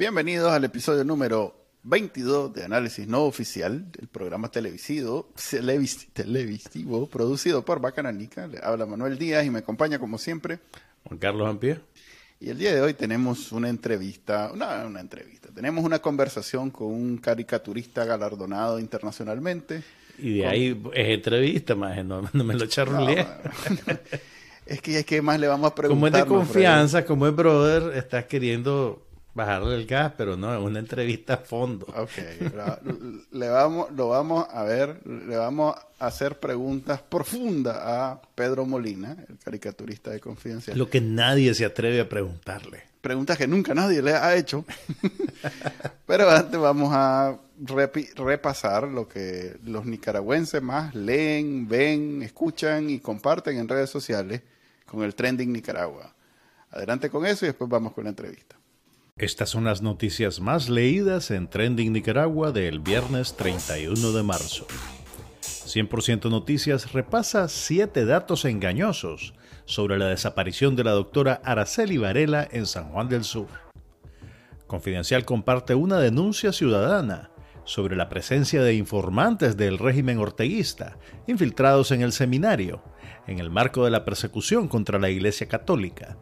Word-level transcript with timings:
Bienvenidos 0.00 0.50
al 0.50 0.64
episodio 0.64 1.04
número 1.04 1.54
22 1.82 2.54
de 2.54 2.64
Análisis 2.64 3.06
No 3.06 3.24
Oficial, 3.24 3.84
el 4.00 4.08
programa 4.08 4.50
televisivo, 4.50 5.28
televisivo 6.14 7.06
producido 7.06 7.66
por 7.66 7.82
Bacananica. 7.82 8.46
Le 8.46 8.60
habla 8.62 8.86
Manuel 8.86 9.18
Díaz 9.18 9.44
y 9.44 9.50
me 9.50 9.58
acompaña 9.58 9.98
como 9.98 10.16
siempre 10.16 10.58
Juan 11.04 11.18
Carlos 11.18 11.46
Ampie. 11.46 11.80
Y 12.40 12.48
el 12.48 12.56
día 12.56 12.74
de 12.74 12.80
hoy 12.80 12.94
tenemos 12.94 13.52
una 13.52 13.68
entrevista, 13.68 14.50
una, 14.54 14.86
una 14.86 15.00
entrevista, 15.00 15.50
tenemos 15.54 15.84
una 15.84 15.98
conversación 15.98 16.70
con 16.70 16.86
un 16.86 17.18
caricaturista 17.18 18.06
galardonado 18.06 18.78
internacionalmente. 18.78 19.82
Y 20.18 20.38
de 20.38 20.46
ahí 20.46 20.82
es 20.94 21.08
entrevista, 21.10 21.74
más 21.74 22.02
no, 22.06 22.22
me 22.32 22.54
lo 22.54 22.64
charruleé. 22.64 23.26
es 24.64 24.80
que 24.80 25.00
es 25.00 25.04
que 25.04 25.20
más 25.20 25.38
le 25.38 25.46
vamos 25.46 25.70
a 25.70 25.74
preguntar. 25.74 26.00
Como 26.00 26.06
es 26.06 26.24
de 26.24 26.26
confianza, 26.26 27.04
como 27.04 27.26
es 27.26 27.36
brother, 27.36 27.98
estás 27.98 28.24
queriendo 28.24 29.09
bajarle 29.34 29.74
el 29.76 29.86
gas, 29.86 30.12
pero 30.16 30.36
no, 30.36 30.54
es 30.54 30.60
una 30.60 30.78
entrevista 30.78 31.34
a 31.34 31.36
fondo. 31.38 31.86
Ok, 31.96 32.10
le 33.30 33.48
vamos, 33.48 33.90
lo 33.92 34.08
vamos 34.08 34.46
a 34.50 34.64
ver, 34.64 35.06
le 35.06 35.36
vamos 35.36 35.76
a 35.98 36.06
hacer 36.06 36.38
preguntas 36.38 37.00
profundas 37.02 37.76
a 37.78 38.20
Pedro 38.34 38.66
Molina, 38.66 39.16
el 39.28 39.38
caricaturista 39.38 40.10
de 40.10 40.20
Confidencia. 40.20 40.74
Lo 40.74 40.88
que 40.88 41.00
nadie 41.00 41.54
se 41.54 41.64
atreve 41.64 42.00
a 42.00 42.08
preguntarle. 42.08 42.82
Preguntas 43.00 43.38
que 43.38 43.46
nunca 43.46 43.74
nadie 43.74 44.02
le 44.02 44.12
ha 44.12 44.36
hecho. 44.36 44.64
pero 46.06 46.28
antes 46.30 46.60
vamos 46.60 46.90
a 46.92 47.38
repasar 48.16 48.84
lo 48.88 49.08
que 49.08 49.56
los 49.64 49.86
nicaragüenses 49.86 50.62
más 50.62 50.94
leen, 50.94 51.68
ven, 51.68 52.22
escuchan 52.22 52.90
y 52.90 53.00
comparten 53.00 53.58
en 53.58 53.68
redes 53.68 53.90
sociales 53.90 54.42
con 54.84 55.02
el 55.02 55.14
Trending 55.14 55.52
Nicaragua. 55.52 56.14
Adelante 56.72 57.10
con 57.10 57.24
eso 57.26 57.44
y 57.44 57.48
después 57.48 57.70
vamos 57.70 57.92
con 57.92 58.04
la 58.04 58.10
entrevista. 58.10 58.59
Estas 59.20 59.50
son 59.50 59.64
las 59.64 59.82
noticias 59.82 60.40
más 60.40 60.70
leídas 60.70 61.30
en 61.30 61.46
Trending 61.46 61.92
Nicaragua 61.92 62.52
del 62.52 62.80
viernes 62.80 63.36
31 63.36 64.12
de 64.12 64.22
marzo. 64.22 64.66
100% 65.42 66.30
Noticias 66.30 66.94
repasa 66.94 67.46
siete 67.50 68.06
datos 68.06 68.46
engañosos 68.46 69.34
sobre 69.66 69.98
la 69.98 70.06
desaparición 70.06 70.74
de 70.74 70.84
la 70.84 70.92
doctora 70.92 71.42
Araceli 71.44 71.98
Varela 71.98 72.48
en 72.50 72.64
San 72.64 72.88
Juan 72.92 73.10
del 73.10 73.24
Sur. 73.24 73.48
Confidencial 74.66 75.26
comparte 75.26 75.74
una 75.74 75.98
denuncia 75.98 76.50
ciudadana 76.50 77.30
sobre 77.64 77.96
la 77.96 78.08
presencia 78.08 78.62
de 78.62 78.72
informantes 78.72 79.58
del 79.58 79.76
régimen 79.76 80.16
orteguista 80.16 80.96
infiltrados 81.26 81.90
en 81.90 82.00
el 82.00 82.12
seminario 82.12 82.82
en 83.26 83.38
el 83.38 83.50
marco 83.50 83.84
de 83.84 83.90
la 83.90 84.06
persecución 84.06 84.66
contra 84.66 84.98
la 84.98 85.10
Iglesia 85.10 85.46
Católica 85.46 86.16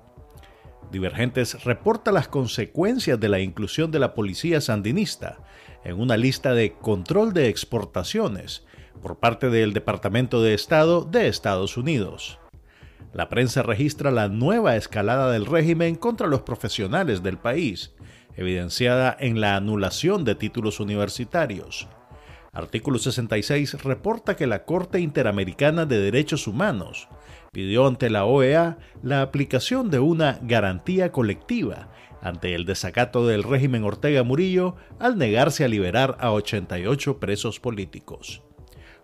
Divergentes 0.91 1.64
reporta 1.64 2.12
las 2.12 2.28
consecuencias 2.28 3.20
de 3.20 3.28
la 3.28 3.41
inclusión 3.41 3.91
de 3.91 3.98
la 3.98 4.14
policía 4.14 4.61
sandinista 4.61 5.39
en 5.84 6.00
una 6.00 6.17
lista 6.17 6.55
de 6.55 6.72
control 6.72 7.34
de 7.34 7.48
exportaciones 7.48 8.64
por 9.03 9.19
parte 9.19 9.50
del 9.50 9.75
Departamento 9.75 10.42
de 10.42 10.55
Estado 10.55 11.05
de 11.05 11.28
Estados 11.28 11.77
Unidos. 11.77 12.39
La 13.12 13.28
prensa 13.28 13.62
registra 13.62 14.11
la 14.11 14.28
nueva 14.28 14.77
escalada 14.77 15.31
del 15.31 15.47
régimen 15.47 15.94
contra 15.94 16.27
los 16.27 16.42
profesionales 16.42 17.22
del 17.22 17.38
país, 17.38 17.94
evidenciada 18.37 19.16
en 19.19 19.41
la 19.41 19.56
anulación 19.56 20.25
de 20.25 20.34
títulos 20.34 20.81
universitarios. 20.81 21.88
Artículo 22.53 22.99
66 22.99 23.82
reporta 23.84 24.37
que 24.37 24.47
la 24.47 24.65
Corte 24.65 25.00
Interamericana 25.00 25.84
de 25.84 26.00
Derechos 26.00 26.47
Humanos 26.47 27.09
pidió 27.53 27.86
ante 27.86 28.10
la 28.10 28.25
OEA 28.25 28.78
la 29.03 29.22
aplicación 29.22 29.91
de 29.91 29.98
una 29.98 30.38
garantía 30.42 31.12
colectiva 31.12 31.88
ante 32.20 32.54
el 32.54 32.64
desacato 32.64 33.26
del 33.26 33.42
régimen 33.42 33.84
Ortega 33.84 34.22
Murillo 34.22 34.76
al 34.98 35.19
negarse 35.19 35.64
a 35.64 35.69
liberar 35.69 36.16
a 36.20 36.32
88 36.32 37.19
presos 37.19 37.60
políticos. 37.60 38.42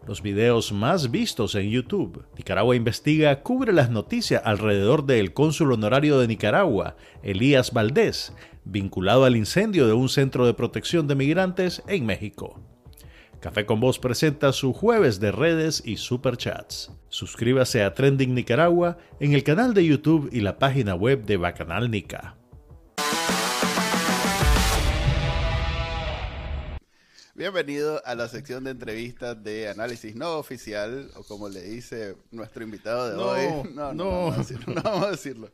Los 0.07 0.21
videos 0.21 0.73
más 0.73 1.11
vistos 1.11 1.55
en 1.55 1.71
YouTube. 1.71 2.27
Nicaragua 2.37 2.77
Investiga 2.77 3.43
cubre 3.43 3.73
las 3.73 3.89
noticias 3.89 4.43
alrededor 4.45 5.07
del 5.07 5.33
cónsul 5.33 5.73
honorario 5.73 6.19
de 6.19 6.29
Nicaragua, 6.29 6.97
Elías 7.23 7.73
Valdés, 7.73 8.35
vinculado 8.65 9.25
al 9.25 9.37
incendio 9.37 9.87
de 9.87 9.95
un 9.95 10.11
centro 10.11 10.45
de 10.45 10.53
protección 10.53 11.07
de 11.07 11.15
migrantes 11.15 11.83
en 11.89 12.05
México. 12.05 12.61
Café 13.45 13.67
con 13.67 13.79
Voz 13.79 13.99
presenta 13.99 14.55
su 14.55 14.73
jueves 14.73 15.21
de 15.21 15.31
redes 15.31 15.83
y 15.85 15.99
superchats. 15.99 16.91
Suscríbase 17.11 17.83
a 17.83 17.93
Trending 17.93 18.35
Nicaragua 18.35 18.97
en 19.21 19.35
el 19.35 19.45
canal 19.45 19.75
de 19.75 19.85
YouTube 19.85 20.31
y 20.33 20.41
la 20.41 20.57
página 20.57 20.95
web 20.95 21.27
de 21.27 21.37
Bacanal 21.37 21.91
Nica. 21.91 22.39
Bienvenido 27.35 28.01
a 28.07 28.15
la 28.15 28.29
sección 28.29 28.65
de 28.65 28.71
entrevistas 28.71 29.45
de 29.45 29.69
análisis 29.69 30.17
no 30.17 30.39
oficial, 30.39 31.11
o 31.15 31.23
como 31.23 31.51
le 31.51 31.61
dice 31.61 32.17
nuestro 32.31 32.65
invitado 32.65 33.11
de 33.11 33.17
hoy. 33.17 33.69
No, 33.75 33.93
no, 33.93 33.93
no 33.93 34.11
vamos 34.11 35.05
a 35.05 35.11
decirlo. 35.11 35.51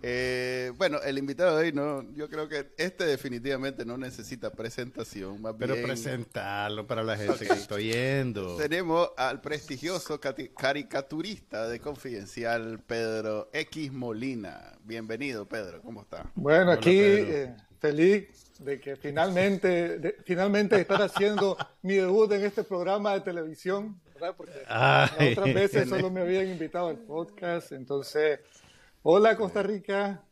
Eh, 0.00 0.72
bueno, 0.76 1.00
el 1.04 1.18
invitado 1.18 1.56
de 1.56 1.66
hoy, 1.66 1.72
no, 1.72 2.08
yo 2.14 2.28
creo 2.28 2.48
que 2.48 2.68
este 2.76 3.04
definitivamente 3.04 3.84
no 3.84 3.98
necesita 3.98 4.50
presentación. 4.50 5.42
Más 5.42 5.54
Pero 5.58 5.74
presentarlo 5.82 6.86
para 6.86 7.02
la 7.02 7.16
gente 7.16 7.46
que 7.46 7.52
está 7.52 7.74
oyendo. 7.74 8.56
Tenemos 8.56 9.10
al 9.16 9.40
prestigioso 9.40 10.20
caricaturista 10.20 11.68
de 11.68 11.80
Confidencial, 11.80 12.80
Pedro 12.86 13.50
X 13.52 13.92
Molina. 13.92 14.78
Bienvenido, 14.84 15.46
Pedro, 15.46 15.82
¿cómo 15.82 16.02
está? 16.02 16.30
Bueno, 16.36 16.70
aquí 16.70 17.00
eh, 17.00 17.56
feliz 17.80 18.52
de 18.60 18.80
que 18.80 18.94
finalmente, 18.94 20.16
finalmente 20.24 20.80
estar 20.80 21.02
haciendo 21.02 21.56
mi 21.82 21.94
debut 21.94 22.30
en 22.32 22.44
este 22.44 22.62
programa 22.62 23.14
de 23.14 23.20
televisión, 23.22 24.00
¿verdad? 24.14 24.34
Porque 24.36 24.52
otras 25.32 25.54
veces 25.54 25.88
solo 25.88 26.08
me 26.10 26.20
habían 26.20 26.48
invitado 26.48 26.88
al 26.88 26.98
podcast, 26.98 27.72
entonces 27.72 28.40
Hola 29.02 29.36
Costa 29.36 29.62
Rica. 29.62 30.22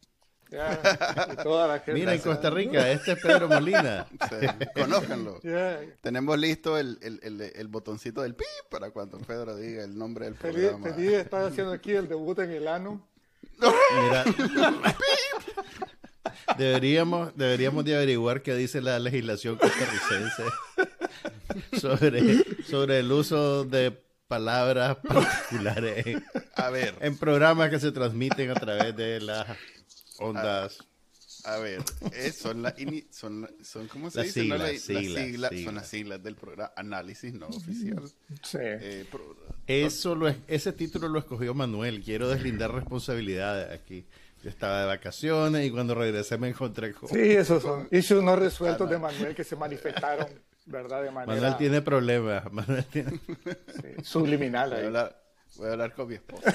Mira, 1.88 2.14
en 2.14 2.20
Costa 2.20 2.50
Rica, 2.50 2.90
este 2.90 3.12
es 3.12 3.18
Pedro 3.20 3.48
Molina. 3.48 4.06
conózcanlo. 4.74 5.40
Tenemos 6.02 6.38
listo 6.38 6.78
el, 6.78 6.98
el, 7.02 7.40
el, 7.40 7.68
botoncito 7.68 8.22
del 8.22 8.34
pi 8.34 8.44
para 8.70 8.90
cuando 8.90 9.18
Pedro 9.18 9.56
diga 9.56 9.82
el 9.82 9.98
nombre 9.98 10.26
del 10.26 10.34
programa. 10.34 10.94
Feliz 10.94 11.10
de 11.10 11.20
estar 11.20 11.44
haciendo 11.44 11.72
aquí 11.72 11.92
el 11.92 12.08
debut 12.08 12.38
en 12.38 12.50
el 12.52 12.68
ano. 12.68 13.08
Mira, 13.58 14.24
deberíamos, 16.58 17.36
deberíamos 17.36 17.84
de 17.84 17.96
averiguar 17.96 18.42
qué 18.42 18.54
dice 18.54 18.80
la 18.80 18.98
legislación 18.98 19.56
costarricense 19.56 20.44
sobre, 21.78 22.62
sobre 22.64 23.00
el 23.00 23.10
uso 23.10 23.64
de 23.64 24.05
palabras 24.26 24.96
particulares 25.08 26.22
a 26.54 26.70
ver. 26.70 26.94
en 27.00 27.16
programas 27.16 27.70
que 27.70 27.78
se 27.80 27.92
transmiten 27.92 28.50
a 28.50 28.54
través 28.54 28.96
de 28.96 29.20
las 29.20 29.46
ondas. 30.18 30.78
A, 31.44 31.58
ver, 31.58 31.80
son, 32.36 32.62
la 32.62 32.74
son, 33.10 33.48
son, 33.62 33.86
¿cómo 33.86 34.10
se 34.10 34.24
dice? 34.24 34.40
Siglas, 34.40 34.80
siglas, 34.80 35.52
Son 35.62 35.74
las 35.76 35.86
siglas 35.88 36.20
del 36.20 36.34
programa 36.34 36.72
Análisis 36.74 37.32
No 37.34 37.46
Oficial. 37.46 38.02
Sí. 38.42 38.58
Eh, 38.60 39.06
Eso 39.68 40.16
lo, 40.16 40.26
ese 40.48 40.72
título 40.72 41.08
lo 41.08 41.20
escogió 41.20 41.54
Manuel. 41.54 42.02
Quiero 42.02 42.28
deslindar 42.28 42.74
responsabilidades 42.74 43.70
aquí. 43.70 44.06
Yo 44.42 44.50
estaba 44.50 44.80
de 44.80 44.86
vacaciones 44.86 45.64
y 45.66 45.70
cuando 45.70 45.94
regresé 45.94 46.36
me 46.36 46.48
encontré 46.48 46.92
con... 46.92 47.08
Sí, 47.08 47.20
esos 47.20 47.62
son 47.62 47.88
issues 47.92 48.24
no 48.24 48.34
resueltos 48.34 48.90
de 48.90 48.98
Manuel 48.98 49.34
que 49.36 49.44
se 49.44 49.54
manifestaron 49.54 50.28
¿verdad? 50.66 51.02
De 51.02 51.10
manera... 51.10 51.40
Manuel 51.40 51.56
tiene 51.56 51.80
problemas. 51.80 52.52
Manuel 52.52 52.84
tiene... 52.86 53.20
subliminal 54.02 54.72
ahí. 54.72 54.92
Voy 55.56 55.68
a, 55.68 55.72
hablar, 55.72 55.94
con 55.94 56.08
mi 56.08 56.16
esposa. 56.16 56.54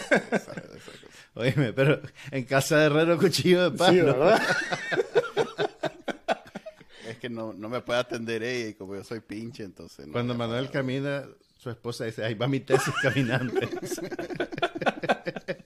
Oíme, 1.34 1.74
pero 1.74 2.02
en 2.30 2.44
casa 2.44 2.78
de 2.78 2.86
Herrero 2.86 3.18
cuchillo 3.18 3.72
de 3.72 3.78
palo. 3.78 3.94
Sí, 3.94 4.02
¿verdad? 4.02 4.42
es 7.08 7.18
que 7.18 7.30
no, 7.30 7.54
no 7.54 7.70
me 7.70 7.82
puede 7.82 8.00
atender 8.00 8.44
ella 8.44 8.70
y 8.70 8.74
como 8.76 8.96
yo 8.96 9.04
soy 9.04 9.22
pinche, 9.22 9.64
entonces... 9.64 10.08
Cuando 10.12 10.36
Manuel 10.36 10.70
camina, 10.70 11.26
su 11.58 11.70
esposa 11.70 12.06
dice, 12.06 12.24
ahí 12.24 12.36
va 12.36 12.48
mi 12.48 12.60
tesis 12.60 12.94
caminante. 13.02 13.70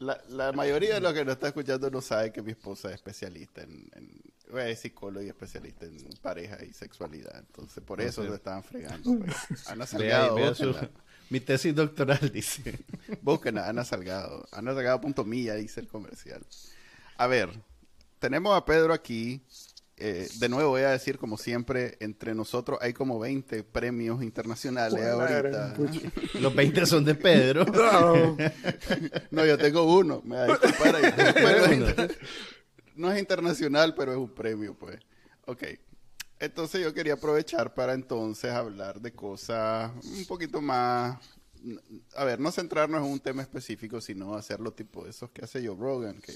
la, 0.00 0.20
la, 0.28 0.52
mayoría 0.52 0.94
de 0.94 1.00
los 1.00 1.14
que 1.14 1.24
nos 1.24 1.34
está 1.34 1.46
escuchando 1.46 1.88
no 1.88 2.02
sabe 2.02 2.32
que 2.32 2.42
mi 2.42 2.50
esposa 2.50 2.88
es 2.88 2.96
especialista 2.96 3.62
en 3.62 3.88
es 4.60 4.80
psicólogo 4.80 5.24
y 5.24 5.28
especialista 5.28 5.86
en 5.86 5.96
pareja 6.20 6.58
y 6.64 6.72
sexualidad. 6.72 7.38
Entonces, 7.38 7.82
por 7.82 8.00
eso 8.00 8.22
lo 8.24 8.34
estaban 8.34 8.62
fregando. 8.62 9.18
Pues. 9.18 9.36
Ana 9.68 9.86
Salgado. 9.86 10.36
mi 11.30 11.40
tesis 11.40 11.74
doctoral 11.74 12.30
dice. 12.32 12.78
Busquen 13.22 13.58
a 13.58 13.68
Ana 13.68 13.84
Salgado. 13.84 14.46
Ana 14.52 14.74
Salgado 14.74 15.00
punto 15.00 15.24
mía 15.24 15.54
dice 15.54 15.80
el 15.80 15.88
comercial. 15.88 16.44
A 17.16 17.26
ver, 17.26 17.50
tenemos 18.18 18.56
a 18.56 18.64
Pedro 18.64 18.92
aquí. 18.92 19.42
Eh, 20.04 20.28
de 20.40 20.48
nuevo 20.48 20.70
voy 20.70 20.82
a 20.82 20.90
decir, 20.90 21.16
como 21.16 21.38
siempre, 21.38 21.96
entre 22.00 22.34
nosotros 22.34 22.78
hay 22.80 22.92
como 22.92 23.20
20 23.20 23.62
premios 23.62 24.22
internacionales 24.22 25.04
ahorita. 25.04 25.74
Los 26.40 26.54
20 26.54 26.86
son 26.86 27.04
de 27.04 27.14
Pedro. 27.14 27.64
No, 29.30 29.46
yo 29.46 29.56
tengo 29.58 29.84
uno. 29.84 30.20
Me 30.24 30.36
da 30.36 30.58
no 32.96 33.12
es 33.12 33.18
internacional, 33.18 33.94
pero 33.94 34.12
es 34.12 34.18
un 34.18 34.30
premio, 34.30 34.74
pues. 34.74 34.98
Ok. 35.46 35.64
Entonces 36.38 36.82
yo 36.82 36.92
quería 36.92 37.14
aprovechar 37.14 37.72
para 37.72 37.94
entonces 37.94 38.50
hablar 38.50 39.00
de 39.00 39.12
cosas 39.12 39.92
un 40.04 40.26
poquito 40.26 40.60
más... 40.60 41.18
A 42.16 42.24
ver, 42.24 42.40
no 42.40 42.50
centrarnos 42.50 43.04
en 43.04 43.12
un 43.12 43.20
tema 43.20 43.42
específico, 43.42 44.00
sino 44.00 44.34
hacerlo 44.34 44.72
tipo 44.72 45.06
esos 45.06 45.30
que 45.30 45.44
hace 45.44 45.64
Joe 45.64 45.76
Rogan, 45.78 46.20
que 46.20 46.34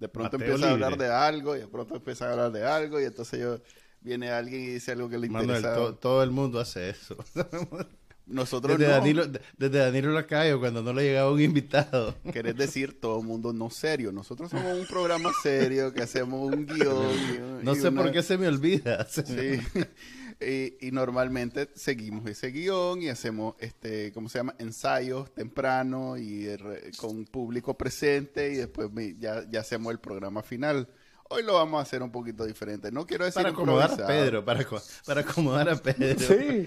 de 0.00 0.08
pronto 0.08 0.36
empieza 0.36 0.68
a 0.68 0.72
hablar 0.72 0.96
de 0.98 1.06
algo 1.06 1.54
y 1.54 1.60
de 1.60 1.68
pronto 1.68 1.94
empieza 1.96 2.28
a 2.28 2.32
hablar 2.32 2.50
de 2.50 2.64
algo 2.64 3.00
y 3.00 3.04
entonces 3.04 3.38
yo 3.38 3.60
viene 4.00 4.30
alguien 4.30 4.62
y 4.62 4.66
dice 4.66 4.92
algo 4.92 5.08
que 5.08 5.18
le 5.18 5.28
interesa. 5.28 5.94
todo 6.00 6.22
el 6.24 6.32
mundo 6.32 6.58
hace 6.58 6.90
eso. 6.90 7.16
Nosotros 8.28 8.78
desde 8.78 8.92
Danilo, 8.92 9.26
desde 9.26 9.78
Danilo 9.78 10.12
Lacayo, 10.12 10.60
cuando 10.60 10.82
no 10.82 10.92
le 10.92 11.04
llegaba 11.04 11.32
un 11.32 11.40
invitado. 11.40 12.14
Querés 12.32 12.56
decir 12.56 13.00
todo 13.00 13.22
mundo 13.22 13.52
no 13.52 13.70
serio. 13.70 14.12
Nosotros 14.12 14.50
somos 14.50 14.78
un 14.78 14.86
programa 14.86 15.30
serio 15.42 15.92
que 15.92 16.02
hacemos 16.02 16.52
un 16.52 16.66
guion. 16.66 17.64
no 17.64 17.74
sé 17.74 17.90
por 17.90 18.12
qué 18.12 18.22
se 18.22 18.38
me 18.38 18.48
olvida. 18.48 19.06
Sí. 19.08 19.60
Y, 20.40 20.92
normalmente 20.92 21.68
seguimos 21.74 22.24
ese 22.30 22.52
guion 22.52 23.02
y 23.02 23.08
hacemos, 23.08 23.56
este, 23.58 24.12
¿cómo 24.12 24.28
se 24.28 24.38
llama? 24.38 24.54
Ensayos 24.58 25.34
temprano 25.34 26.16
y 26.16 26.46
con 26.96 27.24
público 27.24 27.76
presente 27.76 28.52
y 28.52 28.56
después 28.56 28.88
ya, 29.18 29.44
ya 29.50 29.60
hacemos 29.60 29.92
el 29.92 29.98
programa 29.98 30.42
final. 30.42 30.88
Hoy 31.30 31.42
lo 31.42 31.54
vamos 31.54 31.78
a 31.78 31.82
hacer 31.82 32.02
un 32.02 32.10
poquito 32.10 32.46
diferente. 32.46 32.90
No 32.90 33.06
quiero 33.06 33.26
decir 33.26 33.42
para 33.42 33.50
acomodar 33.50 33.92
a 33.92 34.06
Pedro, 34.06 34.42
para, 34.42 34.64
para 35.04 35.20
acomodar 35.20 35.68
a 35.68 35.76
Pedro. 35.76 36.26
Sí. 36.26 36.66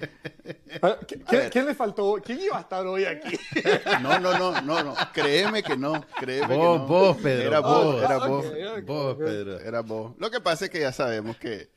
¿Quién, 1.51 1.65
le 1.65 1.73
faltó? 1.73 2.21
¿Quién 2.23 2.41
iba 2.41 2.59
a 2.59 2.61
estar 2.61 2.85
hoy 2.85 3.05
aquí? 3.05 3.37
No, 4.01 4.19
no, 4.19 4.37
no, 4.37 4.61
no, 4.61 4.83
no. 4.83 4.95
Créeme 5.13 5.63
que 5.63 5.75
no. 5.75 6.05
Créeme 6.19 6.55
vos, 6.55 6.77
que 6.77 6.79
no. 6.79 6.87
vos, 6.87 7.17
Pedro. 7.17 7.47
Era 7.47 7.59
vos, 7.59 8.03
era 8.03 8.17
vos. 8.17 8.45
vos, 8.85 9.15
Pedro. 9.17 9.59
Era 9.59 9.81
vos. 9.81 10.13
Lo 10.19 10.29
que 10.29 10.39
pasa 10.39 10.65
es 10.65 10.71
que 10.71 10.79
ya 10.79 10.91
sabemos 10.91 11.37
que 11.37 11.69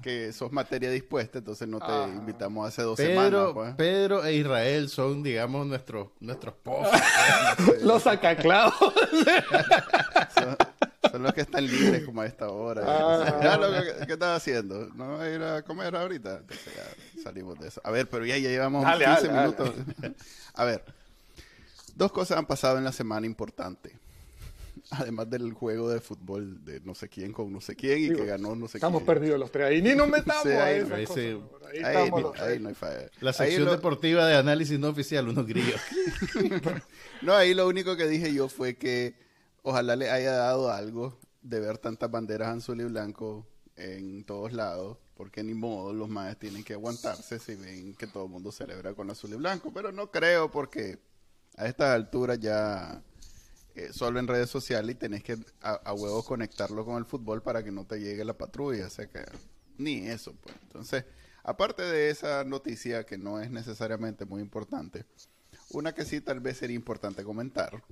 que 0.00 0.32
sos 0.32 0.52
materia 0.52 0.90
dispuesta, 0.90 1.38
entonces 1.38 1.66
no 1.66 1.80
te 1.80 1.86
ah. 1.88 2.08
invitamos 2.08 2.68
hace 2.68 2.82
dos 2.82 2.96
Pedro, 2.96 3.10
semanas. 3.10 3.52
Pues. 3.52 3.74
Pedro 3.74 4.24
e 4.24 4.34
Israel 4.34 4.88
son, 4.88 5.24
digamos, 5.24 5.66
nuestros 5.66 6.10
nuestros 6.20 6.54
Los 7.82 8.04
sacaclavos. 8.04 8.94
Son 10.34 10.56
los 11.14 11.32
que 11.32 11.40
están 11.42 11.66
libres 11.66 12.04
como 12.04 12.20
a 12.20 12.26
esta 12.26 12.48
hora. 12.50 12.82
Ah. 12.86 14.04
¿Qué 14.06 14.12
estás 14.12 14.36
haciendo? 14.36 14.88
¿No 14.94 15.12
vas 15.12 15.20
a 15.20 15.30
ir 15.30 15.42
a 15.42 15.62
comer 15.62 15.94
ahorita? 15.94 16.42
salimos 17.22 17.58
de 17.58 17.68
eso. 17.68 17.80
A 17.84 17.90
ver, 17.90 18.08
pero 18.08 18.24
ya, 18.24 18.36
ya 18.38 18.48
llevamos 18.48 18.84
15 18.84 19.28
minutos. 19.28 19.72
a 20.54 20.64
ver, 20.64 20.84
dos 21.94 22.12
cosas 22.12 22.38
han 22.38 22.46
pasado 22.46 22.78
en 22.78 22.84
la 22.84 22.92
semana 22.92 23.26
importante. 23.26 23.92
Además 24.90 25.28
del 25.28 25.52
juego 25.52 25.90
de 25.90 26.00
fútbol 26.00 26.64
de 26.64 26.80
no 26.80 26.94
sé 26.94 27.08
quién 27.08 27.32
con 27.32 27.52
no 27.52 27.60
sé 27.60 27.76
quién 27.76 28.04
y 28.04 28.08
que 28.08 28.24
ganó 28.24 28.54
no 28.56 28.68
sé 28.68 28.78
estamos 28.78 29.02
quién. 29.02 29.02
Estamos 29.02 29.02
perdidos 29.02 29.38
los 29.38 29.50
tres 29.50 29.66
ahí. 29.66 29.82
Ni 29.82 29.94
nos 29.94 30.08
metamos 30.08 30.46
ahí, 30.46 30.80
ahí, 30.80 32.04
ahí, 32.40 32.58
no 32.58 32.68
hay 32.68 32.74
falla. 32.74 33.10
La 33.20 33.32
sección 33.32 33.68
deportiva 33.68 34.26
de 34.26 34.36
análisis 34.36 34.78
no 34.78 34.88
oficial, 34.88 35.28
unos 35.28 35.46
grillos. 35.46 35.80
no, 37.22 37.34
ahí 37.34 37.52
lo 37.52 37.68
único 37.68 37.96
que 37.96 38.06
dije 38.06 38.32
yo 38.32 38.48
fue 38.48 38.76
que 38.76 39.27
ojalá 39.68 39.96
le 39.96 40.10
haya 40.10 40.32
dado 40.32 40.70
algo 40.72 41.18
de 41.42 41.60
ver 41.60 41.76
tantas 41.76 42.10
banderas 42.10 42.56
azul 42.56 42.80
y 42.80 42.84
blanco 42.84 43.46
en 43.76 44.24
todos 44.24 44.54
lados, 44.54 44.96
porque 45.14 45.42
ni 45.42 45.52
modo, 45.52 45.92
los 45.92 46.08
maes 46.08 46.38
tienen 46.38 46.64
que 46.64 46.72
aguantarse 46.72 47.38
si 47.38 47.54
ven 47.54 47.94
que 47.94 48.06
todo 48.06 48.24
el 48.24 48.30
mundo 48.30 48.50
celebra 48.50 48.94
con 48.94 49.10
azul 49.10 49.34
y 49.34 49.36
blanco, 49.36 49.70
pero 49.72 49.92
no 49.92 50.10
creo 50.10 50.50
porque 50.50 50.98
a 51.56 51.66
estas 51.66 51.94
alturas 51.94 52.40
ya 52.40 53.02
eh, 53.74 53.90
solo 53.92 54.18
en 54.18 54.26
redes 54.26 54.48
sociales 54.48 54.96
y 54.96 54.98
tenés 54.98 55.22
que 55.22 55.36
a, 55.60 55.72
a 55.74 55.92
huevo 55.92 56.24
conectarlo 56.24 56.86
con 56.86 56.96
el 56.96 57.04
fútbol 57.04 57.42
para 57.42 57.62
que 57.62 57.70
no 57.70 57.84
te 57.84 58.00
llegue 58.00 58.24
la 58.24 58.38
patrulla, 58.38 58.86
o 58.86 58.90
sea 58.90 59.06
que 59.06 59.22
ni 59.76 60.08
eso, 60.08 60.34
pues. 60.42 60.56
Entonces, 60.62 61.04
aparte 61.44 61.82
de 61.82 62.08
esa 62.08 62.42
noticia 62.44 63.04
que 63.04 63.18
no 63.18 63.38
es 63.38 63.50
necesariamente 63.50 64.24
muy 64.24 64.40
importante, 64.40 65.04
una 65.70 65.92
que 65.92 66.06
sí 66.06 66.22
tal 66.22 66.40
vez 66.40 66.56
sería 66.56 66.74
importante 66.74 67.22
comentar 67.22 67.82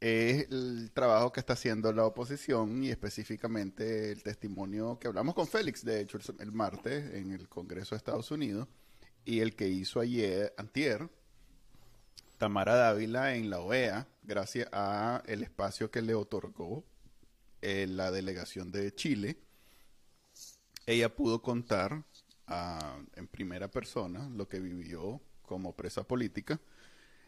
es 0.00 0.50
el 0.50 0.90
trabajo 0.94 1.30
que 1.30 1.40
está 1.40 1.52
haciendo 1.52 1.92
la 1.92 2.06
oposición 2.06 2.82
y 2.82 2.90
específicamente 2.90 4.12
el 4.12 4.22
testimonio 4.22 4.98
que 4.98 5.08
hablamos 5.08 5.34
con 5.34 5.46
Félix, 5.46 5.84
de 5.84 6.00
hecho, 6.00 6.18
el, 6.38 6.52
martes 6.52 7.14
en 7.14 7.32
el 7.32 7.48
Congreso 7.48 7.94
de 7.94 7.98
Estados 7.98 8.30
Unidos 8.30 8.66
y 9.26 9.40
el 9.40 9.54
que 9.54 9.68
hizo 9.68 10.00
ayer, 10.00 10.54
antier, 10.56 11.10
Tamara 12.38 12.74
Dávila 12.74 13.34
en 13.34 13.50
la 13.50 13.60
OEA, 13.60 14.08
gracias 14.22 14.68
a 14.72 15.22
el 15.26 15.42
espacio 15.42 15.90
que 15.90 16.00
le 16.00 16.14
otorgó 16.14 16.82
eh, 17.60 17.86
la 17.86 18.10
delegación 18.10 18.72
de 18.72 18.94
Chile. 18.94 19.36
Ella 20.86 21.14
pudo 21.14 21.42
contar 21.42 22.02
ah, 22.46 22.98
en 23.16 23.28
primera 23.28 23.70
persona 23.70 24.30
lo 24.30 24.48
que 24.48 24.60
vivió 24.60 25.20
como 25.42 25.76
presa 25.76 26.04
política 26.04 26.58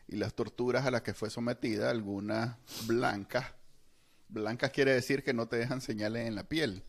y 0.08 0.16
las 0.16 0.34
torturas 0.34 0.87
a 0.87 0.90
las 0.90 1.02
que 1.02 1.14
fue 1.14 1.31
sometida, 1.31 1.90
algunas 1.90 2.56
blancas. 2.87 3.46
Blancas 4.28 4.70
quiere 4.70 4.93
decir 4.93 5.22
que 5.22 5.34
no 5.34 5.46
te 5.46 5.56
dejan 5.56 5.81
señales 5.81 6.26
en 6.26 6.34
la 6.34 6.44
piel, 6.44 6.84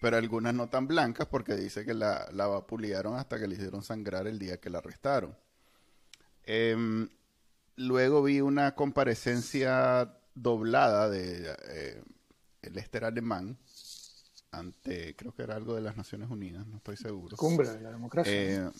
pero 0.00 0.16
algunas 0.16 0.54
no 0.54 0.68
tan 0.68 0.86
blancas 0.86 1.26
porque 1.26 1.54
dice 1.54 1.84
que 1.84 1.94
la, 1.94 2.28
la 2.32 2.46
vapulearon 2.46 3.16
hasta 3.16 3.38
que 3.38 3.46
le 3.46 3.54
hicieron 3.54 3.82
sangrar 3.82 4.26
el 4.26 4.38
día 4.38 4.58
que 4.58 4.70
la 4.70 4.78
arrestaron. 4.78 5.36
Em, 6.44 7.08
luego 7.76 8.22
vi 8.22 8.40
una 8.40 8.74
comparecencia 8.74 10.18
doblada 10.34 11.08
de 11.08 11.56
eh, 11.68 12.02
el 12.62 13.04
alemán 13.04 13.58
ante, 14.50 15.16
creo 15.16 15.34
que 15.34 15.42
era 15.42 15.56
algo 15.56 15.74
de 15.74 15.80
las 15.80 15.96
Naciones 15.96 16.30
Unidas, 16.30 16.66
no 16.66 16.76
estoy 16.76 16.96
seguro. 16.96 17.36
Cumbre 17.36 17.68
de 17.70 17.80
la 17.80 17.90
democracia. 17.90 18.32
Eh, 18.32 18.70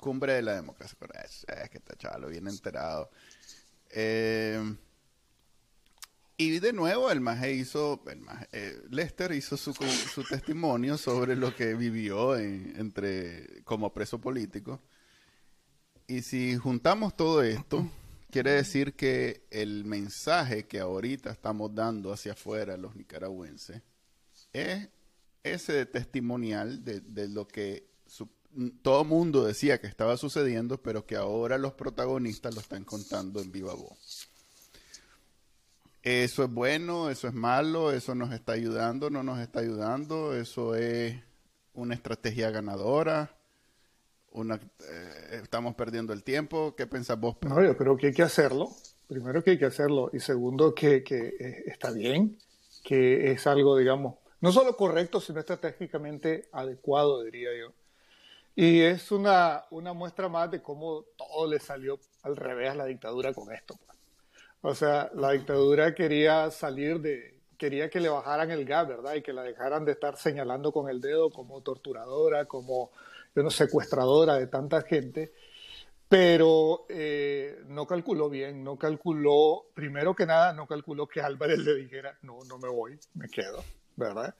cumbre 0.00 0.34
de 0.34 0.42
la 0.42 0.54
democracia. 0.54 0.96
es, 1.24 1.46
que 1.70 1.78
está 1.78 1.94
chaval, 1.96 2.30
bien 2.30 2.48
enterado. 2.48 3.10
Eh, 3.90 4.76
y 6.40 6.58
de 6.58 6.72
nuevo, 6.72 7.10
el 7.10 7.20
Maje 7.20 7.52
hizo, 7.52 8.02
eh, 8.52 8.80
Lester 8.88 9.32
hizo 9.32 9.58
su, 9.58 9.74
su, 9.74 10.24
testimonio 10.24 10.96
sobre 10.96 11.36
lo 11.36 11.54
que 11.54 11.74
vivió 11.74 12.34
entre, 12.34 13.62
como 13.64 13.92
preso 13.92 14.18
político. 14.18 14.80
Y 16.06 16.22
si 16.22 16.56
juntamos 16.56 17.14
todo 17.14 17.42
esto, 17.42 17.86
quiere 18.30 18.52
decir 18.52 18.94
que 18.94 19.46
el 19.50 19.84
mensaje 19.84 20.64
que 20.64 20.80
ahorita 20.80 21.30
estamos 21.30 21.74
dando 21.74 22.10
hacia 22.10 22.32
afuera 22.32 22.78
los 22.78 22.96
nicaragüenses 22.96 23.82
es 24.54 24.88
ese 25.42 25.84
testimonial 25.84 26.82
de, 26.82 27.00
de 27.00 27.28
lo 27.28 27.46
que 27.46 27.90
su, 28.06 28.30
todo 28.82 29.04
mundo 29.04 29.44
decía 29.44 29.80
que 29.80 29.86
estaba 29.86 30.16
sucediendo, 30.16 30.78
pero 30.78 31.06
que 31.06 31.16
ahora 31.16 31.58
los 31.58 31.74
protagonistas 31.74 32.54
lo 32.54 32.60
están 32.60 32.84
contando 32.84 33.40
en 33.40 33.52
viva 33.52 33.74
voz. 33.74 34.28
Eso 36.02 36.44
es 36.44 36.50
bueno, 36.50 37.10
eso 37.10 37.28
es 37.28 37.34
malo, 37.34 37.92
eso 37.92 38.14
nos 38.14 38.32
está 38.32 38.52
ayudando, 38.52 39.10
no 39.10 39.22
nos 39.22 39.38
está 39.38 39.60
ayudando, 39.60 40.34
eso 40.34 40.74
es 40.74 41.16
una 41.74 41.94
estrategia 41.94 42.50
ganadora, 42.50 43.36
una, 44.32 44.54
eh, 44.54 45.40
estamos 45.42 45.74
perdiendo 45.74 46.12
el 46.12 46.22
tiempo. 46.22 46.74
¿Qué 46.74 46.86
pensás 46.86 47.20
vos? 47.20 47.36
No, 47.42 47.62
yo 47.62 47.76
creo 47.76 47.96
que 47.96 48.08
hay 48.08 48.12
que 48.14 48.22
hacerlo. 48.22 48.70
Primero 49.08 49.42
que 49.42 49.50
hay 49.50 49.58
que 49.58 49.66
hacerlo 49.66 50.08
y 50.12 50.20
segundo 50.20 50.74
que, 50.74 51.02
que 51.02 51.34
eh, 51.38 51.64
está 51.66 51.90
bien, 51.90 52.38
que 52.82 53.32
es 53.32 53.46
algo, 53.46 53.76
digamos, 53.76 54.14
no 54.40 54.52
solo 54.52 54.76
correcto, 54.76 55.20
sino 55.20 55.40
estratégicamente 55.40 56.48
adecuado, 56.52 57.22
diría 57.24 57.50
yo. 57.58 57.72
Y 58.54 58.80
es 58.80 59.12
una, 59.12 59.64
una 59.70 59.92
muestra 59.92 60.28
más 60.28 60.50
de 60.50 60.62
cómo 60.62 61.04
todo 61.16 61.46
le 61.46 61.60
salió 61.60 61.98
al 62.22 62.36
revés 62.36 62.70
a 62.70 62.74
la 62.74 62.84
dictadura 62.84 63.32
con 63.32 63.52
esto. 63.52 63.78
Pues. 63.86 63.98
O 64.62 64.74
sea, 64.74 65.10
la 65.14 65.32
dictadura 65.32 65.94
quería 65.94 66.50
salir 66.50 67.00
de, 67.00 67.40
quería 67.56 67.88
que 67.88 68.00
le 68.00 68.08
bajaran 68.08 68.50
el 68.50 68.64
gas, 68.64 68.88
¿verdad? 68.88 69.14
Y 69.14 69.22
que 69.22 69.32
la 69.32 69.42
dejaran 69.42 69.84
de 69.84 69.92
estar 69.92 70.16
señalando 70.16 70.72
con 70.72 70.88
el 70.88 71.00
dedo 71.00 71.30
como 71.30 71.62
torturadora, 71.62 72.46
como, 72.46 72.90
yo 73.34 73.42
no, 73.42 73.50
secuestradora 73.50 74.34
de 74.36 74.46
tanta 74.46 74.82
gente. 74.82 75.32
Pero 76.08 76.86
eh, 76.88 77.62
no 77.68 77.86
calculó 77.86 78.28
bien, 78.28 78.64
no 78.64 78.76
calculó, 78.76 79.66
primero 79.74 80.14
que 80.16 80.26
nada, 80.26 80.52
no 80.52 80.66
calculó 80.66 81.06
que 81.06 81.20
Álvarez 81.20 81.58
le 81.58 81.74
dijera, 81.74 82.18
no, 82.22 82.38
no 82.48 82.58
me 82.58 82.68
voy, 82.68 82.98
me 83.14 83.28
quedo, 83.28 83.62
¿verdad? 83.94 84.34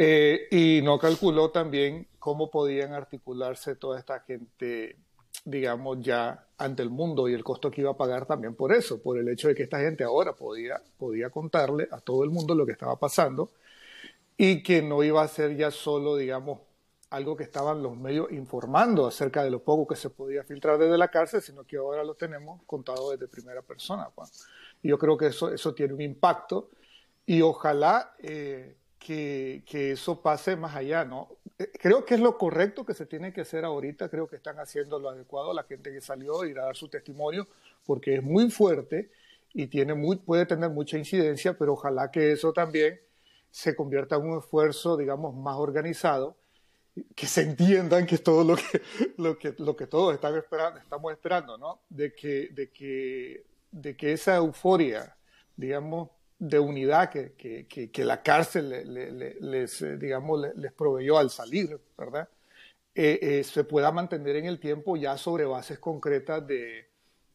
Eh, 0.00 0.46
y 0.52 0.80
no 0.80 0.96
calculó 0.96 1.50
también 1.50 2.06
cómo 2.20 2.52
podían 2.52 2.92
articularse 2.92 3.74
toda 3.74 3.98
esta 3.98 4.20
gente, 4.20 4.96
digamos, 5.44 5.98
ya 6.00 6.46
ante 6.56 6.84
el 6.84 6.90
mundo 6.90 7.28
y 7.28 7.34
el 7.34 7.42
costo 7.42 7.68
que 7.68 7.80
iba 7.80 7.90
a 7.90 7.96
pagar 7.96 8.24
también 8.24 8.54
por 8.54 8.72
eso, 8.72 9.02
por 9.02 9.18
el 9.18 9.28
hecho 9.28 9.48
de 9.48 9.56
que 9.56 9.64
esta 9.64 9.80
gente 9.80 10.04
ahora 10.04 10.34
podía, 10.34 10.80
podía 10.96 11.30
contarle 11.30 11.88
a 11.90 11.98
todo 11.98 12.22
el 12.22 12.30
mundo 12.30 12.54
lo 12.54 12.64
que 12.64 12.70
estaba 12.70 12.94
pasando 12.94 13.50
y 14.36 14.62
que 14.62 14.82
no 14.82 15.02
iba 15.02 15.20
a 15.20 15.26
ser 15.26 15.56
ya 15.56 15.72
solo, 15.72 16.14
digamos, 16.16 16.60
algo 17.10 17.36
que 17.36 17.42
estaban 17.42 17.82
los 17.82 17.96
medios 17.96 18.30
informando 18.30 19.04
acerca 19.04 19.42
de 19.42 19.50
lo 19.50 19.64
poco 19.64 19.88
que 19.88 19.96
se 19.96 20.10
podía 20.10 20.44
filtrar 20.44 20.78
desde 20.78 20.96
la 20.96 21.08
cárcel, 21.08 21.42
sino 21.42 21.64
que 21.64 21.76
ahora 21.76 22.04
lo 22.04 22.14
tenemos 22.14 22.62
contado 22.66 23.10
desde 23.10 23.26
primera 23.26 23.62
persona. 23.62 24.04
Juan. 24.14 24.28
Y 24.80 24.90
yo 24.90 24.98
creo 24.98 25.16
que 25.16 25.26
eso, 25.26 25.52
eso 25.52 25.74
tiene 25.74 25.92
un 25.92 26.02
impacto 26.02 26.70
y 27.26 27.42
ojalá 27.42 28.14
eh, 28.20 28.76
que, 28.98 29.62
que, 29.66 29.92
eso 29.92 30.20
pase 30.20 30.56
más 30.56 30.74
allá, 30.74 31.04
¿no? 31.04 31.28
Eh, 31.58 31.70
creo 31.80 32.04
que 32.04 32.14
es 32.14 32.20
lo 32.20 32.36
correcto 32.36 32.84
que 32.84 32.94
se 32.94 33.06
tiene 33.06 33.32
que 33.32 33.42
hacer 33.42 33.64
ahorita, 33.64 34.08
creo 34.08 34.28
que 34.28 34.36
están 34.36 34.58
haciendo 34.58 34.98
lo 34.98 35.08
adecuado, 35.08 35.52
la 35.52 35.64
gente 35.64 35.92
que 35.92 36.00
salió 36.00 36.44
irá 36.44 36.62
a 36.62 36.66
dar 36.66 36.76
su 36.76 36.88
testimonio, 36.88 37.46
porque 37.84 38.16
es 38.16 38.22
muy 38.22 38.50
fuerte 38.50 39.10
y 39.52 39.66
tiene 39.68 39.94
muy, 39.94 40.16
puede 40.16 40.46
tener 40.46 40.70
mucha 40.70 40.98
incidencia, 40.98 41.56
pero 41.56 41.72
ojalá 41.74 42.10
que 42.10 42.32
eso 42.32 42.52
también 42.52 43.00
se 43.50 43.74
convierta 43.74 44.16
en 44.16 44.22
un 44.22 44.38
esfuerzo, 44.38 44.96
digamos, 44.96 45.34
más 45.34 45.56
organizado, 45.56 46.36
que 47.14 47.26
se 47.26 47.42
entiendan 47.42 48.06
que 48.06 48.16
es 48.16 48.22
todo 48.22 48.44
lo 48.44 48.56
que, 48.56 48.82
lo 49.16 49.38
que, 49.38 49.54
lo 49.58 49.76
que 49.76 49.86
todos 49.86 50.14
están 50.14 50.36
esperando, 50.36 50.80
estamos 50.80 51.12
esperando, 51.12 51.56
¿no? 51.58 51.80
De 51.88 52.14
que, 52.14 52.48
de 52.52 52.70
que, 52.70 53.46
de 53.70 53.96
que 53.96 54.12
esa 54.12 54.36
euforia, 54.36 55.16
digamos, 55.56 56.10
de 56.38 56.58
unidad 56.58 57.10
que, 57.10 57.32
que, 57.34 57.90
que 57.90 58.04
la 58.04 58.22
cárcel 58.22 58.68
les, 59.40 59.82
eh, 59.82 59.96
digamos, 59.96 60.46
les 60.56 60.72
proveyó 60.72 61.18
al 61.18 61.30
salir, 61.30 61.80
¿verdad? 61.96 62.28
Eh, 62.94 63.18
eh, 63.22 63.44
se 63.44 63.64
pueda 63.64 63.92
mantener 63.92 64.36
en 64.36 64.46
el 64.46 64.58
tiempo 64.58 64.96
ya 64.96 65.16
sobre 65.16 65.44
bases 65.44 65.78
concretas 65.78 66.46
de, 66.46 66.88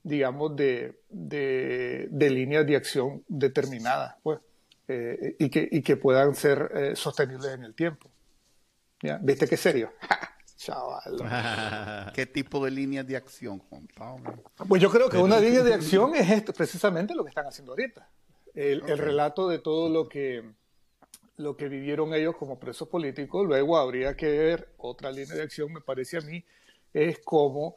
digamos, 0.03 0.55
de, 0.55 0.99
de, 1.09 2.07
de 2.11 2.29
líneas 2.29 2.67
de 2.67 2.75
acción 2.75 3.23
determinadas, 3.27 4.15
pues, 4.21 4.39
eh, 4.87 5.35
y, 5.39 5.49
que, 5.49 5.67
y 5.71 5.81
que 5.81 5.95
puedan 5.95 6.35
ser 6.35 6.71
eh, 6.75 6.95
sostenibles 6.95 7.53
en 7.53 7.63
el 7.63 7.73
tiempo. 7.73 8.09
¿Ya? 9.01 9.17
¿Viste 9.21 9.47
qué 9.47 9.57
serio? 9.57 9.93
Chaval. 10.57 12.11
¿Qué 12.13 12.25
tipo 12.25 12.63
de 12.63 12.71
líneas 12.71 13.07
de 13.07 13.15
acción, 13.15 13.59
Juan 13.59 13.87
Pablo? 13.95 14.43
Pues 14.67 14.81
yo 14.81 14.89
creo 14.89 15.09
que 15.09 15.17
una 15.17 15.39
línea 15.39 15.63
de 15.63 15.73
acción 15.73 16.13
es 16.15 16.29
esto, 16.29 16.53
precisamente 16.53 17.15
lo 17.15 17.23
que 17.23 17.29
están 17.29 17.47
haciendo 17.47 17.71
ahorita. 17.71 18.07
El, 18.53 18.81
okay. 18.81 18.93
el 18.93 18.97
relato 18.99 19.49
de 19.49 19.59
todo 19.59 19.89
lo 19.89 20.07
que, 20.07 20.43
lo 21.37 21.57
que 21.57 21.69
vivieron 21.69 22.13
ellos 22.13 22.35
como 22.35 22.59
presos 22.59 22.87
políticos. 22.87 23.45
Luego 23.45 23.77
habría 23.77 24.15
que 24.15 24.27
ver 24.27 24.69
otra 24.77 25.11
línea 25.11 25.35
de 25.35 25.43
acción, 25.43 25.71
me 25.71 25.81
parece 25.81 26.17
a 26.17 26.21
mí, 26.21 26.43
es 26.93 27.19
cómo 27.19 27.75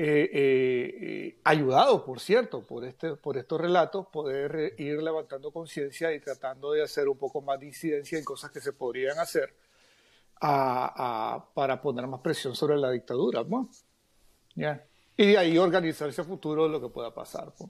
eh, 0.00 0.30
eh, 0.32 1.40
ayudado, 1.42 2.04
por 2.04 2.20
cierto, 2.20 2.64
por, 2.64 2.84
este, 2.84 3.16
por 3.16 3.36
estos 3.36 3.60
relatos, 3.60 4.06
poder 4.06 4.54
eh, 4.54 4.74
ir 4.78 5.02
levantando 5.02 5.50
conciencia 5.50 6.12
y 6.12 6.20
tratando 6.20 6.70
de 6.70 6.84
hacer 6.84 7.08
un 7.08 7.18
poco 7.18 7.42
más 7.42 7.58
de 7.58 7.66
incidencia 7.66 8.16
en 8.16 8.24
cosas 8.24 8.52
que 8.52 8.60
se 8.60 8.72
podrían 8.72 9.18
hacer 9.18 9.56
a, 10.40 11.34
a, 11.34 11.52
para 11.52 11.82
poner 11.82 12.06
más 12.06 12.20
presión 12.20 12.54
sobre 12.54 12.76
la 12.76 12.92
dictadura. 12.92 13.42
¿no? 13.42 13.68
¿Ya? 14.54 14.86
Y 15.16 15.32
de 15.32 15.38
ahí 15.38 15.58
organizarse 15.58 16.20
a 16.20 16.24
futuro 16.24 16.68
lo 16.68 16.80
que 16.80 16.90
pueda 16.90 17.12
pasar. 17.12 17.52
¿no? 17.58 17.68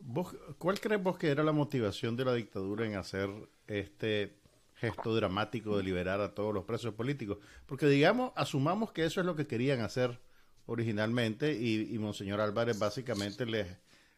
¿Vos, 0.00 0.36
¿Cuál 0.58 0.80
crees 0.80 1.02
vos 1.02 1.18
que 1.18 1.28
era 1.28 1.42
la 1.42 1.52
motivación 1.52 2.16
de 2.16 2.24
la 2.24 2.34
dictadura 2.34 2.86
en 2.86 2.96
hacer 2.96 3.28
este 3.66 4.38
gesto 4.76 5.14
dramático 5.14 5.76
de 5.76 5.82
liberar 5.82 6.20
a 6.20 6.34
todos 6.34 6.54
los 6.54 6.64
presos 6.64 6.94
políticos? 6.94 7.38
Porque 7.66 7.86
digamos, 7.86 8.32
asumamos 8.36 8.92
que 8.92 9.04
eso 9.04 9.20
es 9.20 9.26
lo 9.26 9.34
que 9.34 9.46
querían 9.46 9.80
hacer 9.80 10.20
originalmente 10.66 11.52
y, 11.52 11.94
y 11.94 11.98
Monseñor 11.98 12.40
Álvarez 12.40 12.78
básicamente 12.78 13.44
les, 13.46 13.66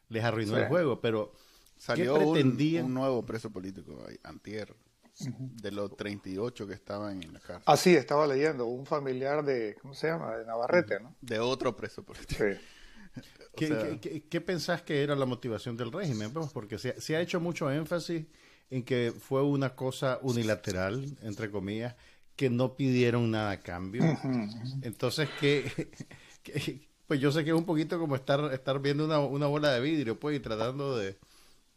les 0.09 0.25
arruinó 0.25 0.57
sí. 0.57 0.61
el 0.61 0.69
juego, 0.69 1.01
pero 1.01 1.33
salió 1.79 2.17
pretendían? 2.17 2.85
Un, 2.85 2.91
un, 2.91 2.95
nuevo 2.95 3.25
preso 3.25 3.51
político, 3.51 4.05
antier, 4.25 4.73
uh 4.73 5.25
-huh. 5.25 5.61
de 5.63 5.71
los 5.71 5.97
38 5.97 6.67
que 6.67 6.75
estaban 6.75 7.23
en 7.23 7.33
la 7.33 7.41
cárcel. 7.41 7.65
Ah, 7.67 7.77
sí, 7.77 7.95
estaba 7.95 8.27
leyendo, 8.27 8.67
un 8.67 8.85
familiar 8.85 9.45
de, 9.45 9.77
¿cómo 9.81 9.95
se 9.95 10.09
llama? 10.09 10.37
De 10.37 10.45
Navarrete, 10.45 11.01
¿no? 11.01 11.17
De 11.21 11.39
otro 11.39 11.75
preso 11.75 12.03
político. 12.03 12.45
Sí. 12.45 12.61
¿Qué, 13.57 13.65
o 13.67 13.69
sea, 13.69 13.79
¿qué, 13.83 14.01
qué, 14.01 14.23
qué, 14.29 14.41
pensás 14.41 14.83
que 14.83 15.03
era 15.03 15.17
la 15.17 15.27
motivación 15.27 15.77
del 15.77 15.93
régimen? 15.93 16.33
Pues 16.33 16.51
porque 16.53 16.79
se, 16.79 17.01
se 17.01 17.17
ha 17.17 17.21
hecho 17.21 17.41
mucho 17.41 17.71
énfasis 17.71 18.25
en 18.71 18.85
que 18.85 19.13
fue 19.19 19.43
una 19.43 19.75
cosa 19.75 20.19
unilateral, 20.23 21.05
entre 21.23 21.51
comillas, 21.51 21.97
que 22.37 22.49
no 22.49 22.77
pidieron 22.77 23.31
nada 23.31 23.51
a 23.51 23.61
cambio. 23.61 24.03
Entonces, 24.83 25.29
que 25.41 25.65
que, 26.43 26.89
pues 27.07 27.21
yo 27.21 27.33
sé 27.33 27.45
que 27.45 27.51
es 27.51 27.57
un 27.57 27.65
poquito 27.65 27.99
como 27.99 28.15
estar, 28.15 28.53
estar 28.53 28.81
viendo 28.81 29.05
una, 29.05 29.19
una 29.19 29.47
bola 29.47 29.73
de 29.73 29.81
vidrio, 29.81 30.19
pues, 30.19 30.37
y 30.37 30.41
tratando 30.41 30.97
de, 30.97 31.19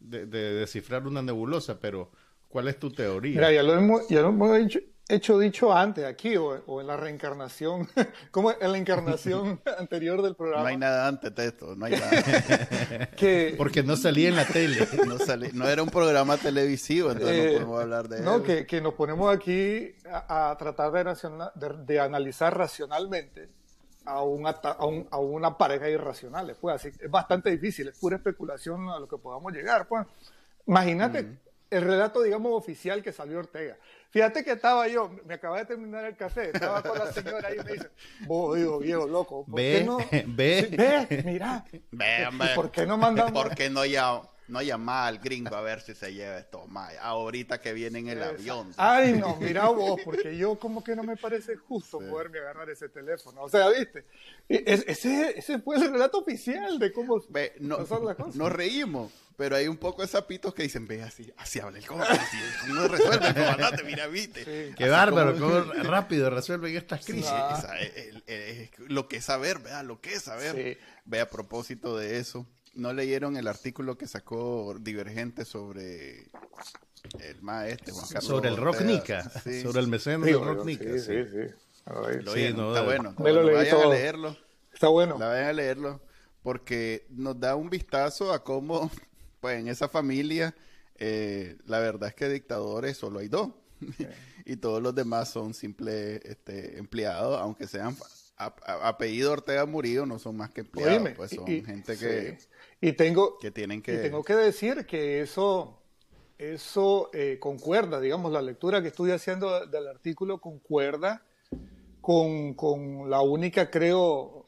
de, 0.00 0.26
de, 0.26 0.54
descifrar 0.54 1.06
una 1.06 1.22
nebulosa, 1.22 1.80
pero 1.80 2.10
¿cuál 2.48 2.68
es 2.68 2.78
tu 2.78 2.90
teoría? 2.90 3.34
Mira, 3.34 3.52
ya 3.52 3.62
lo 3.62 3.74
hemos, 3.74 4.08
ya 4.08 4.22
lo 4.22 4.28
hemos 4.28 4.56
hecho, 4.56 4.78
hecho 5.08 5.38
dicho 5.38 5.72
antes 5.72 6.04
aquí, 6.04 6.36
o, 6.36 6.62
o 6.66 6.80
en 6.80 6.86
la 6.86 6.96
reencarnación, 6.96 7.88
como 8.30 8.52
en 8.52 8.72
la 8.72 8.78
encarnación 8.78 9.60
anterior 9.78 10.22
del 10.22 10.34
programa. 10.34 10.62
No 10.62 10.68
hay 10.68 10.76
nada 10.76 11.08
antes 11.08 11.34
de 11.34 11.46
esto, 11.46 11.74
no 11.76 11.86
hay 11.86 11.92
nada. 11.92 13.10
que, 13.16 13.54
Porque 13.56 13.82
no 13.82 13.96
salía 13.96 14.28
en 14.28 14.36
la 14.36 14.46
tele. 14.46 14.86
no, 15.06 15.18
salí, 15.18 15.50
no 15.52 15.68
era 15.68 15.82
un 15.82 15.90
programa 15.90 16.36
televisivo, 16.36 17.10
entonces 17.10 17.36
eh, 17.36 17.46
no 17.46 17.52
podemos 17.52 17.82
hablar 17.82 18.08
de 18.08 18.20
no, 18.20 18.36
él. 18.36 18.42
Que, 18.42 18.66
que 18.66 18.80
nos 18.80 18.94
ponemos 18.94 19.34
aquí 19.34 19.94
a, 20.10 20.50
a 20.50 20.56
tratar 20.56 20.92
de, 20.92 21.02
racional, 21.02 21.50
de, 21.54 21.68
de 21.84 22.00
analizar 22.00 22.56
racionalmente 22.56 23.48
a, 24.04 24.22
un, 24.22 24.46
a, 24.46 24.86
un, 24.86 25.08
a, 25.10 25.18
una 25.18 25.56
pareja 25.56 25.88
irracional. 25.88 26.56
Pues, 26.60 26.76
así, 26.76 26.88
es 26.88 27.10
bastante 27.10 27.50
difícil, 27.50 27.88
es 27.88 27.98
pura 27.98 28.16
especulación 28.16 28.88
a 28.90 28.98
lo 28.98 29.08
que 29.08 29.18
podamos 29.18 29.52
llegar. 29.52 29.86
Pues. 29.88 30.06
Imagínate 30.66 31.22
mm. 31.22 31.38
El 31.74 31.82
relato, 31.82 32.22
digamos, 32.22 32.52
oficial 32.52 33.02
que 33.02 33.12
salió 33.12 33.38
Ortega. 33.38 33.76
Fíjate 34.10 34.44
que 34.44 34.52
estaba 34.52 34.86
yo, 34.88 35.10
me 35.24 35.34
acababa 35.34 35.60
de 35.60 35.66
terminar 35.66 36.04
el 36.04 36.16
café, 36.16 36.50
estaba 36.52 36.82
con 36.82 36.98
la 36.98 37.12
señora 37.12 37.48
ahí 37.48 37.56
y 37.60 37.64
me 37.64 37.72
dice, 37.72 37.90
vos, 38.26 38.56
digo, 38.56 38.78
viejo, 38.78 39.06
loco, 39.06 39.44
¿por 39.44 39.56
ve, 39.56 39.78
qué 39.78 39.84
no? 39.84 39.98
Ve, 40.28 40.66
sí, 40.70 40.76
ve, 40.76 41.22
mira. 41.24 41.64
Ve, 41.90 42.26
hombre. 42.26 42.48
¿Por 42.54 42.70
qué 42.70 42.86
no 42.86 42.96
mandamos? 42.96 43.32
¿Por 43.32 43.54
qué 43.54 43.68
no 43.70 43.84
ya 43.84 44.22
no 44.48 44.60
llamar 44.62 45.08
al 45.08 45.18
gringo 45.18 45.54
a 45.56 45.60
ver 45.60 45.80
si 45.80 45.94
se 45.94 46.12
lleva 46.12 46.38
esto 46.38 46.66
más 46.66 46.92
ahorita 47.00 47.60
que 47.60 47.72
viene 47.72 48.00
en 48.00 48.08
el 48.08 48.22
avión. 48.22 48.72
Ay, 48.76 49.14
no, 49.14 49.36
mira 49.40 49.68
vos, 49.68 50.00
porque 50.04 50.36
yo 50.36 50.58
como 50.58 50.84
que 50.84 50.94
no 50.94 51.02
me 51.02 51.16
parece 51.16 51.56
justo 51.56 51.98
sí. 52.00 52.06
poderme 52.10 52.38
agarrar 52.38 52.68
ese 52.70 52.88
teléfono. 52.88 53.42
O 53.42 53.48
sea, 53.48 53.68
¿viste? 53.70 54.04
Ese, 54.48 55.38
ese 55.38 55.58
fue 55.60 55.76
el 55.76 55.90
relato 55.90 56.18
oficial 56.18 56.78
de 56.78 56.92
cómo 56.92 57.22
Ve, 57.28 57.54
no, 57.60 57.78
las 57.78 58.16
cosas. 58.16 58.36
Nos 58.36 58.52
reímos, 58.52 59.12
pero 59.36 59.56
hay 59.56 59.68
un 59.68 59.76
poco 59.76 60.02
de 60.02 60.08
sapitos 60.08 60.54
que 60.54 60.62
dicen, 60.62 60.86
ve 60.86 61.02
así, 61.02 61.32
así 61.36 61.60
habla 61.60 61.78
el 61.78 61.86
comandante, 61.86 62.24
cómo 62.66 62.88
resuelve 62.88 63.28
el 63.28 63.34
comandante, 63.34 63.84
mira, 63.84 64.06
viste. 64.06 64.44
Sí. 64.44 64.74
Qué 64.76 64.88
bárbaro, 64.88 65.34
como... 65.38 65.50
cómo 65.50 65.72
rápido 65.82 66.30
resuelven 66.30 66.76
estas 66.76 67.04
crisis. 67.04 67.26
Ah. 67.28 67.56
Esa, 67.58 67.78
el, 67.78 67.92
el, 67.96 68.24
el, 68.26 68.70
lo 68.88 69.08
que 69.08 69.16
es 69.16 69.24
saber, 69.24 69.58
¿verdad? 69.58 69.84
Lo 69.84 70.00
que 70.00 70.14
es 70.14 70.22
saber. 70.22 70.54
Sí. 70.54 70.80
Ve, 71.04 71.20
a 71.20 71.28
propósito 71.28 71.96
de 71.96 72.18
eso, 72.18 72.46
¿No 72.74 72.92
leyeron 72.92 73.36
el 73.36 73.46
artículo 73.46 73.96
que 73.96 74.08
sacó 74.08 74.74
Divergente 74.80 75.44
sobre 75.44 76.24
el 77.20 77.40
maestro 77.40 77.94
Juan 77.94 78.06
Carlos 78.08 78.24
Sobre 78.24 78.48
el 78.48 78.56
Rock 78.56 78.80
Nica, 78.80 79.30
sí. 79.44 79.62
sobre 79.62 79.80
el 79.80 79.88
meceno 79.88 80.24
sí, 80.24 80.32
del 80.32 80.44
Rock 80.44 80.64
Nica. 80.64 80.84
Sí, 80.84 80.98
sí, 80.98 81.24
sí. 81.24 81.54
Lo 82.22 82.32
sí 82.32 82.52
no, 82.54 82.68
está 82.70 82.82
bueno. 82.82 83.14
Me 83.18 83.32
lo 83.32 83.42
leí 83.44 83.54
vayan 83.54 83.76
todo. 83.76 83.92
a 83.92 83.94
leerlo. 83.94 84.36
Está 84.72 84.88
bueno. 84.88 85.18
La 85.18 85.28
vayan 85.28 85.48
a 85.48 85.52
leerlo 85.52 86.02
porque 86.42 87.06
nos 87.10 87.38
da 87.38 87.54
un 87.54 87.70
vistazo 87.70 88.32
a 88.32 88.42
cómo, 88.42 88.90
pues 89.44 89.60
en 89.60 89.68
esa 89.68 89.90
familia, 89.90 90.54
eh, 90.96 91.58
la 91.66 91.78
verdad 91.78 92.08
es 92.08 92.14
que 92.14 92.30
dictadores 92.30 92.96
solo 92.96 93.18
hay 93.18 93.28
dos. 93.28 93.50
Y 94.46 94.56
todos 94.56 94.82
los 94.82 94.94
demás 94.94 95.30
son 95.30 95.52
simples 95.52 96.22
este, 96.24 96.78
empleados, 96.78 97.38
aunque 97.38 97.66
sean 97.66 97.94
apellido 98.36 99.32
Ortega 99.32 99.66
Murillo 99.66 100.06
no 100.06 100.18
son 100.18 100.36
más 100.36 100.50
que 100.50 100.62
empleados, 100.62 100.96
Oíme, 100.96 101.10
pues 101.10 101.32
son 101.32 101.50
y, 101.50 101.62
gente 101.62 101.96
que, 101.98 102.38
sí. 102.38 102.48
y 102.80 102.92
tengo, 102.92 103.38
que 103.38 103.50
tienen 103.50 103.82
que... 103.82 103.94
Y 103.94 103.98
tengo 103.98 104.22
que 104.22 104.34
decir 104.34 104.86
que 104.86 105.20
eso, 105.20 105.78
eso 106.38 107.10
eh, 107.12 107.38
concuerda, 107.38 108.00
digamos, 108.00 108.32
la 108.32 108.40
lectura 108.40 108.80
que 108.80 108.88
estoy 108.88 109.10
haciendo 109.10 109.66
del 109.66 109.88
artículo 109.88 110.40
concuerda 110.40 111.22
con, 112.00 112.54
con 112.54 113.10
la 113.10 113.20
única, 113.20 113.70
creo, 113.70 114.43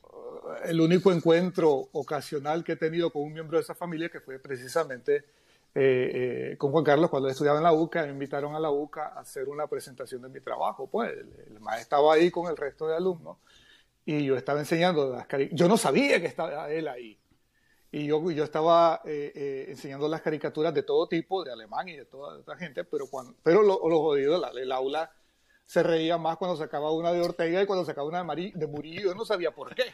el 0.64 0.80
único 0.80 1.12
encuentro 1.12 1.88
ocasional 1.92 2.64
que 2.64 2.72
he 2.72 2.76
tenido 2.76 3.10
con 3.10 3.22
un 3.22 3.32
miembro 3.32 3.58
de 3.58 3.62
esa 3.62 3.74
familia 3.74 4.08
que 4.08 4.20
fue 4.20 4.38
precisamente 4.38 5.24
eh, 5.74 6.52
eh, 6.52 6.56
con 6.56 6.72
Juan 6.72 6.84
Carlos 6.84 7.10
cuando 7.10 7.28
estudiaba 7.28 7.58
en 7.58 7.64
la 7.64 7.72
UCA, 7.72 8.04
me 8.04 8.12
invitaron 8.12 8.54
a 8.54 8.60
la 8.60 8.70
UCA 8.70 9.08
a 9.08 9.20
hacer 9.20 9.48
una 9.48 9.66
presentación 9.66 10.22
de 10.22 10.28
mi 10.28 10.40
trabajo. 10.40 10.86
Pues 10.86 11.12
el, 11.12 11.32
el 11.54 11.60
maestro 11.60 11.82
estaba 11.82 12.14
ahí 12.14 12.30
con 12.30 12.50
el 12.50 12.56
resto 12.56 12.86
de 12.86 12.96
alumnos 12.96 13.36
y 14.06 14.24
yo 14.24 14.36
estaba 14.36 14.60
enseñando 14.60 15.10
las 15.10 15.26
caricaturas. 15.26 15.60
Yo 15.60 15.68
no 15.68 15.76
sabía 15.76 16.20
que 16.20 16.26
estaba 16.26 16.70
él 16.70 16.88
ahí. 16.88 17.18
Y 17.90 18.06
yo, 18.06 18.30
yo 18.30 18.44
estaba 18.44 19.00
eh, 19.04 19.32
eh, 19.34 19.66
enseñando 19.68 20.08
las 20.08 20.20
caricaturas 20.22 20.72
de 20.72 20.82
todo 20.82 21.08
tipo, 21.08 21.44
de 21.44 21.52
alemán 21.52 21.88
y 21.88 21.96
de 21.96 22.04
toda 22.04 22.38
otra 22.38 22.56
gente, 22.56 22.84
pero, 22.84 23.06
cuando, 23.08 23.34
pero 23.42 23.62
lo, 23.62 23.88
lo 23.88 24.00
jodido, 24.00 24.38
la, 24.38 24.50
el 24.50 24.70
aula 24.70 25.10
se 25.64 25.82
reía 25.82 26.18
más 26.18 26.36
cuando 26.36 26.56
sacaba 26.56 26.92
una 26.92 27.12
de 27.12 27.20
Ortega 27.20 27.62
y 27.62 27.66
cuando 27.66 27.84
sacaba 27.84 28.06
una 28.06 28.18
de, 28.18 28.24
Mari, 28.24 28.52
de 28.54 28.66
Murillo. 28.66 29.02
Yo 29.02 29.14
no 29.14 29.24
sabía 29.24 29.50
por 29.50 29.74
qué. 29.74 29.84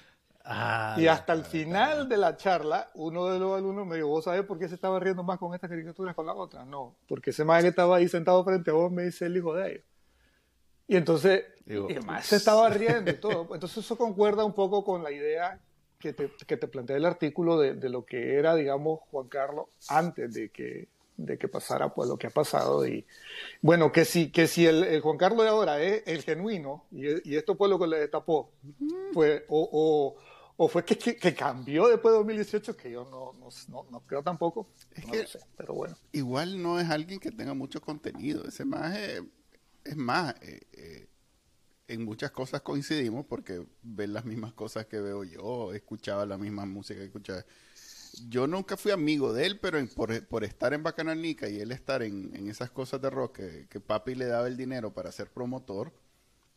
Ah, 0.44 0.96
y 0.98 1.06
hasta 1.06 1.32
el 1.32 1.44
final 1.44 2.08
de 2.08 2.16
la 2.16 2.36
charla, 2.36 2.90
uno 2.94 3.28
de 3.28 3.38
los 3.38 3.56
alumnos 3.56 3.86
me 3.86 3.96
dijo, 3.96 4.08
¿vos 4.08 4.24
sabés 4.24 4.44
por 4.44 4.58
qué 4.58 4.68
se 4.68 4.74
estaba 4.74 4.98
riendo 4.98 5.22
más 5.22 5.38
con 5.38 5.54
estas 5.54 5.70
caricaturas 5.70 6.14
con 6.14 6.26
la 6.26 6.34
otra? 6.34 6.64
No, 6.64 6.96
porque 7.06 7.30
ese 7.30 7.44
maestro 7.44 7.66
que 7.66 7.70
estaba 7.70 7.96
ahí 7.96 8.08
sentado 8.08 8.42
frente 8.44 8.70
a 8.70 8.74
vos 8.74 8.90
me 8.90 9.04
dice 9.04 9.26
el 9.26 9.36
hijo 9.36 9.54
de 9.54 9.70
ellos. 9.70 9.84
Y 10.88 10.96
entonces, 10.96 11.44
Digo, 11.64 11.88
y 11.88 11.92
además 11.92 12.26
se 12.26 12.36
estaba 12.36 12.68
riendo 12.70 13.10
y 13.10 13.14
todo. 13.14 13.54
Entonces 13.54 13.78
eso 13.78 13.96
concuerda 13.96 14.44
un 14.44 14.52
poco 14.52 14.84
con 14.84 15.02
la 15.02 15.12
idea 15.12 15.60
que 15.98 16.12
te, 16.12 16.30
que 16.46 16.56
te 16.56 16.66
plantea 16.66 16.96
el 16.96 17.06
artículo 17.06 17.58
de, 17.58 17.74
de, 17.74 17.88
lo 17.88 18.04
que 18.04 18.34
era, 18.34 18.56
digamos, 18.56 19.00
Juan 19.10 19.28
Carlos 19.28 19.66
antes 19.88 20.34
de 20.34 20.50
que, 20.50 20.88
de 21.16 21.38
que 21.38 21.48
pasara 21.48 21.94
pues 21.94 22.08
lo 22.08 22.16
que 22.16 22.26
ha 22.26 22.30
pasado 22.30 22.86
y 22.86 23.06
bueno, 23.60 23.92
que 23.92 24.04
si, 24.04 24.30
que 24.30 24.46
si 24.46 24.66
el, 24.66 25.00
Juan 25.00 25.18
Carlos 25.18 25.44
de 25.44 25.48
ahora 25.48 25.80
es 25.80 26.02
el 26.06 26.22
genuino 26.22 26.84
y, 26.90 27.36
esto 27.36 27.56
fue 27.56 27.68
lo 27.68 27.78
que 27.78 27.86
le 27.86 28.00
destapó, 28.00 28.50
pues, 29.12 29.42
o, 29.48 29.68
o, 29.72 30.16
fue 30.68 30.84
que, 30.84 30.96
que, 30.96 31.34
cambió 31.34 31.88
después 31.88 32.12
de 32.12 32.18
2018, 32.18 32.76
que 32.76 32.90
yo 32.90 33.04
no, 33.04 33.32
no, 33.38 33.86
no, 33.90 34.00
creo 34.06 34.22
tampoco, 34.22 34.68
es 34.94 35.04
que, 35.04 35.26
sé, 35.26 35.40
pero 35.56 35.74
bueno. 35.74 35.96
Igual 36.12 36.62
no 36.62 36.78
es 36.78 36.88
alguien 36.88 37.18
que 37.18 37.32
tenga 37.32 37.54
mucho 37.54 37.80
contenido, 37.80 38.44
ese 38.46 38.64
más 38.64 38.96
es, 38.96 39.96
más... 39.96 40.34
Eh, 40.42 40.60
eh, 40.72 41.08
en 41.88 42.04
muchas 42.04 42.30
cosas 42.30 42.62
coincidimos 42.62 43.26
porque 43.26 43.66
ve 43.82 44.06
las 44.06 44.24
mismas 44.24 44.52
cosas 44.52 44.86
que 44.86 45.00
veo 45.00 45.24
yo, 45.24 45.72
escuchaba 45.74 46.24
la 46.24 46.38
misma 46.38 46.64
música 46.64 47.00
que 47.00 47.06
escuchaba. 47.06 47.44
Yo 48.28 48.46
nunca 48.46 48.76
fui 48.76 48.92
amigo 48.92 49.32
de 49.32 49.46
él, 49.46 49.58
pero 49.58 49.78
por, 50.28 50.44
estar 50.44 50.74
en 50.74 50.82
Bacananica 50.82 51.48
y 51.48 51.60
él 51.60 51.72
estar 51.72 52.02
en, 52.02 52.48
esas 52.48 52.70
cosas 52.70 53.00
de 53.00 53.10
rock 53.10 53.40
que, 53.68 53.80
papi 53.80 54.14
le 54.14 54.26
daba 54.26 54.48
el 54.48 54.56
dinero 54.56 54.92
para 54.92 55.12
ser 55.12 55.30
promotor, 55.30 55.92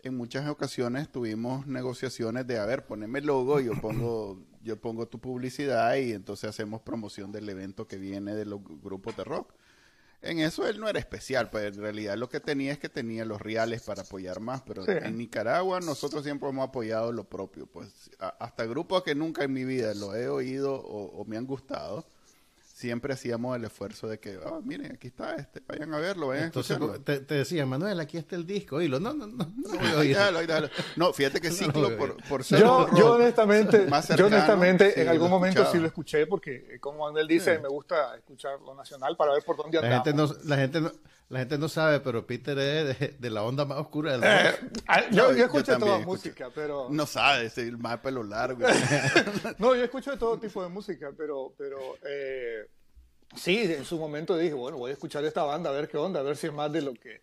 en 0.05 0.15
muchas 0.15 0.47
ocasiones 0.47 1.11
tuvimos 1.11 1.65
negociaciones 1.65 2.45
de, 2.45 2.59
a 2.59 2.65
ver, 2.65 2.85
poneme 2.85 3.19
el 3.19 3.25
logo, 3.25 3.59
yo 3.59 3.73
pongo, 3.81 4.39
yo 4.63 4.79
pongo 4.79 5.07
tu 5.07 5.19
publicidad 5.19 5.95
y 5.95 6.13
entonces 6.13 6.47
hacemos 6.47 6.81
promoción 6.81 7.31
del 7.31 7.49
evento 7.49 7.87
que 7.87 7.97
viene 7.97 8.35
de 8.35 8.45
los 8.45 8.61
grupos 8.63 9.17
de 9.17 9.23
rock. 9.23 9.51
En 10.21 10.39
eso 10.39 10.67
él 10.67 10.79
no 10.79 10.87
era 10.87 10.99
especial, 10.99 11.49
pues 11.49 11.65
en 11.65 11.81
realidad 11.81 12.17
lo 12.17 12.29
que 12.29 12.39
tenía 12.39 12.71
es 12.71 12.77
que 12.77 12.87
tenía 12.87 13.25
los 13.25 13.41
reales 13.41 13.81
para 13.81 14.03
apoyar 14.03 14.39
más, 14.39 14.61
pero 14.61 14.87
en 14.87 15.17
Nicaragua 15.17 15.79
nosotros 15.79 16.23
siempre 16.23 16.49
hemos 16.49 16.67
apoyado 16.69 17.11
lo 17.11 17.27
propio, 17.27 17.65
pues 17.65 18.11
hasta 18.19 18.65
grupos 18.65 19.03
que 19.03 19.15
nunca 19.15 19.43
en 19.43 19.53
mi 19.53 19.65
vida 19.65 19.93
lo 19.95 20.15
he 20.15 20.29
oído 20.29 20.75
o 20.75 21.25
me 21.25 21.37
han 21.37 21.45
gustado, 21.45 22.05
siempre 22.75 23.13
hacíamos 23.13 23.55
el 23.55 23.63
esfuerzo 23.63 24.05
de 24.09 24.19
que, 24.19 24.37
oh, 24.37 24.61
miren, 24.61 24.91
aquí 24.91 25.07
está 25.07 25.35
este, 25.35 25.61
vayan 25.65 25.93
a 25.93 25.97
verlo, 25.97 26.27
vayan 26.27 26.47
Entonces, 26.47 26.77
a 26.77 26.99
Te, 26.99 27.21
te, 27.21 27.35
decía, 27.35 27.65
Manuel, 27.65 27.97
aquí 28.01 28.17
está 28.17 28.35
el 28.35 28.45
disco, 28.45 28.75
oílo. 28.75 28.99
No, 28.99 29.13
no, 29.13 29.27
no. 29.27 29.45
No, 29.55 30.69
no 30.97 31.13
fíjate 31.13 31.39
que 31.39 31.51
ciclo 31.51 31.95
por, 31.97 32.21
por 32.27 32.43
ser 32.43 32.59
yo, 32.59 32.89
yo 32.97 33.13
honestamente, 33.13 33.87
yo 34.17 34.25
honestamente 34.27 35.01
en 35.01 35.07
algún 35.07 35.29
momento 35.29 35.65
sí 35.71 35.79
lo 35.79 35.87
escuché 35.87 36.27
porque, 36.27 36.77
como 36.81 37.05
Manuel 37.05 37.29
dice, 37.29 37.59
me 37.59 37.69
gusta 37.69 38.13
escuchar 38.17 38.59
lo 38.59 38.75
nacional 38.75 39.15
para 39.15 39.31
ver 39.31 39.43
por 39.43 39.55
dónde 39.55 39.77
andamos. 39.77 40.05
La 40.05 40.27
gente 40.27 40.41
no, 40.43 40.49
la 40.49 40.57
gente 40.57 40.81
no, 40.81 40.91
la 41.29 41.39
gente 41.39 41.57
no 41.57 41.67
sabe, 41.67 41.99
pero 42.01 42.25
Peter 42.25 42.57
es 42.59 43.19
de, 43.19 43.29
la 43.31 43.43
onda 43.43 43.65
más 43.65 43.79
oscura 43.79 44.11
del 44.11 44.23
eh, 44.23 44.55
ah, 44.87 45.09
yo, 45.09 45.33
yo, 45.33 45.45
escucho 45.45 45.77
toda 45.77 45.99
música, 45.99 46.51
pero... 46.53 46.87
No 46.91 47.07
sabes, 47.07 47.57
el 47.57 47.77
más 47.79 47.99
pelo 47.99 48.23
largo. 48.23 48.61
no, 49.57 49.75
yo 49.75 49.83
escucho 49.83 50.11
de 50.11 50.17
todo 50.17 50.37
tipo 50.37 50.61
de 50.61 50.69
música, 50.69 51.11
pero, 51.17 51.53
pero 51.57 51.79
eh, 52.03 52.67
sí, 53.35 53.57
en 53.63 53.85
su 53.85 53.97
momento 53.97 54.37
dije, 54.37 54.53
bueno, 54.53 54.77
voy 54.77 54.91
a 54.91 54.93
escuchar 54.93 55.25
esta 55.25 55.43
banda, 55.43 55.71
a 55.71 55.73
ver 55.73 55.87
qué 55.87 55.97
onda, 55.97 56.19
a 56.19 56.23
ver 56.23 56.37
si 56.37 56.47
es 56.47 56.53
más 56.53 56.71
de 56.71 56.83
lo 56.83 56.93
que... 56.93 57.21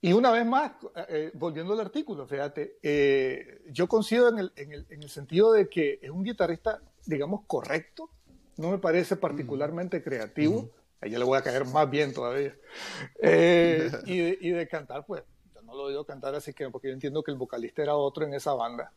Y 0.00 0.12
una 0.12 0.32
vez 0.32 0.44
más, 0.44 0.72
eh, 1.08 1.30
volviendo 1.34 1.74
al 1.74 1.80
artículo, 1.80 2.26
fíjate, 2.26 2.78
yo 3.70 3.88
coincido 3.88 4.28
en 4.28 4.38
el, 4.38 4.52
en, 4.56 4.72
el, 4.72 4.86
en 4.90 5.02
el 5.02 5.10
sentido 5.10 5.52
de 5.52 5.68
que 5.68 6.00
es 6.02 6.10
un 6.10 6.24
guitarrista, 6.24 6.80
digamos, 7.06 7.42
correcto, 7.46 8.10
no 8.56 8.72
me 8.72 8.78
parece 8.78 9.16
particularmente 9.16 10.02
creativo, 10.02 10.70
a 11.00 11.06
ella 11.06 11.18
le 11.18 11.24
voy 11.24 11.38
a 11.38 11.42
caer 11.42 11.64
más 11.64 11.88
bien 11.88 12.12
todavía. 12.12 12.56
Eh, 13.20 13.90
y, 14.06 14.50
de, 14.50 14.68
cantar, 14.68 15.04
pues, 15.06 15.22
yo 15.54 15.62
no 15.62 15.74
lo 15.74 15.84
he 15.84 15.86
oído 15.88 16.04
cantar 16.04 16.34
así 16.34 16.52
que, 16.52 16.68
porque 16.70 16.88
yo 16.88 16.94
entiendo 16.94 17.22
que 17.22 17.30
el 17.30 17.36
vocalista 17.36 17.82
era 17.82 17.94
otro 17.94 18.24
en 18.24 18.34
esa 18.34 18.54
banda. 18.54 18.92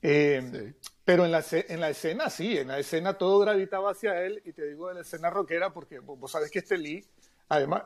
Eh, 0.00 0.74
pero 1.04 1.24
en 1.24 1.32
la, 1.32 1.44
en 1.50 1.80
la 1.80 1.90
escena 1.90 2.30
sí, 2.30 2.56
en 2.56 2.68
la 2.68 2.78
escena 2.78 3.14
todo 3.14 3.40
gravitaba 3.40 3.90
hacia 3.90 4.22
él, 4.24 4.40
y 4.44 4.52
te 4.52 4.66
digo 4.66 4.88
de 4.88 4.94
la 4.94 5.00
escena 5.00 5.30
rockera, 5.30 5.72
porque 5.72 5.98
vos 5.98 6.30
sabes 6.30 6.50
que 6.50 6.60
este 6.60 6.78
Lee, 6.78 7.04
además, 7.48 7.82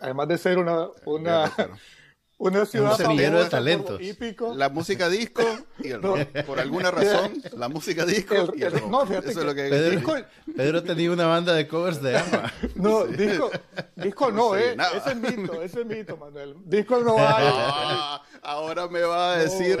además 0.00 0.28
de 0.28 0.38
ser 0.38 0.58
una, 0.58 0.88
una, 1.06 1.50
una 2.38 2.66
ciudad 2.66 3.00
un 3.08 3.16
de 3.16 3.44
talentos. 3.46 4.00
La 4.56 4.68
música 4.68 5.08
disco 5.08 5.42
y 5.78 5.90
el 5.90 6.02
rock. 6.02 6.26
Por 6.46 6.60
alguna 6.60 6.90
razón, 6.90 7.42
la 7.56 7.68
música 7.68 8.04
disco 8.04 8.34
y 8.54 8.62
el 8.62 8.72
rock. 8.72 8.90
No, 8.90 9.06
fíjate 9.06 9.30
Eso 9.30 9.40
es 9.40 9.46
lo 9.46 9.54
que 9.54 9.68
Pedro, 9.68 10.26
Pedro, 10.56 10.82
tenía 10.82 11.10
una 11.10 11.26
banda 11.26 11.54
de 11.54 11.68
covers 11.68 12.02
de 12.02 12.18
AMA. 12.18 12.52
No, 12.74 13.04
disco, 13.06 13.50
disco 13.96 14.30
no, 14.30 14.56
eh. 14.56 14.76
Ese 14.96 15.10
es 15.10 15.16
mito, 15.16 15.62
ese 15.62 15.80
es 15.80 15.86
mito, 15.86 16.16
Manuel. 16.16 16.56
Disco 16.64 17.00
no 17.00 17.16
hay. 17.18 17.46
Ah, 17.48 18.22
ahora 18.42 18.88
me 18.88 19.00
va 19.02 19.34
a 19.34 19.36
decir 19.38 19.78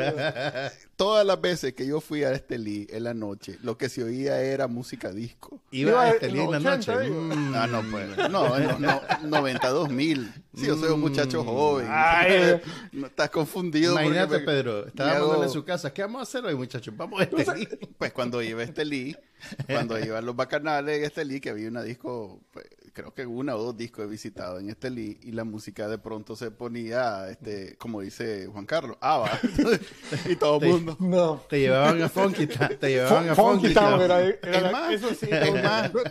todas 0.96 1.26
las 1.26 1.40
veces 1.40 1.74
que 1.74 1.86
yo 1.86 2.00
fui 2.00 2.24
a 2.24 2.32
este 2.32 2.58
Lee 2.58 2.86
en 2.90 3.04
la 3.04 3.14
noche, 3.14 3.58
lo 3.62 3.76
que 3.76 3.88
se 3.88 4.02
oía 4.02 4.40
era 4.40 4.66
música 4.66 5.12
disco. 5.12 5.60
Iba 5.70 6.02
a 6.02 6.10
este 6.10 6.30
Lee 6.30 6.40
en 6.40 6.50
la 6.50 6.60
noche. 6.60 6.92
Mm. 6.94 7.54
Ah, 7.54 7.66
no, 7.66 7.82
pues. 7.90 8.16
No, 8.30 8.58
no, 8.58 8.78
no 8.78 9.02
92 9.22 9.90
mil. 9.90 10.32
Sí, 10.54 10.66
yo 10.66 10.76
soy 10.76 10.90
un 10.90 11.00
muchacho 11.00 11.42
mm. 11.42 11.46
joven. 11.46 11.88
no, 12.92 13.06
estás 13.06 13.30
confundido. 13.30 13.92
Imagínate, 13.92 14.40
Pedro. 14.40 14.86
Estábamos 14.86 15.42
en 15.44 15.50
su 15.50 15.64
casa. 15.64 15.92
¿Qué 15.92 16.02
vamos 16.02 16.20
a 16.20 16.22
hacer 16.22 16.44
hoy, 16.44 16.54
muchachos? 16.54 16.94
Vamos 16.96 17.20
a 17.20 17.24
este 17.24 17.54
Lee. 17.54 17.68
Pues 17.98 18.12
cuando 18.12 18.42
iba 18.42 18.60
a 18.60 18.64
este 18.64 18.84
Lee, 18.84 19.16
cuando 19.66 19.98
iban 19.98 20.24
los 20.24 20.36
bacanales 20.36 20.98
en 20.98 21.04
este 21.04 21.24
Lee, 21.24 21.40
que 21.40 21.50
había 21.50 21.68
una 21.68 21.82
disco, 21.82 22.40
pues, 22.52 22.66
creo 22.92 23.12
que 23.12 23.26
una 23.26 23.56
o 23.56 23.62
dos 23.62 23.76
discos 23.76 24.04
he 24.04 24.08
visitado 24.08 24.58
en 24.58 24.70
este 24.70 24.90
Lee, 24.90 25.18
y 25.22 25.32
la 25.32 25.44
música 25.44 25.88
de 25.88 25.98
pronto 25.98 26.36
se 26.36 26.50
ponía, 26.50 27.28
este, 27.28 27.76
como 27.76 28.00
dice 28.00 28.46
Juan 28.46 28.66
Carlos, 28.66 28.96
ah, 29.00 29.18
va. 29.18 29.40
y 30.30 30.36
todo 30.36 30.60
el 30.62 30.70
mundo. 30.70 30.96
No. 31.00 31.42
Te 31.48 31.60
llevaban 31.60 32.00
a 32.02 32.08
Funky 32.08 32.46
Te 32.46 32.88
llevaban 32.88 33.28
a 33.28 33.34
Funky 33.34 33.74
Town. 33.74 34.00
Era, 34.00 34.92
eso 34.92 35.14
sí, 35.14 35.28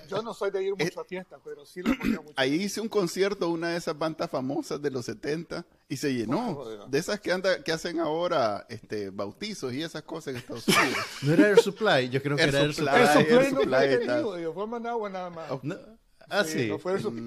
yo 0.09 0.21
no 0.21 0.33
soy 0.33 0.51
de 0.51 0.63
ir 0.63 0.75
mucho 0.75 1.01
a 1.01 1.05
fiestas, 1.05 1.39
pero 1.43 1.65
sí 1.65 1.81
lo 1.81 1.97
ponía 1.97 2.21
mucho. 2.21 2.33
Ahí 2.35 2.55
hice 2.55 2.81
un 2.81 2.89
concierto, 2.89 3.49
una 3.49 3.69
de 3.69 3.77
esas 3.77 3.97
bandas 3.97 4.29
famosas 4.29 4.81
de 4.81 4.91
los 4.91 5.05
70, 5.05 5.65
y 5.89 5.97
se 5.97 6.13
llenó. 6.13 6.87
de 6.87 6.99
esas 6.99 7.19
que 7.19 7.31
anda, 7.31 7.63
que 7.63 7.71
hacen 7.71 7.99
ahora 7.99 8.65
este 8.69 9.09
bautizos 9.09 9.73
y 9.73 9.83
esas 9.83 10.03
cosas 10.03 10.29
en 10.29 10.37
Estados 10.37 10.67
Unidos. 10.67 10.97
¿No 11.21 11.33
era 11.33 11.49
Air 11.49 11.59
Supply? 11.59 12.09
Yo 12.09 12.21
creo 12.21 12.35
que 12.37 12.43
era 12.43 12.61
Air 12.61 12.73
Supply. 12.73 12.91
Supply, 13.13 13.49
Supply 13.49 14.07
no 14.07 14.23
fue 14.31 14.53
fue 14.53 14.67
Managua 14.67 15.09
nada 15.09 15.29
más. 15.29 15.63
No. 15.63 15.75
Ah, 16.29 16.43
sí. 16.43 16.71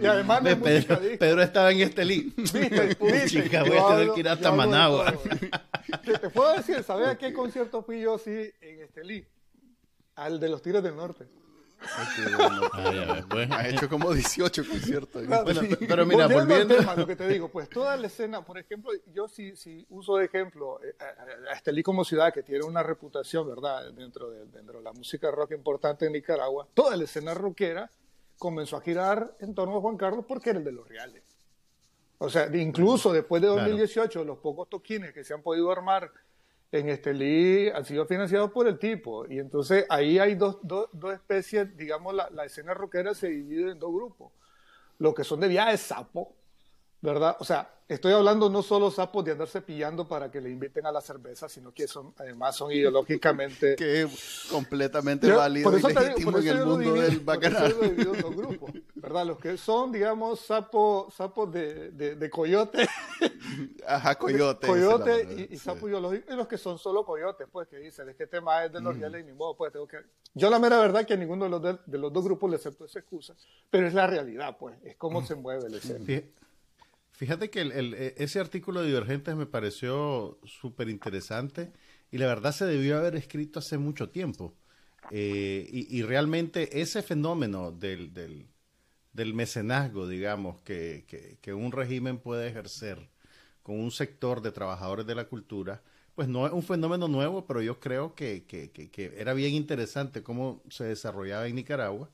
Y 0.01 0.07
además 0.07 0.43
de 0.43 0.57
Pedro, 0.57 0.99
Pedro, 1.19 1.43
estaba 1.43 1.71
en 1.71 1.81
este 1.81 2.05
link. 2.05 2.35
Viste, 2.37 3.27
Chica, 3.27 3.63
voy 3.63 3.77
a 3.77 3.89
tener 3.89 4.13
que 4.15 4.21
ir 4.21 4.29
hasta 4.29 4.53
Managua. 4.53 5.15
Te, 6.05 6.31
puedo 6.31 6.57
decir, 6.57 6.83
¿sabes 6.83 7.09
a 7.09 7.17
qué 7.17 7.33
concierto 7.33 7.83
fui 7.83 8.01
yo 8.01 8.19
sí 8.19 8.51
en 8.61 8.81
este 8.83 9.05
link? 9.05 9.27
Al 10.15 10.41
de 10.41 10.49
los 10.49 10.63
tiros 10.63 10.83
del 10.83 10.97
norte. 10.97 11.27
Ah, 11.81 13.23
pues. 13.29 13.51
Ha 13.51 13.69
hecho 13.69 13.89
como 13.89 14.13
18 14.13 14.65
conciertos. 14.69 15.23
pero 15.87 16.07
mira, 16.07 16.27
volviendo, 16.27 16.75
al 16.75 16.81
tema, 16.81 16.95
lo 16.97 17.07
que 17.07 17.17
te 17.17 17.29
digo, 17.29 17.49
pues 17.49 17.69
toda 17.69 17.97
la 17.97 18.07
escena, 18.07 18.45
por 18.45 18.59
ejemplo, 18.59 18.93
yo 19.13 19.29
sí, 19.29 19.57
sí 19.57 19.87
uso 19.91 20.17
de 20.17 20.27
ejemplo 20.27 20.81
eh, 20.83 20.95
a 21.51 21.55
Estelí 21.55 21.83
como 21.83 22.05
ciudad 22.05 22.33
que 22.33 22.43
tiene 22.43 22.65
una 22.65 22.83
reputación, 22.83 23.49
¿verdad? 23.49 23.93
Dentro 23.93 24.31
de, 24.31 24.47
dentro 24.47 24.79
de 24.79 24.85
la 24.85 24.93
música 24.93 25.31
rock 25.31 25.53
importante 25.53 26.07
en 26.07 26.13
Nicaragua, 26.13 26.67
toda 26.75 26.97
la 26.97 27.05
escena 27.05 27.35
rockera 27.35 27.91
comenzó 28.39 28.77
a 28.77 28.81
girar 28.81 29.37
en 29.41 29.55
torno 29.55 29.79
a 29.79 29.81
Juan 29.81 29.97
Carlos 29.97 30.25
porque 30.27 30.51
era 30.51 30.59
el 30.59 30.65
de 30.65 30.73
los 30.73 30.89
reales. 30.89 31.23
O 32.19 32.31
sea, 32.31 32.49
incluso 32.57 33.13
después 33.13 33.43
de 33.43 33.49
2018, 33.49 34.25
los 34.25 34.39
pocos 34.39 34.69
toquines 34.69 35.13
que 35.13 35.23
se 35.23 35.35
han 35.35 35.43
podido 35.43 35.71
armar 35.71 36.11
en 36.73 36.89
Estelí 36.89 37.69
han 37.69 37.85
sido 37.85 38.07
financiados 38.07 38.51
por 38.51 38.67
el 38.67 38.79
tipo. 38.79 39.27
Y 39.31 39.39
entonces 39.39 39.87
ahí 39.89 40.19
hay 40.19 40.35
dos, 40.35 40.59
dos, 40.63 40.89
dos 40.93 41.15
especies, 41.15 41.77
digamos, 41.77 42.15
la, 42.15 42.29
la, 42.31 42.45
escena 42.45 42.75
rockera 42.75 43.15
se 43.15 43.29
divide 43.29 43.73
en 43.73 43.79
dos 43.79 43.93
grupos. 43.93 44.33
Los 44.99 45.15
que 45.15 45.25
son 45.25 45.41
de 45.41 45.49
viaje 45.49 45.77
sapo, 45.77 46.35
¿verdad? 47.07 47.37
O 47.39 47.45
sea, 47.45 47.71
estoy 47.87 48.13
hablando 48.13 48.51
no 48.51 48.63
solo 48.63 48.91
sapos 48.91 49.25
de 49.25 49.31
andarse 49.31 49.63
pillando 49.63 50.09
para 50.09 50.29
que 50.29 50.41
le 50.41 50.51
inviten 50.51 50.87
a 50.87 50.93
la 50.93 51.01
cerveza, 51.01 51.49
sino 51.49 51.73
que 51.73 51.87
son, 51.87 52.13
además 52.19 52.57
son 52.57 52.73
ideológicamente... 52.73 53.77
que 53.77 54.09
completamente 54.51 55.31
válido 55.31 55.79
y 55.79 55.83
legítimo 55.83 56.37
en 56.37 56.49
el 56.49 56.67
mundo 56.67 56.95
del 56.95 57.21
bacanal. 57.21 57.73
Por 57.75 57.85
eso 57.85 58.13
en 58.13 58.21
dos 58.21 58.37
grupos, 58.37 58.71
¿verdad? 58.97 59.25
Los 59.25 59.39
que 59.39 59.57
son, 59.57 59.93
digamos, 59.93 60.41
sapos 60.41 61.15
sapos 61.15 61.53
de, 61.53 61.93
de, 61.93 62.31
coyote. 62.31 62.89
Ajá, 63.87 64.17
coyote. 64.17 64.67
Coyote 64.67 65.49
y, 65.49 65.57
sapos 65.57 65.89
biológicos, 65.89 66.35
y 66.35 66.37
los 66.37 66.49
que 66.49 66.59
son 66.59 66.77
solo 66.77 67.07
coyotes, 67.07 67.47
pues, 67.53 67.69
que 67.69 67.79
dicen, 67.79 68.09
es 68.09 68.17
que 68.17 68.25
este 68.25 68.39
tema 68.39 68.65
es 68.65 68.73
de 68.73 68.81
los 68.81 68.97
mm. 68.97 68.99
reales 68.99 69.23
y 69.23 69.27
ni 69.27 69.33
modo, 69.33 69.57
pues, 69.57 69.73
tengo 69.73 69.87
que... 69.87 69.99
Yo 70.35 70.51
la 70.51 70.59
mera 70.59 70.81
verdad 70.81 71.07
que 71.07 71.15
a 71.15 71.17
ninguno 71.17 71.45
de 71.45 71.51
los, 71.51 71.63
de, 71.63 71.99
los 71.99 72.13
dos 72.13 72.25
grupos 72.25 72.51
le 72.51 72.57
acepto 72.57 72.85
esa 72.85 72.99
excusa, 72.99 73.37
pero 73.71 73.87
es 73.87 73.95
la 73.95 74.09
realidad, 74.09 74.57
pues, 74.59 74.77
es 74.83 74.97
cómo 74.97 75.21
mm. 75.21 75.27
se 75.27 75.35
mueve 75.37 75.69
el 75.69 75.75
escena. 75.75 76.05
Fíjate 77.17 77.49
que 77.49 77.63
e, 77.63 78.15
ese 78.19 78.41
artículo 78.41 78.83
de 78.83 78.89
Divergentes 78.89 79.35
me 79.37 79.47
pareció 79.47 80.39
súper 80.45 80.91
interesante 80.91 81.73
y 82.11 82.19
la 82.19 82.27
verdad 82.27 82.53
se 82.53 82.67
debió 82.67 82.99
haber 82.99 83.17
escrito 83.17 83.59
hace 83.59 83.79
mucho 83.79 84.11
tiempo. 84.11 84.55
Eh, 85.11 85.67
y, 85.71 86.03
realmente 86.03 86.81
ese 86.81 87.01
fenómeno 87.01 87.71
del, 87.73 88.13
del, 88.13 89.35
mecenazgo, 89.35 90.09
digamos, 90.09 90.61
que, 90.63 91.39
que, 91.41 91.55
un 91.55 91.73
régimen 91.73 92.19
puede 92.19 92.49
ejercer 92.49 93.09
con 93.63 93.79
un 93.79 93.93
sector 93.93 94.43
de 94.43 94.51
trabajadores 94.53 95.07
de 95.07 95.15
la 95.15 95.27
cultura, 95.27 95.83
pues 96.15 96.29
no 96.29 96.47
es 96.47 96.53
un 96.53 96.63
fenómeno 96.63 97.09
nuevo, 97.09 97.47
pero 97.47 97.63
yo 97.63 97.79
creo 97.79 98.15
que, 98.15 98.45
que 98.47 99.15
era 99.17 99.33
bien 99.33 99.55
interesante 99.55 100.23
cómo 100.23 100.63
se 100.69 100.85
desarrollaba 100.85 101.47
en 101.47 101.55
Nicaragua 101.55 102.11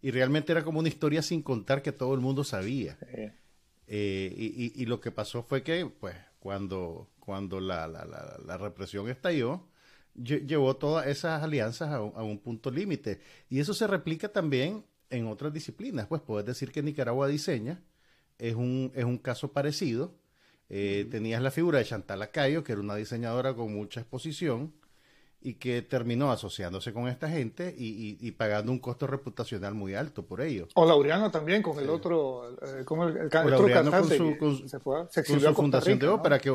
y 0.00 0.10
realmente 0.10 0.52
era 0.52 0.64
como 0.64 0.80
una 0.80 0.88
historia 0.88 1.22
sin 1.22 1.42
contar 1.42 1.82
que 1.82 1.92
todo 1.92 2.14
el 2.14 2.20
mundo 2.20 2.42
sabía. 2.42 2.98
Eh, 3.86 4.32
y, 4.36 4.82
y, 4.82 4.86
lo 4.86 5.00
que 5.00 5.10
pasó 5.10 5.42
fue 5.42 5.62
que, 5.62 5.86
pues, 5.86 6.16
cuando, 6.38 7.10
cuando 7.20 7.60
la, 7.60 7.86
la, 7.86 8.04
la, 8.44 8.58
represión 8.58 9.08
estalló, 9.08 9.66
llevó 10.14 10.76
todas 10.76 11.06
esas 11.06 11.42
alianzas 11.42 11.90
a 11.90 12.00
un, 12.00 12.38
punto 12.38 12.70
límite. 12.70 13.20
Y 13.50 13.60
eso 13.60 13.74
se 13.74 13.86
replica 13.86 14.28
también 14.28 14.84
en 15.10 15.26
otras 15.26 15.52
disciplinas. 15.52 16.06
Pues 16.06 16.22
puedes 16.22 16.46
decir 16.46 16.72
que 16.72 16.82
Nicaragua 16.82 17.28
diseña, 17.28 17.82
es 18.38 18.54
un, 18.54 18.92
es 18.94 19.04
un 19.04 19.18
caso 19.18 19.52
parecido. 19.52 20.14
Eh, 20.68 21.06
tenías 21.10 21.42
la 21.42 21.50
figura 21.50 21.78
de 21.78 21.84
Chantal 21.84 22.22
Acayo, 22.22 22.64
que 22.64 22.72
era 22.72 22.80
una 22.80 22.96
diseñadora 22.96 23.54
con 23.54 23.74
mucha 23.74 24.00
exposición 24.00 24.72
y 25.44 25.54
que 25.54 25.82
terminó 25.82 26.32
asociándose 26.32 26.94
con 26.94 27.06
esta 27.06 27.28
gente 27.28 27.72
y, 27.76 28.30
pagando 28.32 28.72
un 28.72 28.78
costo 28.78 29.06
reputacional 29.06 29.74
muy 29.74 29.94
alto 29.94 30.24
por 30.24 30.40
ello. 30.40 30.68
O 30.74 30.86
Laureano 30.86 31.30
también 31.30 31.62
con 31.62 31.78
el 31.78 31.90
otro, 31.90 32.56
eh, 32.62 32.82
con 32.86 33.06
el, 33.06 33.16
el, 33.18 33.26
otro 33.26 33.68
cantante 33.68 34.16
con 34.38 34.56
su, 34.56 34.66
se 34.66 34.80
fue, 34.80 35.06
se 35.10 35.22
con 35.22 35.38
su 35.38 35.54
fundación 35.54 35.98
de 35.98 36.08
ópera 36.08 36.38
que, 36.38 36.50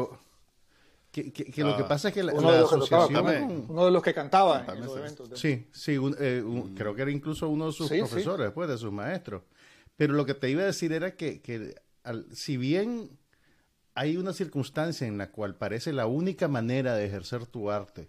que, 1.11 1.63
lo 1.63 1.77
que 1.77 1.83
ah. 1.83 1.87
pasa 1.87 2.07
es 2.07 2.15
que 2.15 2.23
la, 2.23 2.33
uno, 2.33 2.51
de 2.51 2.57
asociación 2.57 3.65
uno 3.69 3.85
de 3.85 3.91
los 3.91 4.01
que 4.01 4.11
cantaba 4.11 4.65
en 4.67 4.79
los 4.81 4.97
eventos. 4.97 5.39
Sí, 5.39 5.67
sí, 5.71 5.95
eh, 6.19 6.43
mm. 6.43 6.73
creo 6.73 6.95
que 6.95 7.03
era 7.03 7.11
incluso 7.11 7.47
uno 7.47 7.67
de 7.67 7.73
sus 7.73 7.89
profesores 7.91 8.47
después 8.47 8.67
de 8.67 8.77
sus 8.79 8.91
maestros. 8.91 9.43
Pero 9.97 10.13
lo 10.13 10.25
que 10.25 10.33
te 10.33 10.49
iba 10.49 10.63
a 10.63 10.65
decir 10.65 10.93
era 10.93 11.15
que, 11.15 11.41
que 11.41 11.75
si 12.33 12.57
bien 12.57 13.11
hay 13.93 14.17
una 14.17 14.33
circunstancia 14.33 15.05
en 15.05 15.19
la 15.19 15.29
cual 15.29 15.55
parece 15.57 15.93
la 15.93 16.07
única 16.07 16.47
manera 16.47 16.95
de 16.95 17.05
ejercer 17.05 17.45
tu 17.45 17.69
arte 17.69 18.07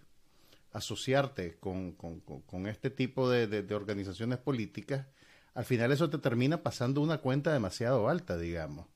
asociarte 0.73 1.59
con, 1.59 1.93
con, 1.93 2.67
este 2.67 2.91
tipo 2.91 3.29
de, 3.29 3.75
organizaciones 3.75 4.39
políticas, 4.39 5.07
al 5.55 5.65
final 5.65 5.93
eso 5.93 6.11
te 6.11 6.19
termina 6.19 6.63
pasando 6.63 7.01
una 7.01 7.19
cuenta 7.19 7.53
demasiado 7.53 8.09
alta, 8.09 8.39
digamos. 8.39 8.87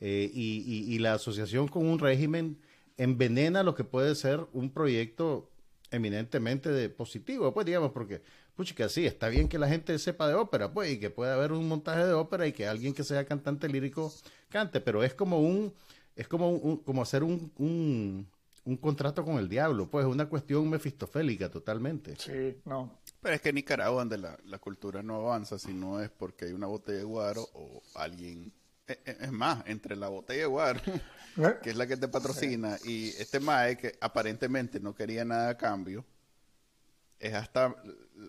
Eh, 0.00 0.30
y, 0.32 0.94
y, 0.94 0.98
la 1.00 1.14
asociación 1.14 1.66
con 1.68 1.86
un 1.86 1.98
régimen 1.98 2.60
envenena 2.96 3.62
lo 3.62 3.74
que 3.74 3.84
puede 3.84 4.14
ser 4.14 4.46
un 4.52 4.70
proyecto 4.72 5.50
eminentemente 5.90 6.70
de 6.70 6.88
positivo, 6.88 7.52
pues 7.52 7.66
digamos, 7.66 7.92
porque, 7.92 8.22
pucha, 8.54 8.88
sí, 8.88 9.06
está 9.06 9.28
bien 9.28 9.48
que 9.48 9.58
la 9.58 9.68
gente 9.68 9.98
sepa 9.98 10.28
de 10.28 10.34
ópera, 10.34 10.72
pues, 10.72 10.92
y 10.92 11.00
que 11.00 11.10
pueda 11.10 11.34
haber 11.34 11.52
un 11.52 11.66
montaje 11.68 12.04
de 12.04 12.12
ópera 12.12 12.46
y 12.46 12.52
que 12.52 12.66
alguien 12.66 12.94
que 12.94 13.04
sea 13.04 13.24
cantante 13.24 13.68
lírico 13.68 14.12
cante, 14.50 14.80
pero 14.80 15.02
es 15.02 15.14
como 15.14 15.40
un, 15.40 15.74
es 16.16 16.28
como 16.28 16.50
un, 16.50 16.78
como 16.78 17.02
hacer 17.02 17.22
un, 17.22 17.52
un 17.56 18.28
un 18.68 18.76
contrato 18.76 19.24
con 19.24 19.38
el 19.38 19.48
diablo, 19.48 19.88
pues 19.88 20.04
es 20.04 20.12
una 20.12 20.28
cuestión 20.28 20.68
mefistofélica 20.68 21.50
totalmente. 21.50 22.16
Sí, 22.16 22.60
no. 22.66 23.00
Pero 23.22 23.34
es 23.34 23.40
que 23.40 23.48
en 23.48 23.54
Nicaragua 23.54 24.00
donde 24.00 24.18
la, 24.18 24.38
la, 24.44 24.58
cultura 24.58 25.02
no 25.02 25.16
avanza 25.16 25.58
si 25.58 25.72
no 25.72 26.02
es 26.02 26.10
porque 26.10 26.44
hay 26.44 26.52
una 26.52 26.66
botella 26.66 26.98
de 26.98 27.04
guaro 27.04 27.48
o 27.54 27.82
alguien... 27.94 28.52
E, 28.86 28.92
e, 29.06 29.16
es, 29.20 29.32
más, 29.32 29.64
entre 29.66 29.96
la 29.96 30.08
botella 30.08 30.40
de 30.40 30.46
guaro, 30.46 30.80
¿Eh? 31.38 31.56
que 31.62 31.70
es 31.70 31.76
la 31.76 31.86
que 31.86 31.96
te 31.96 32.08
patrocina, 32.08 32.76
y 32.84 33.08
este 33.18 33.40
mae 33.40 33.78
que 33.78 33.96
aparentemente 34.00 34.80
no 34.80 34.94
quería 34.94 35.24
nada 35.24 35.48
a 35.48 35.56
cambio, 35.56 36.04
es 37.18 37.32
hasta 37.32 37.74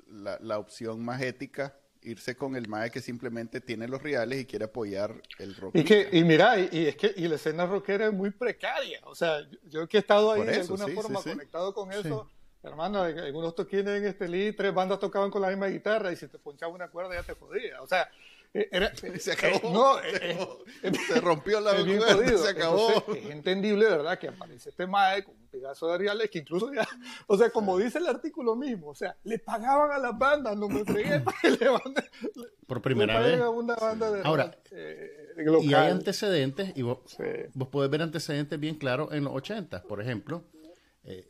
la, 0.07 0.39
la 0.41 0.57
opción 0.57 1.03
más 1.03 1.21
ética 1.21 1.75
irse 2.01 2.35
con 2.35 2.55
el 2.55 2.67
mae 2.67 2.91
que 2.91 3.01
simplemente 3.01 3.61
tiene 3.61 3.87
los 3.87 4.01
reales 4.01 4.41
y 4.41 4.45
quiere 4.45 4.65
apoyar 4.65 5.21
el 5.37 5.55
rock. 5.55 5.75
Y 5.75 5.83
que 5.83 6.09
y 6.11 6.23
mira, 6.23 6.57
y, 6.57 6.87
es 6.87 6.95
que 6.95 7.13
y 7.15 7.27
la 7.27 7.35
escena 7.35 7.65
rockera 7.65 8.07
es 8.07 8.13
muy 8.13 8.31
precaria, 8.31 9.01
o 9.03 9.15
sea, 9.15 9.39
yo, 9.65 9.87
que 9.87 9.97
he 9.97 9.99
estado 9.99 10.31
ahí 10.31 10.43
de 10.43 10.61
alguna 10.61 10.87
forma 10.87 11.21
conectado 11.21 11.73
con 11.73 11.91
eso, 11.91 12.29
hermano, 12.63 13.01
algunos 13.01 13.55
toquines 13.55 13.87
en 13.87 14.05
este 14.05 14.53
tres 14.53 14.73
bandas 14.73 14.99
tocaban 14.99 15.29
con 15.29 15.41
la 15.41 15.49
misma 15.49 15.67
guitarra 15.67 16.11
y 16.11 16.15
si 16.15 16.27
te 16.27 16.37
ponchaba 16.39 16.73
una 16.73 16.89
cuerda 16.89 17.15
ya 17.15 17.23
te 17.23 17.33
jodía, 17.33 17.81
o 17.81 17.87
sea, 17.87 18.09
era, 18.53 18.91
se 19.19 19.31
acabó. 19.31 19.99
Eh, 19.99 20.37
eh, 20.83 20.91
se, 21.07 21.21
rompió 21.21 21.59
la 21.59 21.71
cuerda, 21.85 22.37
se 22.37 22.49
acabó. 22.49 23.05
es 23.13 23.29
entendible, 23.29 23.85
¿verdad? 23.85 24.17
Que 24.17 24.29
aparece 24.29 24.69
este 24.69 24.87
mae 24.87 25.23
con 25.23 25.35
un 25.35 25.47
pedazo 25.47 25.91
de 25.91 25.97
reales 25.97 26.29
que 26.29 26.39
incluso 26.39 26.73
ya, 26.73 26.87
o 27.27 27.37
sea, 27.37 27.49
como 27.51 27.77
dice 27.77 27.99
el 27.99 28.07
artículo 28.07 28.55
mismo, 28.55 28.89
o 28.89 28.95
sea, 28.95 29.15
le 29.23 29.39
pagaban 29.39 29.91
a 29.91 29.99
las 29.99 30.17
bandas, 30.17 30.57
no 30.57 30.67
me 30.67 30.79
entregué 30.79 31.19
para 31.21 31.37
que 31.39 31.51
le 31.51 31.71
manden, 31.71 32.03
Por 32.65 32.81
primera 32.81 33.19
vez. 33.19 33.39
una 33.39 33.75
banda 33.75 34.11
de 34.11 34.21
Ahora, 34.23 34.57
y 35.61 35.73
hay 35.73 35.91
antecedentes, 35.91 36.71
y 36.75 36.81
vos, 36.81 36.99
vos 37.53 37.67
podés 37.69 37.89
ver 37.91 38.01
antecedentes 38.01 38.59
bien 38.59 38.75
claros 38.75 39.13
en 39.13 39.23
los 39.23 39.33
80, 39.33 39.83
por 39.83 40.01
ejemplo. 40.01 40.43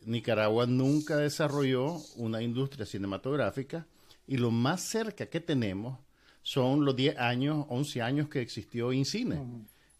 Nicaragua 0.04 0.66
nunca 0.66 1.16
desarrolló 1.16 1.96
una 2.16 2.42
industria 2.42 2.84
cinematográfica 2.84 3.86
y 4.26 4.36
lo 4.36 4.50
más 4.50 4.82
cerca 4.82 5.24
que 5.24 5.40
tenemos 5.40 5.98
son 6.50 6.84
los 6.84 6.96
10 6.96 7.16
años, 7.18 7.64
11 7.68 8.02
años 8.02 8.28
que 8.28 8.40
existió 8.40 8.92
INCINE. 8.92 9.38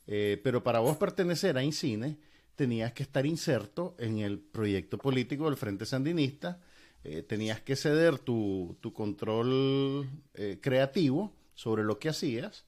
Eh, 0.08 0.40
pero 0.42 0.64
para 0.64 0.80
vos 0.80 0.96
pertenecer 0.96 1.56
a 1.56 1.62
INCINE 1.62 2.18
tenías 2.56 2.92
que 2.92 3.04
estar 3.04 3.24
inserto 3.24 3.94
en 4.00 4.18
el 4.18 4.40
proyecto 4.40 4.98
político 4.98 5.44
del 5.44 5.56
Frente 5.56 5.86
Sandinista, 5.86 6.58
eh, 7.04 7.22
tenías 7.22 7.60
que 7.60 7.76
ceder 7.76 8.18
tu, 8.18 8.76
tu 8.80 8.92
control 8.92 10.08
eh, 10.34 10.58
creativo 10.60 11.32
sobre 11.54 11.84
lo 11.84 12.00
que 12.00 12.08
hacías 12.08 12.64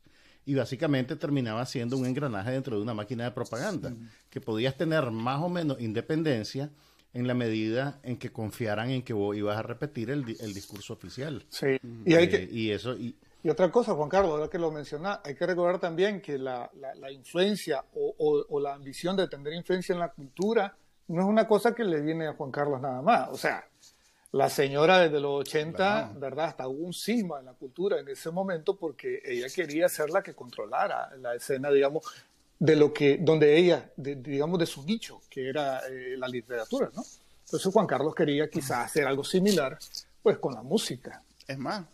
y 0.46 0.54
básicamente 0.54 1.16
terminaba 1.16 1.66
siendo 1.66 1.96
un 1.96 2.06
engranaje 2.06 2.52
dentro 2.52 2.76
de 2.76 2.82
una 2.82 2.94
máquina 2.94 3.24
de 3.24 3.30
propaganda, 3.32 3.92
que 4.30 4.40
podías 4.40 4.76
tener 4.76 5.10
más 5.10 5.42
o 5.42 5.48
menos 5.48 5.80
independencia 5.80 6.70
en 7.14 7.26
la 7.26 7.34
medida 7.34 7.98
en 8.04 8.16
que 8.16 8.30
confiaran 8.30 8.90
en 8.90 9.02
que 9.02 9.12
vos 9.12 9.36
ibas 9.36 9.58
a 9.58 9.62
repetir 9.62 10.10
el, 10.10 10.36
el 10.38 10.54
discurso 10.54 10.92
oficial. 10.92 11.44
Sí, 11.48 11.80
y, 12.06 12.14
hay 12.14 12.28
que... 12.28 12.48
y 12.48 12.70
eso... 12.70 12.96
Y, 12.96 13.16
y 13.44 13.48
otra 13.48 13.70
cosa, 13.70 13.94
Juan 13.94 14.08
Carlos, 14.08 14.32
ahora 14.32 14.48
que 14.48 14.58
lo 14.58 14.70
menciona, 14.70 15.20
hay 15.24 15.34
que 15.34 15.46
recordar 15.46 15.80
también 15.80 16.20
que 16.20 16.38
la, 16.38 16.70
la, 16.74 17.10
influencia 17.10 17.84
o, 17.94 18.44
o, 18.48 18.60
la 18.60 18.74
ambición 18.74 19.16
de 19.16 19.26
tener 19.26 19.52
influencia 19.52 19.92
en 19.92 19.98
la 19.98 20.12
cultura 20.12 20.76
no 21.08 21.22
es 21.22 21.26
una 21.26 21.48
cosa 21.48 21.74
que 21.74 21.82
le 21.82 22.00
viene 22.00 22.28
a 22.28 22.34
Juan 22.34 22.52
Carlos 22.52 22.80
nada 22.80 23.02
más. 23.02 23.28
O 23.30 23.36
sea, 23.36 23.66
la 24.30 24.48
señora 24.48 25.00
desde 25.00 25.18
los 25.18 25.40
80, 25.40 26.12
¿verdad? 26.16 26.46
Hasta 26.46 26.68
hubo 26.68 26.86
un 26.86 26.94
cisma 26.94 27.40
en 27.40 27.46
la 27.46 27.52
cultura 27.52 27.98
en 27.98 28.08
ese 28.08 28.30
momento 28.30 28.76
porque 28.76 29.20
ella 29.24 29.48
quería 29.52 29.88
ser 29.88 30.10
la 30.10 30.22
que 30.22 30.34
controlara 30.34 31.10
la 31.16 31.34
escena, 31.34 31.70
digamos, 31.70 32.04
de 32.60 32.76
lo 32.76 32.92
que, 32.92 33.18
donde 33.20 33.58
ella, 33.58 33.90
digamos, 33.96 34.56
de 34.60 34.66
su 34.66 34.84
nicho, 34.84 35.20
que 35.28 35.48
era 35.48 35.80
eh, 35.88 36.14
la 36.16 36.28
literatura, 36.28 36.90
¿no? 36.94 37.02
Entonces 37.44 37.72
Juan 37.72 37.88
Carlos 37.88 38.14
quería 38.14 38.48
quizás 38.48 38.86
hacer 38.86 39.04
algo 39.04 39.24
similar, 39.24 39.76
pues, 40.22 40.38
con 40.38 40.54
la 40.54 40.62
música. 40.62 41.22
Es 41.46 41.58
más, 41.58 41.84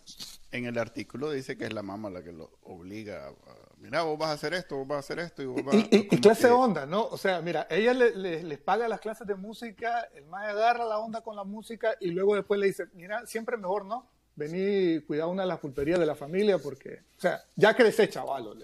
en 0.51 0.65
el 0.65 0.77
artículo 0.77 1.31
dice 1.31 1.57
que 1.57 1.65
es 1.65 1.73
la 1.73 1.83
mamá 1.83 2.09
la 2.09 2.23
que 2.23 2.31
lo 2.31 2.59
obliga 2.63 3.27
a, 3.27 3.33
mira, 3.77 4.01
vos 4.03 4.17
vas 4.17 4.29
a 4.29 4.33
hacer 4.33 4.53
esto, 4.53 4.77
vos 4.77 4.87
vas 4.87 4.97
a 4.97 4.99
hacer 4.99 5.19
esto 5.19 5.41
y 5.43 5.45
vos 5.45 5.63
vas 5.63 5.75
Y, 5.91 6.07
clase 6.19 6.47
de 6.47 6.53
onda, 6.53 6.85
¿no? 6.85 7.05
O 7.07 7.17
sea, 7.17 7.41
mira, 7.41 7.67
ella 7.69 7.93
le, 7.93 8.43
les 8.43 8.59
paga 8.59 8.87
las 8.87 8.99
clases 8.99 9.27
de 9.27 9.35
música, 9.35 10.07
el 10.15 10.25
más 10.25 10.47
agarra 10.47 10.85
la 10.85 10.99
onda 10.99 11.21
con 11.21 11.35
la 11.35 11.43
música 11.43 11.95
y 11.99 12.11
luego 12.11 12.35
después 12.35 12.59
le 12.59 12.67
dice, 12.67 12.87
mira, 12.93 13.25
siempre 13.25 13.57
mejor, 13.57 13.85
¿no? 13.85 14.09
Vení, 14.35 15.01
cuidar 15.01 15.27
una 15.27 15.41
de 15.43 15.49
las 15.49 15.59
pulperías 15.59 15.99
de 15.99 16.05
la 16.05 16.15
familia 16.15 16.57
porque, 16.59 17.01
o 17.17 17.19
sea, 17.19 17.43
ya 17.55 17.75
creces, 17.75 18.09
chavalo. 18.09 18.53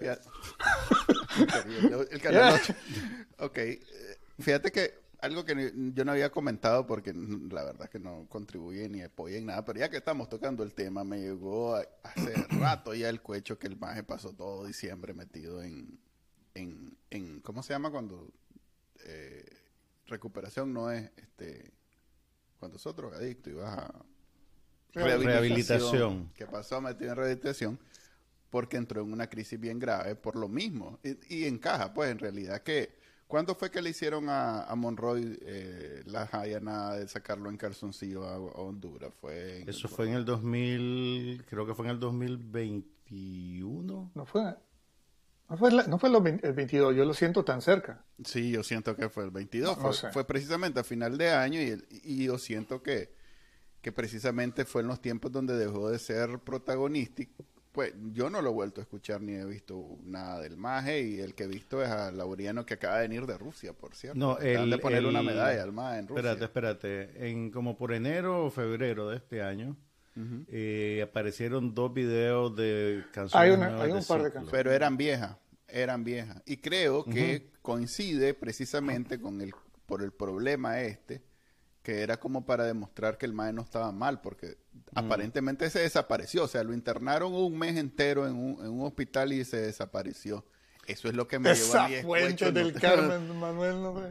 el 2.10 2.20
canal 2.22 2.58
Ok, 3.38 3.58
eh, 3.58 3.78
fíjate 4.38 4.72
que 4.72 4.94
algo 5.20 5.44
que 5.44 5.72
yo 5.94 6.04
no 6.04 6.12
había 6.12 6.30
comentado 6.30 6.86
porque 6.86 7.12
la 7.14 7.64
verdad 7.64 7.88
que 7.88 7.98
no 7.98 8.26
contribuye 8.28 8.88
ni 8.88 9.02
apoya 9.02 9.38
en 9.38 9.46
nada, 9.46 9.64
pero 9.64 9.80
ya 9.80 9.88
que 9.88 9.96
estamos 9.96 10.28
tocando 10.28 10.62
el 10.62 10.74
tema, 10.74 11.04
me 11.04 11.20
llegó 11.20 11.74
hace 11.74 12.34
rato 12.60 12.94
ya 12.94 13.08
el 13.08 13.22
cuecho 13.22 13.58
que 13.58 13.66
el 13.66 13.76
maje 13.76 14.02
pasó 14.02 14.32
todo 14.32 14.66
diciembre 14.66 15.14
metido 15.14 15.62
en, 15.62 15.98
en, 16.54 16.96
en 17.10 17.40
¿cómo 17.40 17.62
se 17.62 17.72
llama 17.72 17.90
cuando 17.90 18.30
eh, 19.04 19.44
recuperación 20.06 20.72
no 20.72 20.90
es 20.90 21.10
este 21.16 21.72
cuando 22.58 22.78
sos 22.78 22.96
drogadicto 22.96 23.50
y 23.50 23.54
vas 23.54 23.78
a 23.78 23.94
rehabilitación, 24.92 26.30
que 26.34 26.46
pasó 26.46 26.80
metido 26.80 27.10
en 27.10 27.16
rehabilitación 27.16 27.78
porque 28.50 28.76
entró 28.76 29.02
en 29.02 29.12
una 29.12 29.28
crisis 29.28 29.60
bien 29.60 29.78
grave 29.78 30.14
por 30.14 30.36
lo 30.36 30.48
mismo. 30.48 30.98
Y, 31.02 31.40
y 31.40 31.44
encaja 31.44 31.92
pues 31.92 32.10
en 32.10 32.18
realidad 32.18 32.62
que 32.62 32.95
¿Cuándo 33.26 33.56
fue 33.56 33.70
que 33.70 33.82
le 33.82 33.90
hicieron 33.90 34.26
a, 34.28 34.72
Monroy 34.76 35.36
eh, 35.42 36.02
la 36.06 36.28
nada 36.62 36.96
de 36.96 37.08
sacarlo 37.08 37.50
en 37.50 37.56
calzoncillo 37.56 38.24
a, 38.24 38.38
Honduras? 38.38 39.12
Fue 39.20 39.64
Eso 39.66 39.88
fue 39.88 40.08
en 40.08 40.14
el 40.14 40.24
2000, 40.24 41.44
creo 41.48 41.66
que 41.66 41.74
fue 41.74 41.86
en 41.86 41.90
el 41.90 41.98
2021. 41.98 44.12
No 44.14 44.26
fue, 44.26 44.42
no 45.48 45.56
fue, 45.56 45.72
no 45.88 45.98
fue 45.98 46.08
el 46.08 46.52
22, 46.52 46.94
yo 46.94 47.04
lo 47.04 47.14
siento 47.14 47.44
tan 47.44 47.60
cerca. 47.60 48.04
Sí, 48.24 48.52
yo 48.52 48.62
siento 48.62 48.94
que 48.94 49.08
fue 49.08 49.24
el 49.24 49.30
22, 49.30 49.76
fue, 50.12 50.24
precisamente 50.24 50.78
a 50.78 50.84
final 50.84 51.18
de 51.18 51.30
año 51.30 51.60
y, 51.60 51.84
y 51.90 52.26
yo 52.26 52.38
siento 52.38 52.80
que, 52.80 53.12
que 53.82 53.90
precisamente 53.90 54.64
fue 54.64 54.82
en 54.82 54.88
los 54.88 55.00
tiempos 55.00 55.32
donde 55.32 55.56
dejó 55.56 55.90
de 55.90 55.98
ser 55.98 56.38
protagonístico 56.38 57.44
pues 57.76 57.92
yo 58.14 58.30
no 58.30 58.40
lo 58.40 58.48
he 58.48 58.52
vuelto 58.54 58.80
a 58.80 58.84
escuchar 58.84 59.20
ni 59.20 59.34
he 59.34 59.44
visto 59.44 59.98
nada 60.02 60.40
del 60.40 60.56
Maje 60.56 61.02
y 61.02 61.20
el 61.20 61.34
que 61.34 61.44
he 61.44 61.46
visto 61.46 61.82
es 61.82 61.90
a 61.90 62.10
Laureano 62.10 62.64
que 62.64 62.72
acaba 62.72 62.96
de 62.96 63.02
venir 63.02 63.26
de 63.26 63.36
Rusia, 63.36 63.74
por 63.74 63.94
cierto. 63.94 64.18
No, 64.18 64.38
el, 64.38 64.70
de 64.70 64.78
poner 64.78 65.04
una 65.04 65.22
medalla 65.22 65.62
al 65.62 65.72
Maje 65.72 65.98
en 65.98 66.08
Rusia. 66.08 66.22
Espérate, 66.22 66.44
espérate. 66.46 67.28
En 67.28 67.50
como 67.50 67.76
por 67.76 67.92
enero 67.92 68.46
o 68.46 68.50
febrero 68.50 69.10
de 69.10 69.18
este 69.18 69.42
año, 69.42 69.76
eh, 70.48 71.02
aparecieron 71.06 71.74
dos 71.74 71.92
videos 71.92 72.56
de 72.56 73.04
canciones. 73.12 73.60
Hay, 73.60 73.90
un 73.92 74.04
par 74.06 74.22
de 74.22 74.32
canciones. 74.32 74.50
Pero 74.50 74.72
eran 74.72 74.96
viejas, 74.96 75.36
eran 75.68 76.02
viejas. 76.02 76.42
Y 76.46 76.56
creo 76.56 77.04
que 77.04 77.50
coincide 77.60 78.32
precisamente 78.32 79.20
con 79.20 79.42
el, 79.42 79.52
por 79.84 80.02
el 80.02 80.12
problema 80.12 80.80
este, 80.80 81.20
que 81.86 82.02
era 82.02 82.18
como 82.18 82.44
para 82.44 82.64
demostrar 82.64 83.16
que 83.16 83.26
el 83.26 83.32
mae 83.32 83.52
no 83.52 83.62
estaba 83.62 83.92
mal, 83.92 84.20
porque 84.20 84.58
aparentemente 84.92 85.70
se 85.70 85.78
desapareció. 85.78 86.42
O 86.42 86.48
sea, 86.48 86.64
lo 86.64 86.74
internaron 86.74 87.32
un 87.32 87.56
mes 87.56 87.76
entero 87.76 88.26
en 88.26 88.34
un, 88.34 88.58
en 88.60 88.72
un 88.72 88.84
hospital 88.84 89.32
y 89.32 89.44
se 89.44 89.58
desapareció. 89.58 90.44
Eso 90.88 91.06
es 91.06 91.14
lo 91.14 91.28
que 91.28 91.38
me 91.38 91.54
llevó 91.54 91.78
a 91.78 91.88
mi 91.88 92.02
fuente 92.02 92.50
del 92.50 92.72
Carmen, 92.72 93.38
Manuel, 93.38 93.80
no 93.80 94.02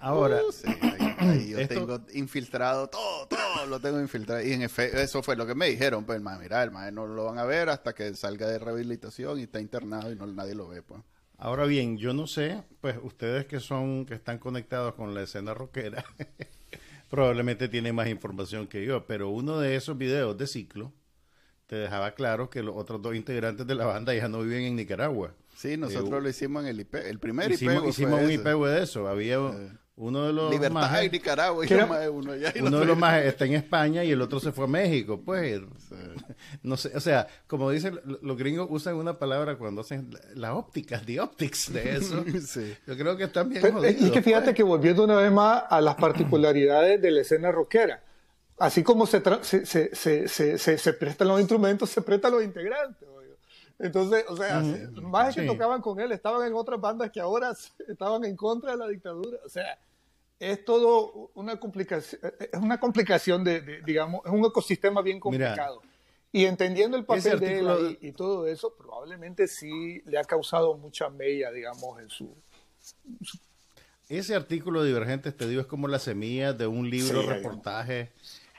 Ahora, 0.00 0.40
uh, 0.42 1.34
yo 1.48 1.68
tengo 1.68 2.00
infiltrado 2.14 2.88
todo, 2.88 3.28
todo 3.28 3.66
lo 3.68 3.78
tengo 3.78 4.00
infiltrado. 4.00 4.42
Y 4.42 4.52
en 4.52 4.62
efecto, 4.62 4.98
eso 4.98 5.22
fue 5.22 5.36
lo 5.36 5.46
que 5.46 5.54
me 5.54 5.68
dijeron. 5.68 6.04
Pues, 6.04 6.20
mira, 6.20 6.64
el 6.64 6.72
maestro 6.72 7.06
no 7.06 7.14
lo 7.14 7.26
van 7.26 7.38
a 7.38 7.44
ver 7.44 7.68
hasta 7.68 7.94
que 7.94 8.12
salga 8.16 8.48
de 8.48 8.58
rehabilitación 8.58 9.38
y 9.38 9.44
está 9.44 9.60
internado 9.60 10.10
y 10.10 10.16
no 10.16 10.26
nadie 10.26 10.56
lo 10.56 10.66
ve, 10.66 10.82
pues. 10.82 11.00
Ahora 11.38 11.64
bien, 11.64 11.96
yo 11.96 12.12
no 12.12 12.26
sé, 12.26 12.64
pues 12.80 12.98
ustedes 13.00 13.46
que 13.46 13.60
son, 13.60 14.04
que 14.04 14.14
están 14.14 14.38
conectados 14.38 14.94
con 14.94 15.14
la 15.14 15.22
escena 15.22 15.54
rockera, 15.54 16.04
probablemente 17.10 17.68
tienen 17.68 17.94
más 17.94 18.08
información 18.08 18.66
que 18.66 18.86
yo, 18.86 19.06
pero 19.06 19.28
uno 19.28 19.58
de 19.58 19.76
esos 19.76 19.98
videos 19.98 20.38
de 20.38 20.46
ciclo 20.46 20.92
te 21.66 21.76
dejaba 21.76 22.12
claro 22.14 22.48
que 22.48 22.62
los 22.62 22.74
otros 22.76 23.02
dos 23.02 23.14
integrantes 23.14 23.66
de 23.66 23.74
la 23.74 23.84
banda 23.84 24.14
ya 24.14 24.28
no 24.28 24.40
viven 24.40 24.62
en 24.62 24.76
Nicaragua. 24.76 25.34
Sí, 25.54 25.76
nosotros 25.76 26.22
lo 26.22 26.28
hicimos 26.28 26.62
en 26.62 26.68
el 26.70 26.80
IP. 26.80 26.94
El 26.94 27.18
primer 27.18 27.52
IP 27.52 27.62
hicimos 27.88 28.22
un 28.22 28.30
IP 28.30 28.44
de 28.44 28.82
eso. 28.82 29.06
Había 29.08 29.38
uno 30.00 30.26
de 30.26 30.32
los 30.32 30.50
Libertad 30.50 31.02
y 31.02 31.10
Nicaragua. 31.10 31.64
Y 31.66 31.74
uno, 31.74 31.86
uno 32.62 32.78
de 32.80 32.86
los 32.86 32.96
más 32.96 33.22
está 33.22 33.44
en 33.44 33.54
España 33.54 34.02
y 34.02 34.10
el 34.10 34.22
otro 34.22 34.40
se 34.40 34.50
fue 34.50 34.64
a 34.64 34.66
México. 34.66 35.20
Pues, 35.22 35.60
no 36.62 36.76
sé, 36.76 36.90
o 36.96 37.00
sea, 37.00 37.26
como 37.46 37.70
dicen 37.70 38.00
los 38.22 38.36
gringos 38.36 38.66
usan 38.70 38.96
una 38.96 39.18
palabra 39.18 39.58
cuando 39.58 39.82
hacen 39.82 40.10
la 40.34 40.54
óptica, 40.54 41.00
the 41.04 41.20
optics 41.20 41.70
de 41.72 41.96
eso. 41.96 42.24
Yo 42.86 42.96
creo 42.96 43.16
que 43.16 43.24
están 43.24 43.50
bien 43.50 43.60
jodidos, 43.60 44.00
Y 44.00 44.10
que 44.10 44.22
fíjate 44.22 44.46
pues. 44.46 44.56
que 44.56 44.62
volviendo 44.62 45.04
una 45.04 45.16
vez 45.16 45.30
más 45.30 45.64
a 45.68 45.80
las 45.82 45.96
particularidades 45.96 47.00
de 47.00 47.10
la 47.10 47.20
escena 47.20 47.52
rockera. 47.52 48.02
Así 48.58 48.82
como 48.82 49.06
se, 49.06 49.22
se, 49.42 49.94
se, 49.94 50.28
se, 50.28 50.58
se 50.78 50.92
prestan 50.94 51.28
los 51.28 51.40
instrumentos, 51.40 51.90
se 51.90 52.02
prestan 52.02 52.32
los 52.32 52.42
integrantes. 52.42 53.08
Entonces, 53.80 54.24
o 54.28 54.36
sea, 54.36 54.62
más 55.02 55.34
que 55.34 55.42
tocaban 55.42 55.80
con 55.80 55.98
él, 56.00 56.12
estaban 56.12 56.46
en 56.46 56.54
otras 56.54 56.78
bandas 56.78 57.10
que 57.10 57.20
ahora 57.20 57.54
estaban 57.88 58.24
en 58.24 58.36
contra 58.36 58.72
de 58.72 58.76
la 58.76 58.88
dictadura. 58.88 59.38
O 59.44 59.48
sea, 59.48 59.78
es 60.40 60.64
todo 60.64 61.30
una 61.34 61.60
complicación, 61.60 62.20
es 62.38 62.58
una 62.58 62.80
complicación 62.80 63.44
de, 63.44 63.82
digamos, 63.82 64.22
es 64.24 64.32
un 64.32 64.44
ecosistema 64.44 65.02
bien 65.02 65.20
complicado. 65.20 65.82
y 66.32 66.46
entendiendo 66.46 66.96
el 66.96 67.04
papel 67.04 67.38
de 67.38 67.58
él 67.58 67.98
y, 68.00 68.12
todo 68.12 68.46
eso, 68.46 68.74
probablemente 68.74 69.46
sí 69.46 70.00
le 70.06 70.18
ha 70.18 70.24
causado 70.24 70.76
mucha 70.78 71.10
mella, 71.10 71.52
digamos, 71.52 72.00
en 72.00 72.08
su, 72.08 72.34
Ese 74.08 74.34
artículo 74.34 74.82
de 74.82 74.88
Divergentes, 74.88 75.36
te 75.36 75.46
digo, 75.46 75.60
es 75.60 75.66
como 75.66 75.88
la 75.88 75.98
semilla 75.98 76.54
de 76.54 76.66
un 76.66 76.88
libro, 76.88 77.22
reportaje, 77.22 78.10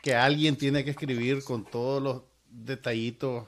que 0.04 0.14
alguien 0.14 0.58
tiene 0.58 0.86
que 0.86 0.92
escribir 0.92 1.44
con 1.44 1.66
todos 1.66 2.02
los 2.02 2.22
detallitos 2.48 3.48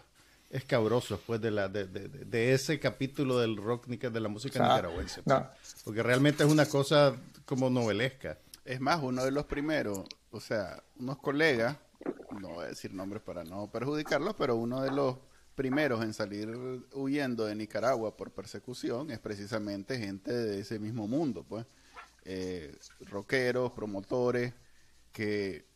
escabrosos 0.49 1.19
pues 1.25 1.41
de 1.41 1.49
la 1.49 1.67
de, 1.67 1.85
de, 1.87 2.53
ese 2.53 2.79
capítulo 2.79 3.39
del 3.39 3.57
rock 3.57 3.87
de 3.87 4.19
la 4.19 4.29
música 4.29 4.59
nicaragüense 4.61 5.23
pues. 5.23 5.35
porque 5.83 6.03
realmente 6.03 6.43
es 6.43 6.51
una 6.51 6.67
cosa 6.67 7.15
como 7.53 7.69
novelesca 7.69 8.39
es 8.65 8.81
más 8.81 8.99
uno 9.03 9.23
de 9.23 9.29
los 9.29 9.45
primeros 9.45 9.99
o 10.31 10.39
sea 10.39 10.81
unos 10.97 11.19
colegas 11.19 11.77
no 12.41 12.49
voy 12.49 12.65
a 12.65 12.69
decir 12.69 12.91
nombres 12.95 13.21
para 13.21 13.43
no 13.43 13.69
perjudicarlos 13.69 14.33
pero 14.35 14.55
uno 14.55 14.81
de 14.81 14.89
los 14.89 15.17
primeros 15.53 16.03
en 16.03 16.15
salir 16.15 16.49
huyendo 16.93 17.45
de 17.45 17.53
Nicaragua 17.53 18.17
por 18.17 18.31
persecución 18.31 19.11
es 19.11 19.19
precisamente 19.19 19.99
gente 19.99 20.33
de 20.33 20.61
ese 20.61 20.79
mismo 20.79 21.07
mundo 21.07 21.45
pues 21.47 21.67
eh, 22.25 22.75
rockeros 23.01 23.71
promotores 23.73 24.51
que 25.11 25.67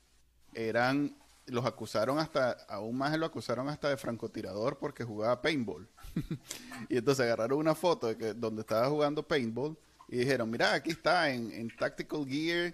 eran 0.55 1.15
los 1.45 1.63
acusaron 1.63 2.17
hasta, 2.17 2.53
aún 2.69 2.97
más 2.97 3.15
lo 3.19 3.27
acusaron 3.27 3.69
hasta 3.69 3.89
de 3.89 3.97
francotirador 3.97 4.79
porque 4.79 5.05
jugaba 5.05 5.41
paintball. 5.41 5.87
y 6.89 6.97
entonces 6.97 7.23
agarraron 7.23 7.59
una 7.59 7.73
foto 7.73 8.07
de 8.07 8.17
que 8.17 8.33
donde 8.33 8.61
estaba 8.61 8.89
jugando 8.89 9.25
paintball 9.25 9.77
y 10.09 10.17
dijeron, 10.19 10.49
mira, 10.49 10.73
aquí 10.73 10.91
está 10.91 11.29
en, 11.29 11.69
Tactical 11.77 12.25
Gear, 12.25 12.73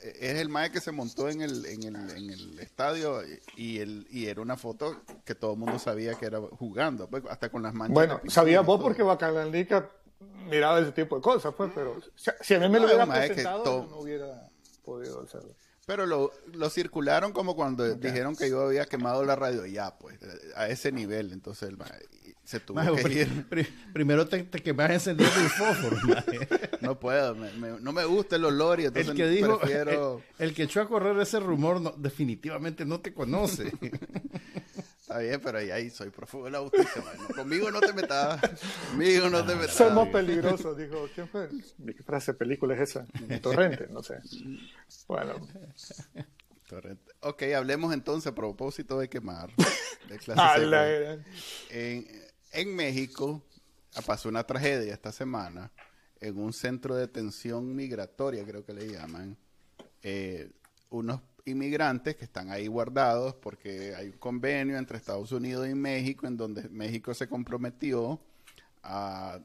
es 0.00 0.40
el 0.40 0.48
mae 0.48 0.72
que 0.72 0.80
se 0.80 0.90
montó 0.90 1.28
en 1.28 1.42
el, 1.42 1.64
en 1.66 1.84
el, 1.84 2.10
en 2.10 2.30
el 2.30 2.58
estadio 2.58 3.22
y, 3.56 3.78
el, 3.78 4.06
y 4.10 4.26
era 4.26 4.40
una 4.40 4.56
foto 4.56 5.00
que 5.24 5.36
todo 5.36 5.52
el 5.52 5.58
mundo 5.58 5.78
sabía 5.78 6.14
que 6.14 6.26
era 6.26 6.40
jugando, 6.40 7.08
pues, 7.08 7.22
hasta 7.30 7.50
con 7.50 7.62
las 7.62 7.72
manchas. 7.72 7.94
Bueno, 7.94 8.20
sabía 8.26 8.62
vos 8.62 8.80
porque 8.82 9.02
Bacalandica 9.02 9.90
miraba 10.48 10.80
ese 10.80 10.92
tipo 10.92 11.16
de 11.16 11.22
cosas, 11.22 11.54
pues, 11.56 11.70
pero 11.72 12.00
si 12.16 12.54
a 12.54 12.58
mí 12.58 12.68
me 12.68 12.80
lo 12.80 12.86
hubiera 12.86 13.06
presentado, 13.06 13.86
no 13.88 13.98
hubiera 13.98 14.48
podido 14.84 15.22
hacerlo. 15.22 15.54
Pero 15.86 16.06
lo, 16.06 16.30
lo 16.52 16.70
circularon 16.70 17.32
como 17.32 17.56
cuando 17.56 17.96
dijeron 17.96 18.36
que 18.36 18.48
yo 18.48 18.62
había 18.62 18.86
quemado 18.86 19.24
la 19.24 19.34
radio. 19.34 19.66
Ya, 19.66 19.98
pues, 19.98 20.20
a 20.54 20.68
ese 20.68 20.92
nivel. 20.92 21.32
Entonces, 21.32 21.72
se 22.50 22.58
tuvo 22.58 22.80
que 22.96 23.12
ir. 23.12 23.46
primero 23.92 24.26
te, 24.26 24.42
te 24.42 24.60
quemas 24.60 24.90
encendiendo 24.90 25.40
el 25.40 25.48
fósforo. 25.50 25.96
no 26.80 26.98
puedo, 26.98 27.36
no 27.36 27.92
me 27.92 28.04
gusta 28.04 28.34
el 28.34 28.44
olor 28.44 28.80
y 28.80 28.86
entonces 28.86 29.10
el 29.10 29.16
que 29.16 29.28
dijo, 29.28 29.60
El, 30.38 30.52
que 30.52 30.64
echó 30.64 30.80
a 30.80 30.88
correr 30.88 31.16
ese 31.20 31.38
rumor 31.38 31.80
no, 31.80 31.94
definitivamente 31.96 32.84
no 32.84 32.98
te 32.98 33.14
conoce. 33.14 33.72
Está 35.00 35.18
bien, 35.18 35.40
pero 35.40 35.58
ahí, 35.58 35.90
soy 35.90 36.10
prófugo 36.10 36.46
de 36.46 36.50
la 36.50 36.58
justicia, 36.58 37.04
Conmigo 37.36 37.70
no 37.70 37.78
te 37.78 37.92
metas. 37.92 38.40
Conmigo 38.90 39.30
no 39.30 39.46
te 39.46 39.54
metas. 39.54 39.74
Somos 39.74 40.08
peligrosos, 40.08 40.76
dijo. 40.76 41.08
¿Quién 41.14 41.28
fue? 41.28 41.48
¿Qué 41.86 42.02
frase 42.02 42.34
película 42.34 42.74
es 42.74 42.80
esa? 42.80 43.06
Torrente, 43.40 43.86
no 43.90 44.02
sé. 44.02 44.18
Bueno. 45.06 45.34
Torrente. 46.68 47.12
Ok, 47.20 47.44
hablemos 47.56 47.94
entonces 47.94 48.26
a 48.26 48.34
propósito 48.34 48.98
de 48.98 49.08
quemar. 49.08 49.50
en, 51.70 52.06
en 52.52 52.74
México 52.74 53.42
pasó 54.06 54.28
una 54.28 54.44
tragedia 54.44 54.92
esta 54.92 55.12
semana 55.12 55.70
en 56.20 56.38
un 56.38 56.52
centro 56.52 56.94
de 56.94 57.02
detención 57.02 57.74
migratoria, 57.74 58.44
creo 58.44 58.64
que 58.64 58.74
le 58.74 58.88
llaman. 58.88 59.36
Eh, 60.02 60.50
unos 60.90 61.20
inmigrantes 61.44 62.16
que 62.16 62.24
están 62.24 62.50
ahí 62.50 62.66
guardados 62.66 63.34
porque 63.34 63.94
hay 63.94 64.08
un 64.08 64.18
convenio 64.18 64.76
entre 64.76 64.96
Estados 64.96 65.32
Unidos 65.32 65.68
y 65.68 65.74
México 65.74 66.26
en 66.26 66.36
donde 66.36 66.68
México 66.68 67.14
se 67.14 67.28
comprometió 67.28 68.20
a 68.82 69.40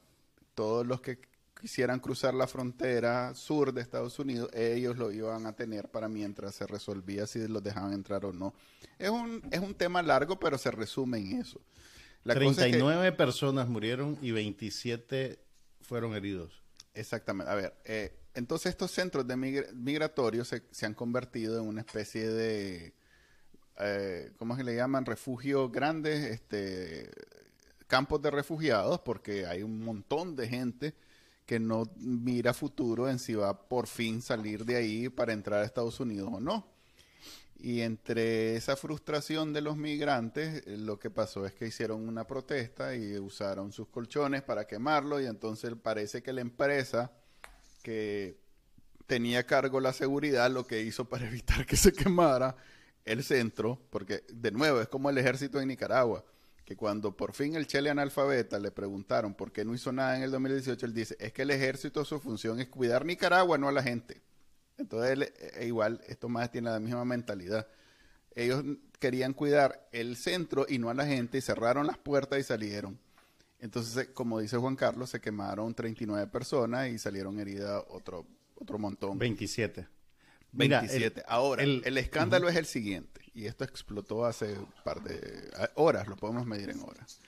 todos 0.53 0.85
los 0.85 1.01
que 1.01 1.19
quisieran 1.59 1.99
cruzar 1.99 2.33
la 2.33 2.47
frontera 2.47 3.33
sur 3.33 3.73
de 3.73 3.81
Estados 3.81 4.19
Unidos, 4.19 4.49
ellos 4.53 4.97
lo 4.97 5.11
iban 5.11 5.45
a 5.45 5.53
tener 5.53 5.89
para 5.89 6.07
mientras 6.07 6.55
se 6.55 6.67
resolvía 6.67 7.25
si 7.27 7.47
los 7.47 7.63
dejaban 7.63 7.93
entrar 7.93 8.25
o 8.25 8.33
no. 8.33 8.53
Es 8.99 9.09
un, 9.09 9.41
es 9.51 9.59
un 9.59 9.73
tema 9.73 10.01
largo, 10.01 10.37
pero 10.37 10.57
se 10.57 10.71
resume 10.71 11.19
en 11.19 11.41
eso. 11.41 11.61
La 12.25 12.33
39 12.33 13.11
personas 13.11 13.69
murieron 13.69 14.17
y 14.19 14.31
27 14.31 15.39
fueron 15.81 16.15
heridos. 16.15 16.63
Exactamente. 16.95 17.51
A 17.51 17.55
ver, 17.55 17.73
eh, 17.85 18.17
entonces 18.33 18.71
estos 18.71 18.89
centros 18.89 19.27
de 19.27 19.37
migratorios 19.37 20.47
se, 20.47 20.85
han 20.85 20.95
convertido 20.95 21.61
en 21.61 21.67
una 21.67 21.81
especie 21.81 22.27
de, 22.27 22.95
eh, 23.77 24.31
¿cómo 24.37 24.57
se 24.57 24.63
le 24.63 24.75
llaman? 24.75 25.05
Refugios 25.05 25.71
grandes, 25.71 26.23
este, 26.23 27.11
campos 27.85 28.23
de 28.23 28.31
refugiados, 28.31 28.99
porque 29.01 29.45
hay 29.45 29.61
un 29.61 29.83
montón 29.83 30.35
de 30.35 30.47
gente 30.47 30.95
que 31.45 31.59
no 31.59 31.83
mira 31.97 32.55
futuro 32.55 33.07
en 33.07 33.19
si 33.19 33.35
va 33.35 33.67
por 33.69 33.85
fin 33.85 34.23
salir 34.23 34.65
de 34.65 34.77
ahí 34.77 35.09
para 35.09 35.31
entrar 35.31 35.61
a 35.61 35.65
Estados 35.65 35.99
Unidos 35.99 36.29
o 36.33 36.39
no. 36.39 36.74
Y 37.65 37.81
entre 37.81 38.55
esa 38.55 38.75
frustración 38.75 39.51
de 39.51 39.59
los 39.59 39.75
migrantes, 39.75 40.61
eh, 40.67 40.77
lo 40.77 40.99
que 40.99 41.09
pasó 41.09 41.47
es 41.47 41.53
que 41.55 41.65
hicieron 41.65 42.07
una 42.07 42.27
protesta 42.27 42.95
y 42.95 43.17
usaron 43.17 43.71
sus 43.71 43.87
colchones 43.87 44.43
para 44.43 44.67
quemarlo 44.67 45.19
y 45.19 45.25
entonces 45.25 45.73
parece 45.81 46.21
que 46.21 46.31
la 46.31 46.41
empresa 46.41 47.11
que 47.81 48.37
tenía 49.07 49.47
cargo 49.47 49.79
la 49.79 49.93
seguridad 49.93 50.51
lo 50.51 50.67
que 50.67 50.83
hizo 50.83 51.05
para 51.05 51.25
evitar 51.27 51.65
que 51.65 51.75
se 51.75 51.91
quemara 51.91 52.55
el 53.03 53.23
centro, 53.23 53.81
porque 53.89 54.23
de 54.31 54.51
nuevo 54.51 54.79
es 54.79 54.87
como 54.87 55.09
el 55.09 55.17
ejército 55.17 55.59
en 55.59 55.69
Nicaragua, 55.69 56.23
que 56.65 56.75
cuando 56.75 57.17
por 57.17 57.33
fin 57.33 57.55
el 57.55 57.65
Chele 57.65 57.89
analfabeta 57.89 58.59
le 58.59 58.69
preguntaron 58.69 59.33
por 59.33 59.51
qué 59.51 59.65
no 59.65 59.73
hizo 59.73 59.91
nada 59.91 60.15
en 60.15 60.21
el 60.21 60.29
2018, 60.29 60.85
él 60.85 60.93
dice, 60.93 61.17
es 61.19 61.33
que 61.33 61.41
el 61.41 61.49
ejército 61.49 62.05
su 62.05 62.19
función 62.19 62.59
es 62.59 62.67
cuidar 62.67 63.05
Nicaragua, 63.05 63.57
no 63.57 63.67
a 63.67 63.71
la 63.71 63.81
gente. 63.81 64.21
Entonces, 64.77 65.33
e 65.55 65.65
igual, 65.65 66.01
esto 66.07 66.29
más 66.29 66.51
tiene 66.51 66.69
la 66.69 66.79
misma 66.79 67.05
mentalidad. 67.05 67.67
Ellos 68.35 68.63
querían 68.99 69.33
cuidar 69.33 69.87
el 69.91 70.17
centro 70.17 70.65
y 70.67 70.77
no 70.77 70.89
a 70.89 70.93
la 70.93 71.05
gente 71.05 71.37
y 71.37 71.41
cerraron 71.41 71.87
las 71.87 71.97
puertas 71.97 72.39
y 72.39 72.43
salieron. 72.43 72.99
Entonces, 73.59 74.09
como 74.13 74.39
dice 74.39 74.57
Juan 74.57 74.75
Carlos, 74.75 75.09
se 75.09 75.21
quemaron 75.21 75.73
39 75.73 76.27
personas 76.27 76.89
y 76.89 76.97
salieron 76.97 77.39
heridas 77.39 77.83
otro, 77.89 78.25
otro 78.55 78.77
montón. 78.77 79.17
27. 79.17 79.87
27. 80.51 81.23
Ahora, 81.27 81.63
el, 81.63 81.97
escándalo 81.97 82.47
es 82.49 82.55
el 82.55 82.65
siguiente, 82.65 83.21
y 83.33 83.45
esto 83.45 83.63
explotó 83.63 84.25
hace 84.25 84.57
un 84.57 84.73
par 84.83 85.01
de 85.03 85.51
horas, 85.75 86.07
lo 86.07 86.15
podemos 86.15 86.45
medir 86.45 86.69
en 86.69 86.81
horas. 86.81 87.19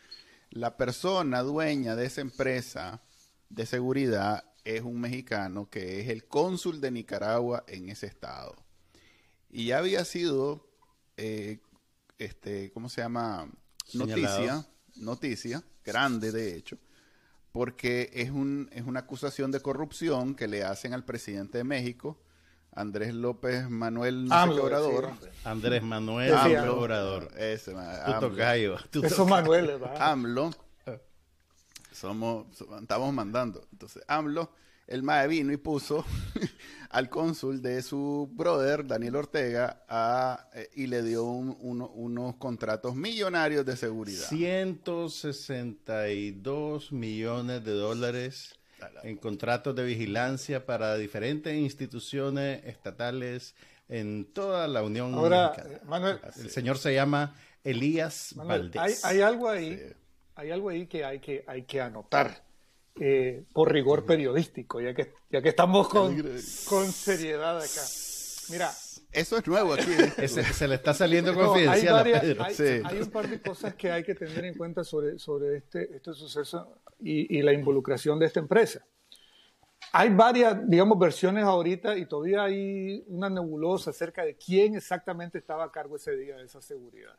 La 0.50 0.78
persona 0.78 1.42
dueña 1.42 1.96
de 1.96 2.06
esa 2.06 2.22
empresa 2.22 3.02
de 3.50 3.66
seguridad 3.66 4.46
es 4.76 4.82
un 4.82 5.00
mexicano 5.00 5.70
que 5.70 6.02
es 6.02 6.10
el 6.10 6.26
cónsul 6.26 6.82
de 6.82 6.92
Nicaragua 6.92 7.64
en 7.68 7.88
ese 7.88 8.06
estado. 8.06 8.56
Y 9.50 9.68
ya 9.68 9.78
había 9.78 10.04
sido, 10.04 10.68
eh, 11.16 11.60
este, 12.20 12.72
¿cómo 12.74 12.90
se 12.90 13.02
llama? 13.02 13.50
Noticia, 13.94 14.68
noticia, 14.98 15.64
grande 15.86 16.34
de 16.34 16.56
hecho, 16.56 16.78
porque 17.54 18.12
es, 18.14 18.30
un, 18.30 18.70
es 18.74 18.86
una 18.86 19.00
acusación 19.02 19.52
de 19.52 19.62
corrupción 19.62 20.36
que 20.36 20.50
le 20.50 20.66
hacen 20.66 20.94
al 20.94 21.06
presidente 21.06 21.60
de 21.60 21.64
México, 21.64 22.20
Andrés 22.74 23.14
López 23.14 23.70
Manuel 23.70 24.28
Obrador. 24.30 25.12
Andrés 25.46 25.82
Manuel 25.82 26.34
Obrador. 26.68 27.32
Ese, 27.38 27.74
Eso 29.02 29.26
Manuel, 29.26 29.82
AMLO. 29.98 30.52
Somos, 31.98 32.46
estamos 32.80 33.12
mandando. 33.12 33.68
Entonces, 33.72 34.04
AMLO, 34.08 34.52
el 34.86 35.02
MAE 35.02 35.28
vino 35.28 35.52
y 35.52 35.58
puso 35.58 36.06
al 36.92 37.10
cónsul 37.10 37.60
de 37.62 37.82
su 37.82 38.30
brother, 38.32 38.86
Daniel 38.86 39.16
Ortega, 39.16 39.84
a, 39.90 40.48
eh, 40.54 40.70
y 40.76 40.86
le 40.86 41.02
dio 41.02 41.24
unos 41.26 42.36
contratos 42.36 42.94
millonarios 42.96 43.66
de 43.66 43.76
seguridad. 43.76 44.28
162 44.28 46.92
millones 46.92 47.66
de 47.66 47.72
dólares 47.72 48.54
en 49.04 49.18
contratos 49.18 49.76
de 49.76 49.84
vigilancia 49.84 50.68
para 50.68 50.98
diferentes 50.98 51.56
instituciones 51.56 52.64
estatales 52.66 53.56
en 53.90 54.26
toda 54.26 54.68
la 54.68 54.84
Unión 54.84 55.16
Ahora, 55.16 55.52
Manuel, 55.86 56.20
el 56.38 56.52
señor 56.52 56.78
se 56.78 56.94
llama 56.94 57.34
Elías 57.64 58.34
Valdés. 58.36 59.04
Hay, 59.04 59.22
algo 59.22 59.50
ahí, 59.50 59.82
hay 60.38 60.52
algo 60.52 60.70
ahí 60.70 60.88
que 60.88 61.04
hay 61.04 61.20
que, 61.20 61.44
hay 61.48 61.64
que 61.64 61.82
anotar. 61.82 62.46
Eh, 63.00 63.44
por 63.54 63.72
rigor 63.72 64.06
periodístico, 64.06 64.82
ya 64.82 64.94
que, 64.94 65.14
ya 65.30 65.40
que 65.40 65.50
estamos 65.50 65.88
con, 65.88 66.16
con 66.68 66.92
seriedad 66.92 67.58
acá. 67.58 67.82
Mira, 68.50 68.72
eso 69.12 69.38
es 69.38 69.46
nuevo 69.46 69.74
aquí. 69.74 69.92
¿eh? 69.92 70.28
se, 70.28 70.68
le 70.68 70.76
está 70.76 70.96
saliendo 70.96 71.34
confidencial 71.36 72.04
hay, 72.04 72.14
hay, 72.14 73.00
un 73.00 73.12
par 73.12 73.28
de 73.28 73.40
cosas 73.40 73.76
que 73.76 73.92
hay 73.92 74.04
que 74.04 74.16
tener 74.16 74.46
en 74.46 74.56
cuenta 74.56 74.84
sobre, 74.84 75.20
sobre 75.20 75.58
este, 75.58 75.96
este 75.96 76.14
suceso 76.14 76.82
y, 77.00 77.40
la 77.44 77.54
involucración 77.54 78.18
de 78.18 78.26
esta 78.26 78.40
empresa. 78.40 78.84
Hay 79.94 80.10
varias, 80.10 80.68
digamos, 80.68 80.98
versiones 80.98 81.44
ahorita 81.44 81.98
y 81.98 82.08
todavía 82.08 82.46
hay 82.46 83.04
una 83.08 83.30
nebulosa 83.30 83.92
acerca 83.92 84.24
de 84.24 84.36
quién 84.36 84.76
exactamente 84.76 85.38
estaba 85.38 85.66
a 85.66 85.72
cargo 85.72 85.98
ese 85.98 86.16
día 86.16 86.36
de 86.36 86.46
esa 86.46 86.62
seguridad. 86.62 87.16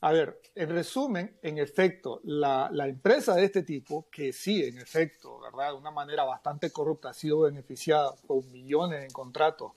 A 0.00 0.12
ver, 0.12 0.40
en 0.54 0.68
resumen, 0.68 1.36
en 1.42 1.58
efecto, 1.58 2.20
la, 2.24 2.70
la, 2.72 2.86
empresa 2.86 3.34
de 3.34 3.44
este 3.44 3.64
tipo, 3.64 4.06
que 4.10 4.32
sí, 4.32 4.62
en 4.64 4.78
efecto, 4.78 5.40
¿verdad? 5.40 5.72
De 5.72 5.78
una 5.78 5.90
manera 5.90 6.24
bastante 6.24 6.70
corrupta 6.70 7.10
ha 7.10 7.14
sido 7.14 7.40
beneficiada 7.40 8.14
con 8.26 8.50
millones 8.52 9.02
en 9.02 9.10
contratos 9.10 9.72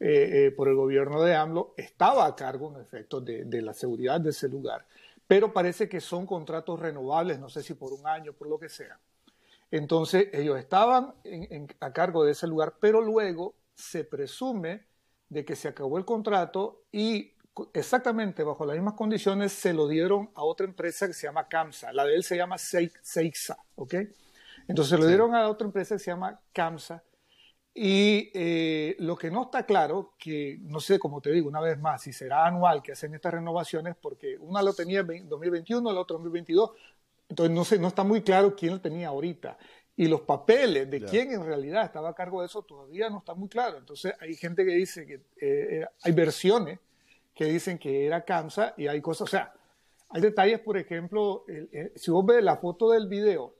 eh, 0.00 0.46
eh, 0.46 0.50
por 0.50 0.66
el 0.68 0.74
gobierno 0.74 1.22
de 1.22 1.36
AMLO, 1.36 1.74
estaba 1.76 2.26
a 2.26 2.34
cargo, 2.34 2.72
en 2.74 2.80
efecto, 2.80 3.20
de, 3.20 3.44
de 3.44 3.62
la 3.62 3.72
seguridad 3.72 4.20
de 4.20 4.30
ese 4.30 4.48
lugar 4.48 4.84
pero 5.32 5.50
parece 5.50 5.88
que 5.88 6.02
son 6.02 6.26
contratos 6.26 6.78
renovables, 6.78 7.38
no 7.38 7.48
sé 7.48 7.62
si 7.62 7.72
por 7.72 7.94
un 7.94 8.06
año, 8.06 8.34
por 8.34 8.48
lo 8.48 8.58
que 8.58 8.68
sea. 8.68 8.98
Entonces, 9.70 10.28
ellos 10.34 10.58
estaban 10.58 11.14
a 11.80 11.92
cargo 11.94 12.22
de 12.22 12.32
ese 12.32 12.46
lugar, 12.46 12.74
pero 12.78 13.00
luego 13.00 13.54
se 13.74 14.04
presume 14.04 14.84
de 15.30 15.46
que 15.46 15.56
se 15.56 15.68
acabó 15.68 15.96
el 15.96 16.04
contrato 16.04 16.82
y 16.92 17.31
exactamente 17.72 18.42
bajo 18.42 18.64
las 18.64 18.76
mismas 18.76 18.94
condiciones 18.94 19.52
se 19.52 19.72
lo 19.72 19.88
dieron 19.88 20.30
a 20.34 20.42
otra 20.42 20.66
empresa 20.66 21.06
que 21.06 21.12
se 21.12 21.26
llama 21.26 21.48
CAMSA. 21.48 21.92
La 21.92 22.04
de 22.04 22.14
él 22.14 22.24
se 22.24 22.36
llama 22.36 22.56
Seixa, 22.58 23.56
¿ok? 23.74 23.94
Entonces 24.68 24.90
se 24.90 24.98
lo 24.98 25.06
dieron 25.06 25.34
a 25.34 25.48
otra 25.48 25.66
empresa 25.66 25.96
que 25.96 25.98
se 25.98 26.10
llama 26.10 26.40
CAMSA 26.52 27.02
y 27.74 28.30
eh, 28.34 28.96
lo 28.98 29.16
que 29.16 29.30
no 29.30 29.44
está 29.44 29.64
claro, 29.64 30.14
que 30.18 30.58
no 30.60 30.78
sé, 30.78 30.98
como 30.98 31.20
te 31.22 31.30
digo, 31.32 31.48
una 31.48 31.60
vez 31.60 31.78
más, 31.78 32.02
si 32.02 32.12
será 32.12 32.46
anual 32.46 32.82
que 32.82 32.92
hacen 32.92 33.14
estas 33.14 33.32
renovaciones, 33.32 33.96
porque 34.00 34.36
una 34.38 34.62
lo 34.62 34.74
tenía 34.74 35.00
en 35.00 35.28
2021, 35.28 35.90
la 35.90 36.00
otra 36.00 36.16
en 36.16 36.22
2022, 36.24 36.70
entonces 37.30 37.54
no, 37.54 37.64
sé, 37.64 37.78
no 37.78 37.88
está 37.88 38.04
muy 38.04 38.22
claro 38.22 38.54
quién 38.54 38.74
lo 38.74 38.80
tenía 38.80 39.08
ahorita. 39.08 39.56
Y 39.96 40.06
los 40.06 40.22
papeles 40.22 40.90
de 40.90 41.02
quién 41.02 41.32
en 41.32 41.44
realidad 41.44 41.84
estaba 41.84 42.10
a 42.10 42.14
cargo 42.14 42.40
de 42.40 42.46
eso 42.46 42.62
todavía 42.62 43.08
no 43.10 43.18
está 43.18 43.34
muy 43.34 43.48
claro. 43.48 43.78
Entonces 43.78 44.14
hay 44.20 44.34
gente 44.36 44.64
que 44.64 44.72
dice 44.72 45.06
que 45.06 45.20
eh, 45.40 45.86
hay 46.02 46.12
versiones 46.12 46.78
que 47.34 47.46
dicen 47.46 47.78
que 47.78 48.06
era 48.06 48.24
CAMSA 48.24 48.74
y 48.76 48.86
hay 48.86 49.00
cosas, 49.00 49.22
o 49.22 49.30
sea, 49.30 49.52
hay 50.10 50.20
detalles, 50.20 50.60
por 50.60 50.76
ejemplo, 50.76 51.44
si 51.94 52.10
vos 52.10 52.24
ves 52.26 52.44
la 52.44 52.56
foto 52.56 52.90
del 52.90 53.08
video, 53.08 53.54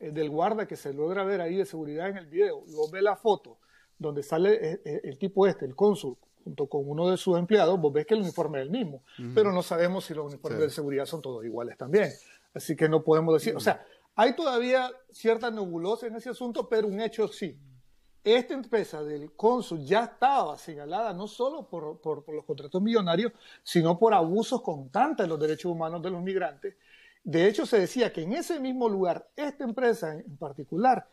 eh, 0.00 0.10
del 0.10 0.30
guarda 0.30 0.66
que 0.66 0.76
se 0.76 0.92
logra 0.92 1.24
ver 1.24 1.40
ahí 1.40 1.56
de 1.56 1.66
seguridad 1.66 2.08
en 2.08 2.16
el 2.16 2.26
video, 2.26 2.64
y 2.66 2.74
vos 2.74 2.90
ves 2.90 3.02
la 3.02 3.16
foto 3.16 3.58
donde 3.98 4.22
sale 4.22 4.54
eh, 4.54 4.80
eh, 4.84 5.00
el, 5.04 5.18
tipo 5.18 5.46
este, 5.46 5.66
el 5.66 5.74
cónsul, 5.74 6.16
junto 6.44 6.66
con 6.66 6.88
uno 6.88 7.10
de 7.10 7.16
sus 7.16 7.38
empleados, 7.38 7.78
vos 7.78 7.92
ves 7.92 8.06
que 8.06 8.14
el 8.14 8.20
uniforme 8.20 8.58
es 8.58 8.62
el 8.62 8.70
mismo, 8.70 9.02
pero 9.34 9.52
no 9.52 9.62
sabemos 9.62 10.06
si 10.06 10.14
los 10.14 10.26
uniformes 10.26 10.60
de 10.60 10.70
seguridad 10.70 11.04
son 11.04 11.20
todos 11.20 11.44
iguales 11.44 11.76
también. 11.76 12.10
Así 12.54 12.74
que 12.74 12.88
no 12.88 13.02
podemos 13.02 13.34
decir, 13.34 13.54
o 13.54 13.60
sea, 13.60 13.84
hay 14.14 14.34
todavía 14.34 14.90
cierta 15.10 15.50
nebulosa 15.50 16.06
en 16.06 16.16
ese 16.16 16.30
asunto, 16.30 16.68
pero 16.68 16.88
un 16.88 17.00
hecho 17.00 17.28
sí. 17.28 17.58
Esta 18.36 18.54
empresa 18.54 19.02
del 19.02 19.32
cónsul 19.32 19.84
ya 19.84 20.04
estaba 20.04 20.56
señalada 20.56 21.12
no 21.12 21.26
solo 21.26 21.68
por, 21.68 22.00
por, 22.00 22.28
los 22.32 22.44
contratos 22.44 22.82
millonarios, 22.82 23.32
sino 23.62 23.98
por 23.98 24.12
abusos 24.12 24.62
constantes 24.62 25.24
de 25.24 25.28
los 25.28 25.40
derechos 25.40 25.72
humanos 25.72 26.02
de 26.02 26.10
los 26.10 26.22
migrantes 26.22 26.74
de 27.28 27.46
hecho, 27.46 27.66
se 27.66 27.80
decía 27.80 28.10
que 28.10 28.22
en 28.22 28.32
ese 28.32 28.58
mismo 28.58 28.88
lugar, 28.88 29.28
esta 29.36 29.62
empresa 29.62 30.14
en 30.14 30.38
particular, 30.38 31.06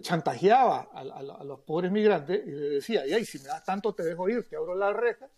chantajeaba 0.00 0.88
a, 0.92 1.44
los 1.44 1.60
pobres 1.60 1.92
migrantes 1.92 2.44
y 2.44 2.50
le 2.50 2.68
decía, 2.70 3.06
y 3.06 3.24
si 3.24 3.38
me 3.38 3.44
das 3.44 3.64
tanto 3.64 3.94
te 3.94 4.02
dejo 4.02 4.28
ir, 4.28 4.48
te 4.48 4.56
abro 4.56 4.74
la 4.74 4.92
reja 4.92 5.28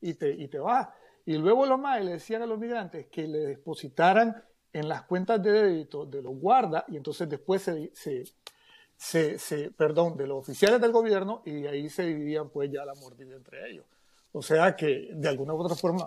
y 0.00 0.14
te, 0.14 0.30
y 0.30 0.48
te 0.48 0.58
vas. 0.58 0.88
Y 1.24 1.36
luego 1.36 1.66
los 1.66 1.78
más 1.78 2.04
le 2.04 2.14
decían 2.14 2.42
a 2.42 2.46
los 2.46 2.58
migrantes 2.58 3.06
que 3.06 3.28
le 3.28 3.38
depositaran 3.38 4.42
en 4.72 4.88
las 4.88 5.02
cuentas 5.02 5.40
de 5.40 5.52
débito 5.52 6.04
de 6.04 6.22
los 6.22 6.34
guardas 6.34 6.82
y 6.88 6.96
entonces 6.96 7.28
después 7.28 7.62
se, 7.62 8.24
se, 9.00 9.70
perdón, 9.76 10.16
de 10.16 10.26
los 10.26 10.38
oficiales 10.38 10.80
del 10.80 10.92
gobierno 10.92 11.42
y 11.46 11.66
ahí 11.66 11.88
se 11.88 12.04
dividían 12.04 12.50
pues 12.50 12.70
ya 12.70 12.84
la 12.84 12.94
mordida 12.94 13.34
entre 13.34 13.70
ellos. 13.70 13.86
O 14.32 14.42
sea 14.42 14.76
que 14.76 15.10
de 15.12 15.28
alguna 15.28 15.54
u 15.54 15.60
otra 15.60 15.74
forma 15.74 16.06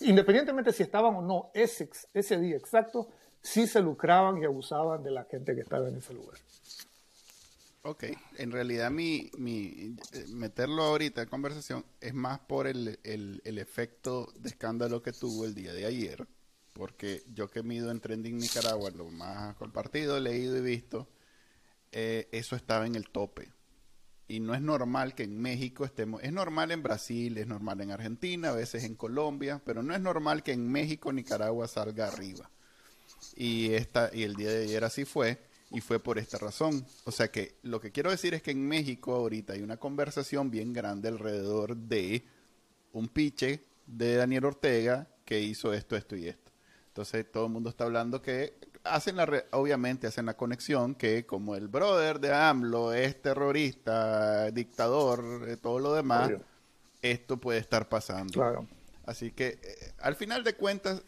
independientemente 0.00 0.72
si 0.72 0.82
estaban 0.82 1.14
o 1.14 1.22
no 1.22 1.50
ese, 1.54 1.90
ese 2.14 2.38
día 2.38 2.56
exacto, 2.56 3.08
sí 3.42 3.66
se 3.66 3.80
lucraban 3.80 4.42
y 4.42 4.44
abusaban 4.44 5.02
de 5.02 5.10
la 5.10 5.24
gente 5.24 5.54
que 5.54 5.60
estaba 5.60 5.88
en 5.88 5.96
ese 5.96 6.14
lugar. 6.14 6.38
Ok, 7.82 8.04
en 8.38 8.50
realidad 8.50 8.90
mi, 8.90 9.30
mi 9.38 9.94
eh, 10.12 10.24
meterlo 10.30 10.82
ahorita 10.82 11.22
en 11.22 11.28
conversación 11.28 11.84
es 12.00 12.14
más 12.14 12.40
por 12.40 12.66
el, 12.66 12.98
el, 13.04 13.58
efecto 13.58 14.32
de 14.40 14.48
escándalo 14.48 15.02
que 15.02 15.12
tuvo 15.12 15.44
el 15.44 15.54
día 15.54 15.72
de 15.72 15.86
ayer, 15.86 16.26
porque 16.72 17.22
yo 17.32 17.48
que 17.48 17.62
mido 17.62 17.92
en 17.92 18.00
Trending 18.00 18.38
Nicaragua, 18.38 18.90
lo 18.90 19.04
más 19.10 19.54
compartido, 19.54 20.18
leído 20.18 20.56
y 20.56 20.62
visto, 20.62 21.06
eh, 21.92 22.28
eso 22.32 22.56
estaba 22.56 22.86
en 22.86 22.94
el 22.94 23.08
tope 23.08 23.50
y 24.28 24.40
no 24.40 24.54
es 24.54 24.60
normal 24.60 25.14
que 25.14 25.22
en 25.22 25.40
México 25.40 25.84
estemos, 25.84 26.22
es 26.22 26.32
normal 26.32 26.72
en 26.72 26.82
Brasil, 26.82 27.38
es 27.38 27.46
normal 27.46 27.80
en 27.80 27.92
Argentina, 27.92 28.50
a 28.50 28.54
veces 28.54 28.84
en 28.84 28.96
Colombia, 28.96 29.62
pero 29.64 29.82
no 29.82 29.94
es 29.94 30.00
normal 30.00 30.42
que 30.42 30.52
en 30.52 30.70
México 30.70 31.12
Nicaragua 31.12 31.68
salga 31.68 32.08
arriba. 32.08 32.50
Y 33.36 33.72
esta 33.72 34.10
y 34.12 34.24
el 34.24 34.34
día 34.34 34.50
de 34.50 34.64
ayer 34.64 34.82
así 34.84 35.04
fue 35.04 35.38
y 35.70 35.80
fue 35.80 36.00
por 36.00 36.18
esta 36.18 36.38
razón. 36.38 36.84
O 37.04 37.12
sea 37.12 37.30
que 37.30 37.56
lo 37.62 37.80
que 37.80 37.92
quiero 37.92 38.10
decir 38.10 38.34
es 38.34 38.42
que 38.42 38.50
en 38.50 38.66
México 38.66 39.14
ahorita 39.14 39.52
hay 39.52 39.62
una 39.62 39.76
conversación 39.76 40.50
bien 40.50 40.72
grande 40.72 41.08
alrededor 41.08 41.76
de 41.76 42.24
un 42.92 43.08
piche 43.08 43.62
de 43.86 44.16
Daniel 44.16 44.46
Ortega 44.46 45.08
que 45.24 45.40
hizo 45.40 45.72
esto, 45.72 45.96
esto 45.96 46.16
y 46.16 46.26
esto. 46.26 46.50
Entonces 46.88 47.30
todo 47.30 47.46
el 47.46 47.52
mundo 47.52 47.70
está 47.70 47.84
hablando 47.84 48.20
que 48.20 48.54
hacen 48.90 49.16
la 49.16 49.44
obviamente 49.52 50.06
hacen 50.06 50.26
la 50.26 50.36
conexión 50.36 50.94
que 50.94 51.26
como 51.26 51.56
el 51.56 51.68
brother 51.68 52.20
de 52.20 52.32
AMLO 52.32 52.92
es 52.92 53.20
terrorista, 53.20 54.50
dictador, 54.50 55.48
eh, 55.48 55.56
todo 55.56 55.78
lo 55.78 55.94
demás, 55.94 56.32
esto 57.02 57.38
puede 57.38 57.58
estar 57.58 57.88
pasando. 57.88 58.32
Claro. 58.32 58.66
Así 59.04 59.30
que 59.30 59.58
eh, 59.62 59.92
al 59.98 60.16
final 60.16 60.42
de 60.44 60.54
cuentas 60.54 61.02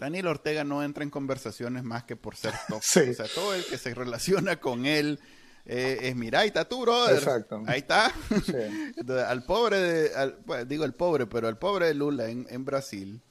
Daniel 0.00 0.28
Ortega 0.28 0.64
no 0.64 0.82
entra 0.82 1.04
en 1.04 1.10
conversaciones 1.10 1.84
más 1.84 2.04
que 2.04 2.16
por 2.16 2.34
ser. 2.34 2.54
O 2.72 2.80
sea, 2.80 3.26
todo 3.34 3.54
el 3.54 3.64
que 3.64 3.78
se 3.78 3.94
relaciona 3.94 4.56
con 4.56 4.86
él 4.86 5.20
eh, 5.66 5.98
es, 6.02 6.16
mira, 6.16 6.40
ahí 6.40 6.48
está 6.48 6.64
tu 6.68 6.80
brother. 6.80 7.18
Exacto. 7.18 7.62
Ahí 7.66 7.80
está. 7.80 8.12
Entonces, 8.30 9.24
al 9.28 9.44
pobre, 9.44 9.78
de, 9.78 10.30
pues, 10.46 10.66
digo 10.66 10.84
el 10.84 10.94
pobre, 10.94 11.26
pero 11.26 11.48
al 11.48 11.58
pobre 11.58 11.86
de 11.86 11.94
Lula 11.94 12.28
en, 12.28 12.46
en 12.50 12.64
Brasil, 12.64 13.22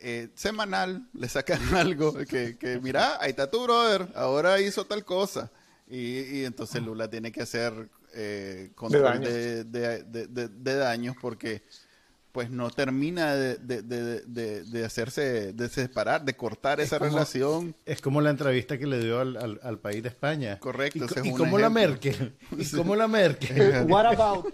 eh, 0.00 0.28
semanal 0.34 1.08
le 1.12 1.28
sacan 1.28 1.60
algo 1.74 2.14
que, 2.14 2.56
que, 2.56 2.80
mira, 2.80 3.20
ahí 3.20 3.30
está 3.30 3.50
tu 3.50 3.62
brother, 3.62 4.08
ahora 4.14 4.60
hizo 4.60 4.84
tal 4.84 5.04
cosa. 5.04 5.50
Y, 5.90 6.20
y, 6.20 6.44
entonces 6.44 6.82
Lula 6.82 7.08
tiene 7.08 7.32
que 7.32 7.42
hacer 7.42 7.88
eh, 8.14 8.70
control 8.74 9.20
de, 9.20 9.64
de, 9.64 10.74
daños 10.74 11.16
porque 11.20 11.62
pues 12.38 12.50
no 12.50 12.70
termina 12.70 13.34
de, 13.34 14.84
hacerse, 14.86 15.52
de 15.52 15.68
separar, 15.68 16.24
de 16.24 16.36
cortar 16.36 16.78
esa 16.78 16.96
relación. 16.96 17.74
Es 17.84 18.00
como 18.00 18.20
la 18.20 18.30
entrevista 18.30 18.78
que 18.78 18.86
le 18.86 19.00
dio 19.00 19.18
al, 19.18 19.58
al, 19.60 19.78
país 19.80 20.04
de 20.04 20.10
España. 20.10 20.56
Correcto. 20.60 21.04
Y, 21.24 21.32
como 21.32 21.58
la 21.58 21.68
Merkel. 21.68 22.36
Y 22.56 22.64
como 22.70 22.94
la 22.94 23.08
Merkel. 23.08 23.86
What 23.88 24.06
about? 24.06 24.46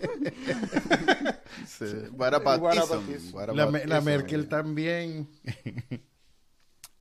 what 2.16 2.32
about, 2.32 3.54
la, 3.54 3.66
la 3.66 4.00
Merkel 4.00 4.48
también. 4.48 5.28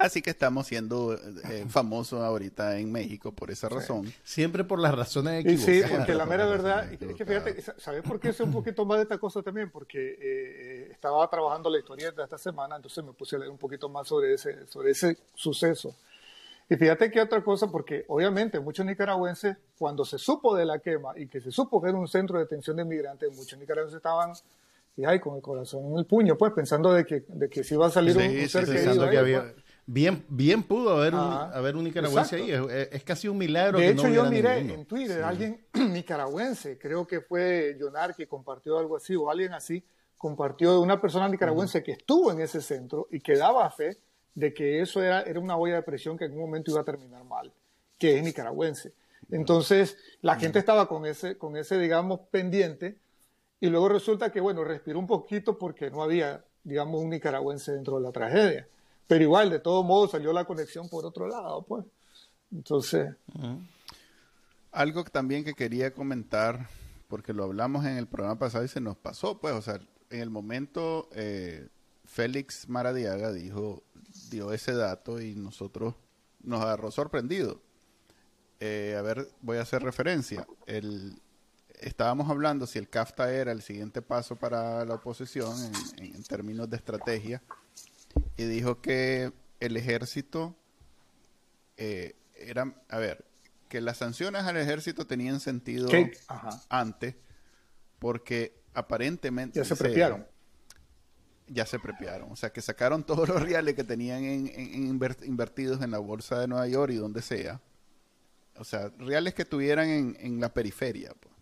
Así 0.04 0.22
que 0.22 0.32
estamos 0.32 0.68
siendo 0.68 1.14
eh, 1.14 1.66
famosos 1.70 2.20
ahorita 2.20 2.78
en 2.78 2.91
México 2.91 3.32
por 3.32 3.51
esa 3.51 3.70
razón. 3.70 4.12
Siempre 4.22 4.66
por 4.66 4.78
las 4.78 4.93
razones 4.93 5.45
equivocadas. 5.45 5.70
Y 5.70 5.82
sí, 5.82 5.89
porque 5.89 6.14
la 6.14 6.26
mera 6.26 6.45
verdad, 6.45 6.91
es 6.91 7.16
que 7.16 7.26
fíjate, 7.26 7.62
¿sabes 7.78 8.04
por 8.04 8.20
qué 8.20 8.34
sé 8.34 8.43
un 8.43 8.51
poquito 8.51 8.84
más 8.84 8.97
de 8.97 9.04
esta 9.04 9.18
cosa 9.18 9.41
también? 9.41 9.72
Porque 9.72 10.18
eh, 10.20 10.89
estaba 10.91 11.26
trabajando 11.30 11.70
la 11.70 11.80
historieta 11.80 12.22
esta 12.22 12.38
semana, 12.38 12.76
entonces 12.76 13.01
me 13.01 13.14
puse 13.14 13.38
a 13.38 13.39
leer 13.39 13.49
un 13.49 13.58
poquito 13.58 13.88
más 13.88 14.06
sobre 14.06 14.34
ese, 14.34 14.68
sobre 14.68 14.91
ese 14.91 15.20
suceso. 15.36 15.95
Y 16.70 16.76
fíjate 16.76 17.10
que 17.10 17.22
otra 17.22 17.41
cosa, 17.41 17.72
porque 17.72 18.04
obviamente 18.10 18.60
muchos 18.60 18.86
nicaragüenses, 18.86 19.56
cuando 19.78 20.04
se 20.04 20.18
supo 20.18 20.54
de 20.54 20.66
la 20.66 20.80
quema 20.80 21.18
y 21.18 21.28
que 21.28 21.39
se 21.39 21.49
supo 21.49 21.82
que 21.82 21.88
era 21.88 21.97
un 21.97 22.10
centro 22.10 22.39
de 22.39 22.43
detención 22.43 22.76
de 22.76 22.84
migrantes, 22.84 23.34
muchos 23.34 23.58
nicaragüenses 23.58 23.95
estaban 23.95 24.34
y 24.95 25.06
ay, 25.06 25.20
con 25.20 25.36
el 25.36 25.41
corazón 25.41 25.86
en 25.91 25.97
el 25.97 26.06
puño, 26.06 26.38
pues 26.38 26.54
pensando 26.54 26.93
de 26.93 27.06
que, 27.06 27.24
de 27.28 27.49
que 27.49 27.64
si 27.64 27.74
iba 27.74 27.88
a 27.88 27.89
salir 27.89 28.16
un, 28.16 28.49
ser 28.49 28.66
querido. 28.66 29.10
Que 29.10 29.18
había, 29.18 29.41
pues. 29.41 29.62
Bien, 29.86 30.26
bien 30.30 30.64
pudo 30.64 30.98
haber 30.98 31.14
un, 31.14 31.20
haber 31.20 31.76
un 31.76 31.84
nicaragüense 31.84 32.38
ahí. 32.38 32.52
Es, 32.92 33.04
casi 33.04 33.28
un 33.28 33.38
milagro. 33.38 33.80
De 33.80 33.90
hecho, 33.90 34.08
yo 34.08 34.30
miré 34.30 34.60
en 34.60 34.86
Twitter 34.86 35.24
alguien 35.24 35.66
nicaragüense, 35.74 36.78
creo 36.78 37.06
que 37.06 37.22
fue 37.22 37.76
Jonar 37.80 38.16
que 38.16 38.28
compartió 38.28 38.78
algo 38.80 38.96
así, 38.96 39.16
o 39.16 39.30
alguien 39.30 39.54
así, 39.54 39.84
compartió 40.18 40.80
una 40.80 41.02
persona 41.02 41.28
nicaragüense 41.28 41.84
que 41.84 41.92
estuvo 41.92 42.32
en 42.32 42.40
ese 42.40 42.62
centro 42.62 43.08
y 43.12 43.20
que 43.20 43.36
daba 43.36 43.70
fe 43.72 43.98
de 44.34 44.54
que 44.54 44.82
eso 44.82 45.02
era, 45.02 45.22
era 45.22 45.40
una 45.40 45.58
olla 45.58 45.76
de 45.76 45.84
presión 45.84 46.18
que 46.18 46.26
en 46.26 46.34
un 46.34 46.40
momento 46.40 46.72
iba 46.72 46.82
a 46.82 46.86
terminar 46.86 47.24
mal, 47.26 47.52
que 47.98 48.18
es 48.18 48.24
nicaragüense. 48.24 48.94
Entonces, 49.32 49.98
la 50.22 50.36
gente 50.36 50.60
estaba 50.60 50.88
con 50.88 51.06
ese, 51.06 51.38
con 51.38 51.58
ese, 51.58 51.78
digamos, 51.78 52.22
pendiente, 52.32 52.98
y 53.60 53.68
luego 53.68 53.90
resulta 53.90 54.32
que, 54.32 54.42
bueno, 54.42 54.64
respiró 54.64 55.00
un 55.00 55.08
poquito 55.08 55.58
porque 55.58 55.90
no 55.90 56.04
había, 56.04 56.44
digamos, 56.64 57.02
un 57.02 57.10
nicaragüense 57.10 57.72
dentro 57.72 57.98
de 57.98 58.04
la 58.04 58.12
tragedia. 58.12 58.68
Pero 59.08 59.24
igual, 59.24 59.49
de 59.49 59.60
todo 59.60 59.84
modo, 59.84 60.08
salió 60.08 60.34
la 60.34 60.45
conexión 60.45 60.89
por 60.89 61.06
otro 61.06 61.28
lado, 61.28 61.64
pues. 61.64 61.86
Entonces. 62.51 63.16
Algo 64.72 65.04
también 65.04 65.43
que 65.43 65.54
quería 65.54 65.93
comentar, 65.93 66.70
porque 67.08 67.34
lo 67.34 67.43
hablamos 67.43 67.86
en 67.86 67.97
el 67.97 68.08
programa 68.08 68.39
pasado 68.39 68.64
y 68.64 68.68
se 68.68 68.82
nos 68.82 68.97
pasó, 68.97 69.39
pues, 69.39 69.54
o 69.54 69.62
sea, 69.62 69.80
en 70.10 70.20
el 70.20 70.30
momento 70.30 71.10
eh, 71.14 71.68
Félix 72.06 72.70
Maradiaga 72.70 73.32
dijo, 73.32 73.84
dio 74.30 74.54
ese 74.54 74.74
dato 74.74 75.22
y 75.22 75.36
nosotros 75.36 75.95
nos 76.41 76.62
agarró 76.62 76.91
sorprendido. 76.91 77.62
Eh, 78.60 78.95
a 78.97 79.01
ver, 79.01 79.28
voy 79.41 79.58
a 79.58 79.62
hacer 79.62 79.84
referencia. 79.84 80.47
El, 80.66 81.20
estábamos 81.82 82.30
hablando 82.30 82.68
si 82.68 82.80
el 82.80 82.89
CAFTA 82.89 83.34
era 83.34 83.51
el 83.51 83.62
siguiente 83.62 84.01
paso 84.01 84.36
para 84.36 84.86
la 84.86 84.95
oposición 84.95 85.54
en 85.97 86.24
términos 86.24 86.70
de 86.70 86.78
estrategia 86.78 87.41
y 88.38 88.45
dijo 88.45 88.82
que 88.82 89.32
el 89.59 89.78
ejército 89.78 90.55
eh, 91.78 92.16
era, 92.36 92.74
a 92.89 92.97
ver, 92.97 93.26
que 93.70 93.82
las 93.82 93.97
sanciones 93.97 94.43
al 94.43 94.57
ejército 94.57 95.07
tenían 95.07 95.39
sentido 95.39 95.89
antes 96.70 97.16
porque 97.99 98.61
aparentemente... 98.74 99.59
Ya 99.59 99.66
se 99.66 99.76
prepiaron. 99.76 100.28
Ya 101.47 101.66
se 101.66 101.80
prepiaron. 101.80 102.32
O 102.32 102.36
sea, 102.36 102.51
que 102.51 102.61
sacaron 102.61 103.03
todos 103.05 103.30
los 103.30 103.41
reales 103.41 103.76
que 103.76 103.84
tenían 103.84 104.24
en, 104.24 105.01
invertidos 105.24 105.82
en 105.82 105.91
la 105.91 105.99
bolsa 105.99 106.39
de 106.39 106.47
Nueva 106.47 106.68
York 106.68 106.91
y 106.91 106.97
donde 106.97 107.22
sea. 107.22 107.61
O 108.57 108.64
sea, 108.64 108.89
reales 108.99 109.34
que 109.34 109.45
tuvieran 109.45 110.18
en, 110.20 110.39
la 110.39 110.53
periferia. 110.53 111.14
Pues. 111.20 111.34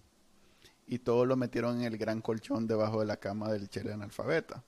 Y 0.87 0.99
todo 0.99 1.25
lo 1.25 1.35
metieron 1.35 1.79
en 1.79 1.83
el 1.83 1.97
gran 1.97 2.21
colchón 2.21 2.67
debajo 2.67 2.99
de 2.99 3.07
la 3.07 3.17
cama 3.17 3.51
del 3.51 3.67
chile 3.67 3.91
analfabeta. 3.91 4.63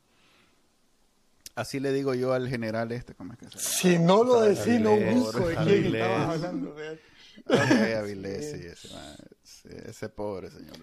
Así 1.56 1.80
le 1.80 1.92
digo 1.92 2.16
yo 2.16 2.34
al 2.34 2.50
general 2.50 2.92
este, 2.92 3.14
¿cómo 3.14 3.34
es 3.34 3.40
que 3.40 3.46
se 3.46 3.52
llama? 3.52 3.62
Si 3.62 4.00
no 4.00 4.24
lo 4.24 4.42
decís, 4.42 4.80
no 4.80 4.96
busco 4.98 5.48
de 5.48 5.56
quién 5.56 5.96
estabas 5.96 6.30
hablando. 6.30 6.74
De 6.74 7.00
Avilés, 7.96 8.52
sí, 8.52 8.68
ese, 8.68 9.90
ese, 9.90 10.10
pobre 10.10 10.50
señor. 10.50 10.78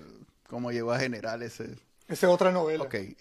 ¿Cómo 0.46 0.70
llegó 0.70 0.92
a 0.92 0.98
general 0.98 1.42
ese? 1.42 1.64
Esa 2.08 2.26
es 2.26 2.32
otra 2.32 2.52
novela. 2.52 2.84
Ok. 2.84 2.94
Eh, 2.94 3.16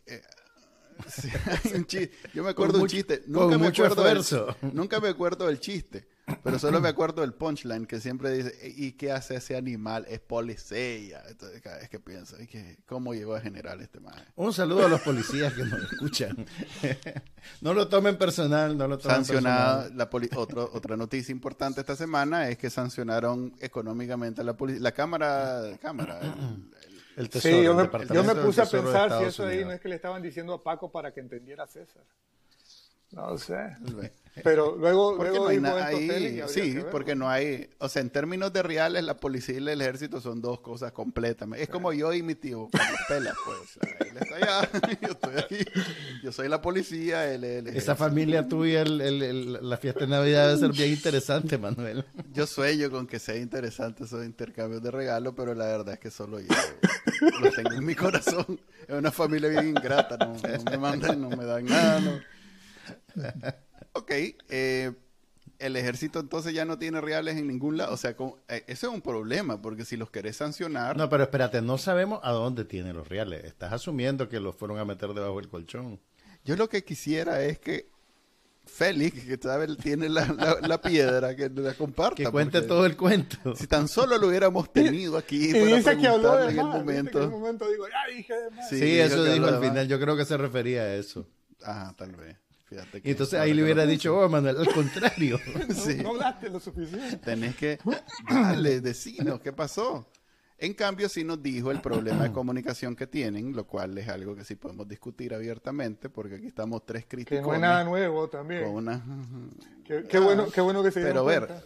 yo 2.33 2.43
me 2.43 2.49
acuerdo 2.49 2.81
un 2.81 2.87
chiste. 2.87 3.23
Nunca 3.27 3.57
me 3.57 3.65
mucho 3.65 3.85
acuerdo 3.85 4.05
esfuerzo. 4.05 4.55
nunca 4.73 4.99
me 4.99 5.09
acuerdo 5.09 5.47
del 5.47 5.59
chiste. 5.59 6.07
Pero 6.43 6.59
solo 6.59 6.82
me 6.82 6.89
acuerdo 6.89 7.21
del 7.21 7.34
punchline 7.34 7.86
que 7.86 7.99
siempre 7.99 8.32
dice, 8.32 8.73
¿y 8.75 8.93
qué 8.93 9.11
hace 9.11 9.36
ese 9.36 9.55
animal? 9.55 10.05
Es 10.09 10.19
policía. 10.19 11.21
Entonces, 11.27 11.61
cada 11.61 11.77
vez 11.77 11.89
que 11.89 11.99
pienso, 11.99 12.38
¿cómo 12.86 13.13
llegó 13.13 13.36
a 13.36 13.41
general 13.41 13.82
este 13.82 13.99
man? 13.99 14.15
Un 14.36 14.53
saludo 14.53 14.86
a 14.86 14.89
los 14.89 15.01
policías 15.01 15.53
que 15.53 15.63
nos 15.63 15.82
escuchan. 15.91 16.45
no 17.61 17.73
lo 17.73 17.88
tomen 17.88 18.17
personal, 18.17 18.77
no 18.77 18.88
lo 18.88 18.97
tomen 18.97 19.17
Sancionado, 19.17 19.89
La 19.93 20.09
otra 20.11 20.97
noticia 20.97 21.32
importante 21.32 21.82
esta 21.82 21.95
semana 21.95 22.49
es 22.49 22.57
que 22.57 22.69
sancionaron 22.69 23.53
económicamente 23.59 24.41
a 24.41 24.43
la 24.43 24.55
policía. 24.55 24.82
La 24.82 24.91
Cámara, 24.91 25.77
cámara 25.82 26.19
el, 27.15 27.30
tesoro, 27.30 27.57
sí, 27.57 27.63
yo 27.63 27.73
me, 27.73 27.89
yo 28.13 28.23
me 28.23 28.36
puse 28.36 28.61
a 28.61 28.65
pensar 28.65 29.17
si 29.19 29.25
eso 29.25 29.45
ahí 29.45 29.65
no 29.65 29.71
es 29.71 29.82
que 29.82 29.89
le 29.89 29.95
estaban 29.95 30.21
diciendo 30.21 30.53
a 30.53 30.63
Paco 30.63 30.89
para 30.91 31.13
que 31.13 31.19
entendiera 31.19 31.67
César. 31.67 32.03
No 33.12 33.38
sé. 33.38 33.78
Pero 34.43 34.76
luego, 34.76 35.16
luego 35.16 35.51
no 35.51 35.76
hay 35.76 36.41
Sí, 36.47 36.78
porque 36.91 37.16
no 37.16 37.30
hay. 37.30 37.70
O 37.80 37.89
sea, 37.89 38.01
en 38.01 38.10
términos 38.10 38.53
de 38.53 38.64
reales, 38.64 39.03
la 39.03 39.18
policía 39.18 39.55
y 39.55 39.57
el 39.57 39.82
ejército 39.82 40.22
son 40.22 40.41
dos 40.41 40.60
cosas 40.62 40.91
completamente. 40.91 41.64
Es 41.64 41.70
como 41.70 41.91
yo 41.91 42.14
y 42.14 42.22
mi 42.22 42.36
tío, 42.36 42.70
pela, 43.07 43.34
pues. 43.45 43.80
Él 43.99 44.18
está 44.18 44.36
allá, 44.36 44.70
yo 45.01 45.10
estoy 45.10 45.36
aquí. 45.38 45.72
Yo 46.24 46.32
soy 46.32 46.47
la 46.47 46.62
policía, 46.62 47.34
él, 47.34 47.43
él 47.43 47.68
Esa 47.68 47.95
familia 47.95 48.47
tuya, 48.47 48.82
el, 48.82 49.60
la 49.68 49.78
fiesta 49.78 50.01
de 50.01 50.07
Navidad 50.07 50.47
debe 50.47 50.60
ser 50.60 50.72
bien 50.72 50.91
interesante, 50.91 51.57
Manuel. 51.57 52.05
Yo 52.34 52.45
sueño 52.45 52.89
con 52.91 53.07
que 53.07 53.20
sea 53.20 53.36
interesante 53.36 54.03
esos 54.03 54.24
intercambios 54.26 54.82
de 54.82 54.91
regalos, 54.91 55.34
pero 55.36 55.53
la 55.53 55.66
verdad 55.66 55.95
es 55.95 55.99
que 55.99 56.12
solo 56.12 56.39
yo 56.39 56.47
lo 57.41 57.51
tengo 57.51 57.74
en 57.74 57.86
mi 57.86 57.95
corazón. 57.95 58.60
Es 58.88 58.95
una 58.95 59.12
familia 59.12 59.49
bien 59.49 59.70
ingrata, 59.70 60.18
no, 60.18 60.34
no 60.34 60.72
me 60.72 60.78
mandan, 60.78 61.22
no 61.22 61.30
me 61.30 61.45
dan 61.45 61.66
nada, 61.66 61.99
no 61.99 62.38
ok, 63.93 64.11
eh, 64.49 64.93
el 65.59 65.75
ejército 65.75 66.19
entonces 66.19 66.53
ya 66.53 66.65
no 66.65 66.79
tiene 66.79 67.01
reales 67.01 67.37
en 67.37 67.47
ningún 67.47 67.77
lado. 67.77 67.93
O 67.93 67.97
sea, 67.97 68.15
eh, 68.47 68.63
ese 68.67 68.87
es 68.87 68.93
un 68.93 69.01
problema, 69.01 69.61
porque 69.61 69.85
si 69.85 69.97
los 69.97 70.09
querés 70.09 70.37
sancionar... 70.37 70.97
No, 70.97 71.09
pero 71.09 71.23
espérate, 71.23 71.61
no 71.61 71.77
sabemos 71.77 72.19
a 72.23 72.31
dónde 72.31 72.65
tienen 72.65 72.95
los 72.95 73.07
reales. 73.07 73.43
Estás 73.43 73.73
asumiendo 73.73 74.29
que 74.29 74.39
los 74.39 74.55
fueron 74.55 74.79
a 74.79 74.85
meter 74.85 75.13
debajo 75.13 75.37
del 75.37 75.49
colchón. 75.49 75.99
Yo 76.45 76.55
lo 76.55 76.69
que 76.69 76.83
quisiera 76.83 77.43
es 77.43 77.59
que 77.59 77.89
Félix, 78.65 79.25
que 79.25 79.37
sabe, 79.37 79.75
tiene 79.75 80.07
la, 80.09 80.79
piedra, 80.81 81.35
que 81.35 81.49
la 81.49 81.73
comparta. 81.73 82.15
Que 82.15 82.25
cuente 82.25 82.61
todo 82.61 82.85
el 82.85 82.95
cuento. 82.95 83.55
Si 83.55 83.67
tan 83.67 83.87
solo 83.87 84.17
lo 84.17 84.27
hubiéramos 84.27 84.71
tenido 84.71 85.17
aquí 85.17 85.49
y 85.49 85.53
dice 85.53 85.97
que 85.97 86.07
habló 86.07 86.37
de 86.37 86.51
en 86.51 86.59
el 86.59 86.65
momento. 86.65 87.23
En 87.23 87.31
momento 87.31 87.67
digo, 87.69 87.85
Sí, 88.69 88.99
eso 88.99 89.23
dijo 89.23 89.47
al 89.47 89.59
final. 89.59 89.87
Yo 89.87 89.99
creo 89.99 90.15
que 90.15 90.23
se 90.23 90.37
refería 90.37 90.83
a 90.83 90.95
eso. 90.95 91.27
Ajá, 91.63 91.93
tal 91.97 92.15
vez 92.15 92.37
y 93.03 93.11
entonces 93.11 93.39
ahí 93.39 93.53
le 93.53 93.63
hubiera 93.63 93.86
dicho, 93.86 94.17
oh, 94.17 94.30
Manuel, 94.30 94.57
al 94.57 94.74
contrario. 94.74 95.39
no, 96.03 96.09
hablaste 96.09 96.49
lo 96.49 96.59
suficiente. 96.59 97.17
Tenés 97.17 97.55
que 97.55 97.80
darle, 98.30 98.82
decirnos 98.82 99.39
qué 99.41 99.53
pasó. 99.53 100.07
En 100.61 100.74
cambio, 100.74 101.07
sí 101.07 101.24
nos 101.24 101.41
dijo 101.41 101.72
el 101.72 101.80
problema 101.80 102.24
de 102.24 102.32
comunicación 102.34 102.93
que 102.93 103.07
tienen, 103.07 103.55
lo 103.55 103.65
cual 103.65 103.97
es 103.97 104.09
algo 104.09 104.36
que 104.36 104.43
sí 104.43 104.55
podemos 104.55 104.88
discutir 104.89 105.34
abiertamente, 105.34 106.09
porque 106.09 106.36
aquí 106.36 106.47
estamos 106.47 106.86
tres 106.86 107.05
críticos. 107.07 107.39
Que 107.39 107.41
no 107.41 107.53
es 107.53 107.61
nada 107.61 107.86
nuevo 107.86 108.28
también. 108.28 108.65
Una... 108.65 109.01
Qué, 109.86 110.20
bueno, 110.20 110.47
qué 110.53 110.59
bueno 110.59 110.84
que 110.84 110.91
se 110.91 111.01
Pero 111.01 111.24
ver, 111.24 111.63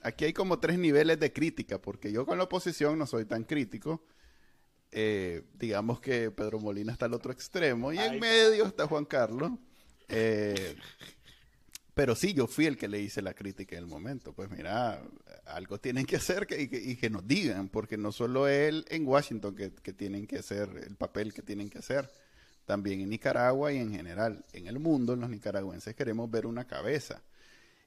aquí 0.00 0.24
hay 0.24 0.32
como 0.32 0.58
tres 0.58 0.78
niveles 0.78 1.20
de 1.20 1.34
crítica, 1.34 1.78
porque 1.78 2.10
yo 2.10 2.24
con 2.24 2.38
la 2.38 2.44
oposición 2.44 2.98
no 2.98 3.06
soy 3.06 3.26
tan 3.26 3.44
crítico. 3.44 4.02
Eh, 4.92 5.42
digamos 5.54 6.00
que 6.00 6.30
Pedro 6.30 6.58
Molina 6.58 6.92
está 6.92 7.06
al 7.06 7.14
otro 7.14 7.32
extremo 7.32 7.92
y 7.92 7.98
en 7.98 8.18
medio 8.18 8.66
está 8.66 8.86
Juan 8.86 9.04
Carlos. 9.04 9.52
Eh, 10.08 10.76
pero 11.94 12.14
sí, 12.14 12.32
yo 12.32 12.46
fui 12.46 12.66
el 12.66 12.76
que 12.76 12.88
le 12.88 13.00
hice 13.00 13.22
la 13.22 13.34
crítica 13.34 13.76
en 13.76 13.84
el 13.84 13.88
momento. 13.88 14.32
Pues 14.32 14.50
mira, 14.50 15.02
algo 15.46 15.78
tienen 15.78 16.06
que 16.06 16.16
hacer 16.16 16.46
y, 16.58 16.96
que, 16.96 17.10
nos 17.10 17.26
digan, 17.26 17.68
porque 17.68 17.96
no 17.96 18.10
solo 18.10 18.48
él 18.48 18.84
en 18.88 19.06
Washington 19.06 19.54
que, 19.54 19.92
tienen 19.92 20.26
que 20.26 20.38
hacer 20.38 20.68
el 20.86 20.96
papel 20.96 21.34
que 21.34 21.42
tienen 21.42 21.68
que 21.68 21.78
hacer, 21.78 22.10
también 22.64 23.00
en 23.00 23.10
Nicaragua 23.10 23.72
y 23.72 23.78
en 23.78 23.92
general 23.92 24.44
en 24.52 24.66
el 24.66 24.78
mundo, 24.78 25.16
los 25.16 25.28
nicaragüenses 25.28 25.94
queremos 25.94 26.30
ver 26.30 26.46
una 26.46 26.66
cabeza. 26.66 27.22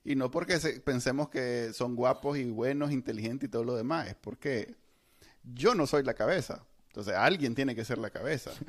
Y 0.05 0.15
no 0.15 0.29
porque 0.29 0.57
pensemos 0.83 1.29
que 1.29 1.71
son 1.73 1.95
guapos 1.95 2.37
y 2.37 2.45
buenos, 2.45 2.91
inteligentes 2.91 3.47
y 3.47 3.51
todo 3.51 3.63
lo 3.63 3.75
demás, 3.75 4.09
es 4.09 4.15
porque 4.15 4.75
yo 5.43 5.75
no 5.75 5.87
soy 5.87 6.03
la 6.03 6.13
cabeza. 6.13 6.65
Entonces, 6.93 7.15
alguien 7.15 7.55
tiene 7.55 7.73
que 7.73 7.83
ser 7.83 7.97
la 7.97 8.11
cabeza. 8.11 8.51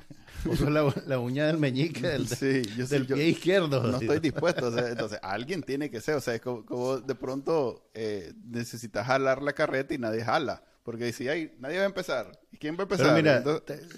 O 0.46 0.68
la, 0.68 0.92
la, 1.06 1.18
uña 1.20 1.46
del 1.46 1.56
meñique 1.56 2.06
del, 2.06 2.28
del 2.28 3.06
pie 3.06 3.28
izquierdo. 3.28 3.82
No 3.82 3.96
estoy 3.96 4.18
dispuesto. 4.20 4.76
entonces, 4.78 5.18
alguien 5.22 5.62
tiene 5.62 5.90
que 5.90 6.02
ser. 6.02 6.16
O 6.16 6.20
sea, 6.20 6.34
es 6.34 6.42
como, 6.42 6.98
de 6.98 7.14
pronto 7.14 7.88
eh, 7.94 8.34
necesitas 8.44 9.06
jalar 9.06 9.42
la 9.42 9.54
carreta 9.54 9.94
y 9.94 9.98
nadie 9.98 10.22
jala. 10.22 10.62
Porque 10.82 11.06
dice, 11.06 11.30
ay, 11.30 11.54
nadie 11.60 11.78
va 11.78 11.84
a 11.84 11.86
empezar. 11.86 12.38
¿Y 12.52 12.58
quién 12.58 12.76
va 12.76 12.80
a 12.80 12.82
empezar? 12.82 13.14
mira, 13.14 13.42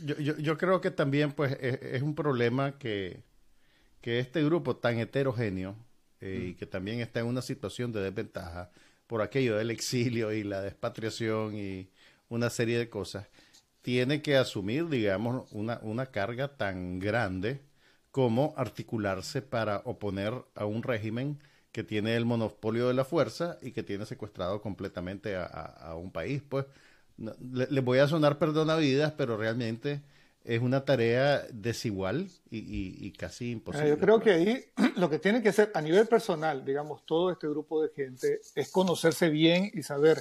yo, 0.04 0.18
yo, 0.18 0.36
yo, 0.36 0.56
creo 0.56 0.80
que 0.80 0.92
también 0.92 1.32
pues 1.32 1.56
es, 1.60 2.00
un 2.02 2.14
problema 2.14 2.78
que, 2.78 3.24
que, 4.00 4.20
este 4.20 4.44
grupo 4.44 4.76
tan 4.76 5.00
heterogéneo 5.00 5.74
eh, 6.20 6.50
y 6.50 6.54
que 6.54 6.66
también 6.66 7.00
está 7.00 7.18
en 7.18 7.26
una 7.26 7.42
situación 7.42 7.90
de 7.90 8.02
desventaja 8.02 8.70
por 9.08 9.20
aquello 9.20 9.56
del 9.56 9.72
exilio 9.72 10.32
y 10.32 10.44
la 10.44 10.60
despatriación 10.60 11.56
y 11.56 11.90
una 12.28 12.50
serie 12.50 12.78
de 12.78 12.88
cosas, 12.88 13.28
tiene 13.86 14.20
que 14.20 14.36
asumir, 14.36 14.88
digamos, 14.88 15.46
una, 15.52 15.78
una 15.80 16.06
carga 16.06 16.56
tan 16.56 16.98
grande 16.98 17.60
como 18.10 18.52
articularse 18.56 19.42
para 19.42 19.82
oponer 19.84 20.34
a 20.56 20.64
un 20.64 20.82
régimen 20.82 21.38
que 21.70 21.84
tiene 21.84 22.16
el 22.16 22.24
monopolio 22.24 22.88
de 22.88 22.94
la 22.94 23.04
fuerza 23.04 23.58
y 23.62 23.70
que 23.70 23.84
tiene 23.84 24.04
secuestrado 24.04 24.60
completamente 24.60 25.36
a, 25.36 25.94
un 25.94 26.10
país. 26.10 26.42
Pues 26.48 26.66
le, 27.16 27.80
voy 27.80 28.00
a 28.00 28.08
sonar 28.08 28.40
perdonavidas, 28.40 29.12
pero 29.12 29.36
realmente 29.36 30.02
es 30.42 30.60
una 30.60 30.84
tarea 30.84 31.46
desigual 31.52 32.28
y, 32.50 33.12
casi 33.12 33.52
imposible. 33.52 33.90
Yo 33.90 33.98
creo 34.00 34.18
que 34.18 34.32
ahí 34.32 34.64
lo 34.96 35.08
que 35.08 35.20
tiene 35.20 35.40
que 35.40 35.52
ser 35.52 35.70
a 35.74 35.80
nivel 35.80 36.08
personal, 36.08 36.64
digamos, 36.64 37.06
todo 37.06 37.30
este 37.30 37.46
grupo 37.46 37.84
de 37.84 37.90
gente, 37.90 38.40
es 38.52 38.68
conocerse 38.72 39.30
bien 39.30 39.70
y 39.72 39.84
saber 39.84 40.18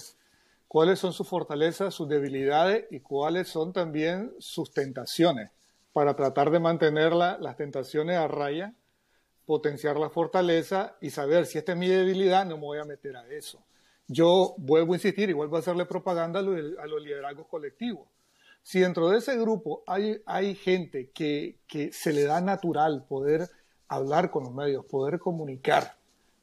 cuáles 0.76 1.00
son 1.00 1.14
sus 1.14 1.26
fortalezas, 1.26 1.94
sus 1.94 2.10
debilidades 2.10 2.84
y 2.92 3.00
cuáles 3.00 3.48
son 3.48 3.72
también 3.72 4.34
sus 4.40 4.74
tentaciones 4.74 5.50
para 5.94 6.18
tratar 6.18 6.52
de 6.52 6.60
mantener 6.60 7.14
las 7.14 7.56
tentaciones 7.56 8.18
a 8.18 8.28
raya, 8.28 8.74
potenciar 9.46 9.96
la 9.96 10.10
fortaleza 10.10 10.98
y 11.00 11.12
saber 11.12 11.46
si 11.46 11.58
esta 11.58 11.72
es 11.72 11.78
mi 11.78 11.88
debilidad, 11.88 12.46
no 12.46 12.58
me 12.58 12.64
voy 12.64 12.80
a 12.80 12.84
meter 12.84 13.16
a 13.16 13.26
eso. 13.30 13.64
Yo 14.10 14.54
vuelvo 14.58 14.92
a 14.92 14.96
insistir 14.98 15.30
y 15.30 15.32
vuelvo 15.32 15.56
a 15.56 15.60
hacerle 15.60 15.86
propaganda 15.86 16.42
a 16.42 16.44
los, 16.44 17.02
liderazgos 17.02 17.48
colectivos. 17.48 18.10
Si 18.62 18.82
dentro 18.82 19.08
de 19.08 19.20
ese 19.20 19.38
grupo 19.38 19.82
hay, 19.88 20.22
hay 20.26 20.56
gente 20.56 21.10
que, 21.12 21.58
que 21.68 21.94
se 21.94 22.12
le 22.12 22.24
da 22.24 22.42
natural 22.42 23.06
poder 23.08 23.50
hablar 23.88 24.30
con 24.30 24.44
los 24.44 24.54
medios, 24.54 24.84
poder 24.84 25.20
comunicar, 25.20 25.96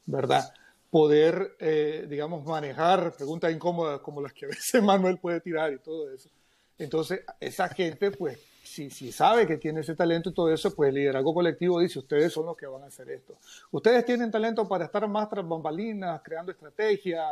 ¿verdad? 0.06 0.54
Poder, 0.92 1.56
eh, 1.58 2.06
digamos, 2.06 2.44
manejar 2.44 3.14
preguntas 3.16 3.50
incómodas 3.50 4.00
como 4.00 4.20
las 4.20 4.34
que 4.34 4.44
a 4.44 4.48
veces 4.48 4.82
Manuel 4.82 5.16
puede 5.16 5.40
tirar 5.40 5.72
y 5.72 5.78
todo 5.78 6.12
eso. 6.12 6.28
Entonces, 6.76 7.22
esa 7.40 7.66
gente, 7.70 8.10
pues, 8.10 8.38
si, 8.62 8.90
si 8.90 9.10
sabe 9.10 9.46
que 9.46 9.56
tiene 9.56 9.80
ese 9.80 9.94
talento 9.94 10.28
y 10.28 10.34
todo 10.34 10.52
eso, 10.52 10.74
pues 10.74 10.90
el 10.90 10.96
liderazgo 10.96 11.32
colectivo 11.32 11.80
dice, 11.80 11.98
ustedes 11.98 12.30
son 12.30 12.44
los 12.44 12.58
que 12.58 12.66
van 12.66 12.82
a 12.82 12.88
hacer 12.88 13.08
esto. 13.08 13.38
Ustedes 13.70 14.04
tienen 14.04 14.30
talento 14.30 14.68
para 14.68 14.84
estar 14.84 15.08
más 15.08 15.30
tras 15.30 15.48
bambalinas, 15.48 16.20
creando 16.22 16.52
estrategias, 16.52 17.26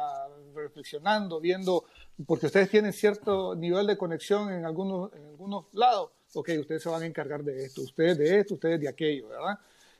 reflexionando, 0.54 1.38
viendo, 1.38 1.84
porque 2.26 2.46
ustedes 2.46 2.70
tienen 2.70 2.94
cierto 2.94 3.54
nivel 3.54 3.86
de 3.86 3.98
conexión 3.98 4.50
en 4.54 4.64
algunos, 4.64 5.12
en 5.12 5.26
algunos 5.26 5.66
lados. 5.74 6.12
Ok, 6.32 6.48
ustedes 6.58 6.82
se 6.82 6.88
van 6.88 7.02
a 7.02 7.06
encargar 7.06 7.44
de 7.44 7.62
esto, 7.62 7.82
ustedes 7.82 8.16
de 8.16 8.38
esto, 8.38 8.54
ustedes 8.54 8.80
de 8.80 8.88
aquello, 8.88 9.28
¿verdad? 9.28 9.58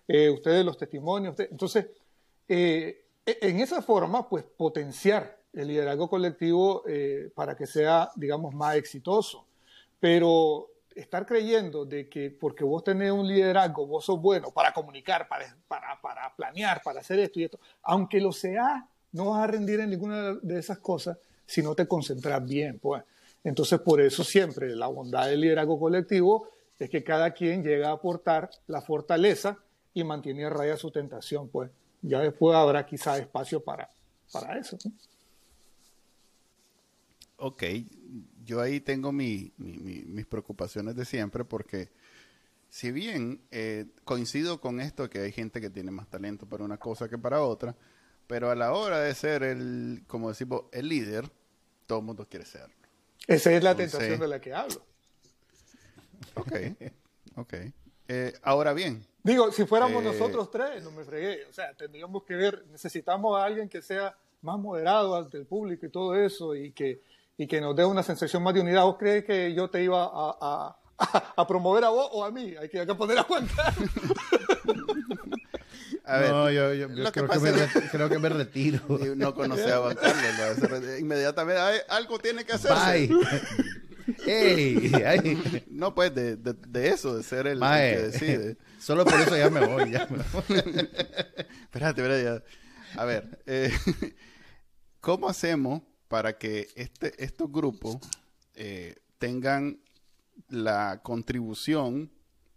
Eh, 0.08 0.30
ustedes 0.30 0.64
los 0.64 0.78
testimonios. 0.78 1.38
Entonces, 1.38 1.88
eh, 2.48 3.04
en 3.26 3.60
esa 3.60 3.82
forma, 3.82 4.28
pues 4.28 4.44
potenciar 4.44 5.38
el 5.52 5.68
liderazgo 5.68 6.08
colectivo 6.08 6.84
eh, 6.86 7.30
para 7.34 7.56
que 7.56 7.66
sea, 7.66 8.10
digamos, 8.16 8.54
más 8.54 8.76
exitoso. 8.76 9.46
Pero 9.98 10.68
estar 10.94 11.26
creyendo 11.26 11.84
de 11.84 12.08
que 12.08 12.30
porque 12.30 12.64
vos 12.64 12.82
tenés 12.84 13.12
un 13.12 13.26
liderazgo, 13.26 13.86
vos 13.86 14.04
sos 14.04 14.20
bueno 14.20 14.50
para 14.50 14.72
comunicar, 14.72 15.28
para, 15.28 15.56
para, 15.68 16.00
para 16.00 16.34
planear, 16.34 16.82
para 16.82 17.00
hacer 17.00 17.18
esto 17.20 17.40
y 17.40 17.44
esto, 17.44 17.60
aunque 17.82 18.20
lo 18.20 18.32
sea, 18.32 18.88
no 19.12 19.30
vas 19.30 19.42
a 19.42 19.46
rendir 19.46 19.80
en 19.80 19.90
ninguna 19.90 20.34
de 20.34 20.58
esas 20.58 20.78
cosas 20.78 21.18
si 21.46 21.62
no 21.62 21.74
te 21.74 21.86
concentras 21.86 22.44
bien, 22.44 22.78
pues. 22.78 23.02
Entonces, 23.42 23.80
por 23.80 24.00
eso 24.00 24.22
siempre 24.22 24.76
la 24.76 24.86
bondad 24.86 25.26
del 25.26 25.40
liderazgo 25.40 25.78
colectivo 25.78 26.48
es 26.78 26.90
que 26.90 27.02
cada 27.02 27.32
quien 27.32 27.62
llega 27.62 27.88
a 27.88 27.92
aportar 27.92 28.50
la 28.66 28.80
fortaleza 28.80 29.58
y 29.92 30.04
mantiene 30.04 30.44
a 30.44 30.50
raya 30.50 30.76
su 30.76 30.90
tentación, 30.90 31.48
pues 31.48 31.70
ya 32.02 32.20
después 32.20 32.56
habrá 32.56 32.84
quizá 32.86 33.18
espacio 33.18 33.62
para, 33.62 33.88
para 34.32 34.58
eso. 34.58 34.78
Ok, 37.36 37.62
yo 38.44 38.60
ahí 38.60 38.80
tengo 38.80 39.12
mis 39.12 39.52
preocupaciones 40.28 40.94
de 40.96 41.04
siempre 41.04 41.44
porque 41.44 41.88
si 42.70 42.92
bien 42.92 43.40
eh, 43.50 43.86
coincido 44.04 44.60
con 44.60 44.80
esto 44.80 45.10
que 45.10 45.20
hay 45.20 45.32
gente 45.32 45.60
que 45.60 45.70
tiene 45.70 45.90
más 45.90 46.08
talento 46.08 46.46
para 46.46 46.64
una 46.64 46.78
cosa 46.78 47.08
que 47.08 47.18
para 47.18 47.42
otra, 47.42 47.74
pero 48.26 48.50
a 48.50 48.54
la 48.54 48.72
hora 48.72 49.00
de 49.00 49.14
ser 49.14 49.42
el, 49.42 50.04
como 50.06 50.28
decimos, 50.28 50.64
el 50.70 50.88
líder, 50.88 51.28
todo 51.86 51.98
el 51.98 52.04
mundo 52.04 52.28
quiere 52.28 52.46
serlo. 52.46 52.74
Esa 53.26 53.52
es 53.52 53.62
la 53.64 53.74
tentación 53.74 54.20
de 54.20 54.28
la 54.28 54.40
que 54.40 54.54
hablo. 54.54 54.86
Ok, 56.34 56.52
ok. 57.36 57.54
Eh, 58.06 58.32
ahora 58.42 58.72
bien, 58.72 59.04
Digo, 59.22 59.52
si 59.52 59.66
fuéramos 59.66 60.02
eh, 60.02 60.06
nosotros 60.06 60.50
tres, 60.50 60.82
no 60.82 60.90
me 60.90 61.04
fregué. 61.04 61.44
O 61.48 61.52
sea, 61.52 61.74
tendríamos 61.74 62.22
que 62.24 62.34
ver, 62.34 62.64
necesitamos 62.70 63.38
a 63.38 63.44
alguien 63.44 63.68
que 63.68 63.82
sea 63.82 64.16
más 64.42 64.58
moderado 64.58 65.16
ante 65.16 65.36
el 65.36 65.46
público 65.46 65.86
y 65.86 65.90
todo 65.90 66.14
eso 66.14 66.54
y 66.54 66.72
que, 66.72 67.02
y 67.36 67.46
que 67.46 67.60
nos 67.60 67.76
dé 67.76 67.84
una 67.84 68.02
sensación 68.02 68.42
más 68.42 68.54
de 68.54 68.60
unidad. 68.60 68.84
¿Vos 68.84 68.96
crees 68.98 69.24
que 69.24 69.52
yo 69.54 69.68
te 69.68 69.82
iba 69.82 70.04
a, 70.04 70.76
a, 71.36 71.46
promover 71.46 71.84
a 71.84 71.90
vos 71.90 72.08
o 72.12 72.24
a 72.24 72.30
mí? 72.30 72.54
Hay 72.58 72.68
que, 72.68 72.80
hay 72.80 72.86
que 72.86 72.94
poner 72.94 73.18
a 73.18 73.24
cuenta. 73.24 73.74
A 76.04 76.18
ver, 76.18 76.30
no, 76.30 76.50
yo, 76.50 76.74
yo, 76.74 76.88
creo, 76.88 77.12
que 77.12 77.38
me, 77.38 77.52
creo, 77.90 78.08
que 78.08 78.18
me, 78.18 78.28
retiro. 78.30 78.80
No 79.16 79.32
conoce 79.32 79.70
a 79.70 79.78
Juan 79.78 79.96
Carlos. 79.96 80.98
Inmediatamente, 80.98 81.60
algo 81.88 82.18
tiene 82.18 82.44
que 82.44 82.52
hacerse. 82.54 83.06
Bye. 83.06 83.10
No, 85.68 85.94
pues 85.94 86.14
de, 86.14 86.36
de, 86.36 86.88
eso, 86.88 87.16
de 87.16 87.22
ser 87.22 87.46
el, 87.46 87.60
que 87.60 87.66
decide. 87.66 88.56
Solo 88.78 89.04
por 89.04 89.20
eso 89.20 89.36
ya 89.36 89.50
me 89.50 89.66
voy. 89.66 89.90
Ya 89.90 90.02
espérate, 91.62 92.02
espérate. 92.02 92.44
A 92.96 93.04
ver, 93.04 93.42
eh, 93.46 93.72
¿cómo 95.00 95.28
hacemos 95.28 95.82
para 96.08 96.38
que 96.38 96.68
este, 96.74 97.22
estos 97.22 97.50
grupos 97.50 97.98
eh, 98.54 98.96
tengan 99.18 99.80
la 100.48 101.00
contribución 101.02 102.10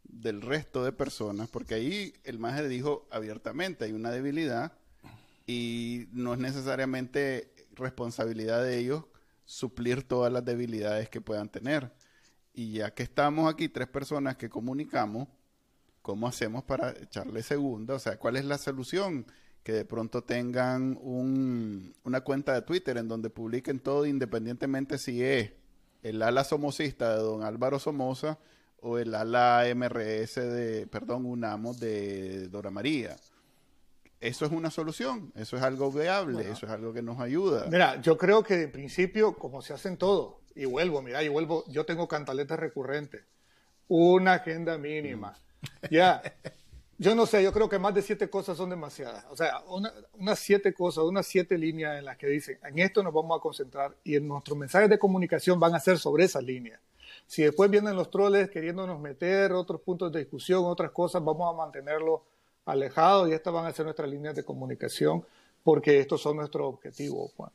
del 0.03 0.41
resto 0.41 0.84
de 0.84 0.91
personas? 0.91 1.49
Porque 1.49 1.76
ahí 1.76 2.13
el 2.24 2.39
maje 2.39 2.67
dijo 2.67 3.07
abiertamente, 3.11 3.86
hay 3.86 3.91
una 3.91 4.11
debilidad 4.11 4.74
y 5.45 6.07
no 6.11 6.34
es 6.34 6.39
necesariamente 6.39 7.53
responsabilidad 7.76 8.63
de 8.63 8.80
ellos 8.80 9.05
suplir 9.45 10.03
todas 10.03 10.31
las 10.31 10.45
debilidades 10.45 11.09
que 11.09 11.21
puedan 11.21 11.49
tener. 11.49 11.91
Y 12.53 12.73
ya 12.73 12.93
que 12.93 13.03
estamos 13.03 13.51
aquí, 13.51 13.69
tres 13.69 13.87
personas 13.87 14.37
que 14.37 14.49
comunicamos, 14.49 15.27
¿cómo 16.01 16.27
hacemos 16.27 16.63
para 16.63 16.91
echarle 16.91 17.41
segunda? 17.43 17.95
O 17.95 17.99
sea, 17.99 18.17
¿cuál 18.17 18.35
es 18.35 18.45
la 18.45 18.57
solución? 18.57 19.25
Que 19.63 19.73
de 19.73 19.85
pronto 19.85 20.23
tengan 20.23 20.97
un, 21.01 21.95
una 22.03 22.21
cuenta 22.21 22.53
de 22.53 22.61
Twitter 22.61 22.97
en 22.97 23.07
donde 23.07 23.29
publiquen 23.29 23.79
todo 23.79 24.05
independientemente 24.05 24.97
si 24.97 25.23
es 25.23 25.53
el 26.03 26.21
ala 26.21 26.43
somocista 26.43 27.15
de 27.15 27.21
don 27.21 27.43
Álvaro 27.43 27.79
Somoza 27.79 28.37
o 28.81 28.97
el 28.97 29.15
ala 29.15 29.63
MRS 29.73 30.35
de, 30.35 30.87
perdón, 30.87 31.25
UNAMO 31.25 31.73
de 31.73 32.49
Dora 32.49 32.69
María 32.69 33.15
eso 34.24 34.45
es 34.45 34.51
una 34.51 34.71
solución, 34.71 35.34
eso 35.36 35.57
es 35.57 35.63
algo 35.63 35.91
viable, 35.91 36.49
eso 36.49 36.65
es 36.65 36.71
algo 36.71 36.93
que 36.93 37.01
nos 37.01 37.19
ayuda. 37.19 37.65
Mira, 37.69 37.99
yo 38.01 38.17
creo 38.17 38.41
que 38.41 38.63
en 38.63 38.71
principio, 38.71 39.36
como 39.36 39.61
se 39.61 39.74
hacen 39.74 39.97
todo, 39.97 40.39
y 40.55 40.65
vuelvo, 40.65 41.01
mira, 41.01 41.21
y 41.24 41.28
vuelvo, 41.28 41.65
yo 41.67 41.86
tengo 41.86 42.07
cantaletas 42.07 42.57
recurrentes, 42.57 43.26
una 43.88 44.34
agenda 44.36 44.78
mínima. 44.78 45.32
Mm. 45.32 45.65
Ya, 45.91 46.21
yo 46.97 47.15
no 47.15 47.26
sé, 47.26 47.43
yo 47.43 47.51
creo 47.51 47.67
que 47.67 47.80
más 47.80 47.93
de 47.93 48.01
siete 48.01 48.30
cosas 48.30 48.55
son 48.55 48.69
demasiadas. 48.69 49.26
O 49.30 49.36
sea, 49.36 49.61
unas 50.13 50.39
siete 50.39 50.74
cosas, 50.74 51.03
unas 51.03 51.26
siete 51.26 51.57
líneas 51.57 51.99
en 51.99 52.05
las 52.05 52.17
que 52.17 52.28
dicen, 52.28 52.59
en 52.63 52.80
esto 52.80 53.03
nos 53.03 53.13
vamos 53.13 53.38
a 53.38 53.41
concentrar 53.41 53.97
y 54.05 54.15
en 54.15 54.26
nuestros 54.26 54.57
mensajes 54.57 54.89
de 54.89 54.97
comunicación 54.97 55.59
van 55.59 55.76
a 55.76 55.82
ser 55.82 55.99
sobre 55.99 56.24
esas 56.24 56.43
líneas. 56.43 56.80
Si 57.28 57.43
después 57.43 57.69
vienen 57.69 57.95
los 57.95 58.09
troles 58.09 58.49
queriéndonos 58.49 59.01
meter 59.01 59.51
otros 59.51 59.82
puntos 59.82 60.11
de 60.13 60.19
discusión, 60.19 60.63
otras 60.65 60.91
cosas, 60.91 61.24
vamos 61.24 61.53
a 61.53 61.57
mantenerlo 61.57 62.24
alejados 62.66 63.30
y 63.30 63.34
estas 63.34 63.53
van 63.53 63.66
a 63.66 63.74
ser 63.74 63.86
nuestras 63.86 64.09
líneas 64.09 64.36
de 64.36 64.43
comunicación 64.43 65.26
porque 65.64 65.99
estos 65.99 66.22
son 66.22 66.38
nuestros 66.38 66.68
objetivos. 66.68 67.32
Juan. 67.36 67.51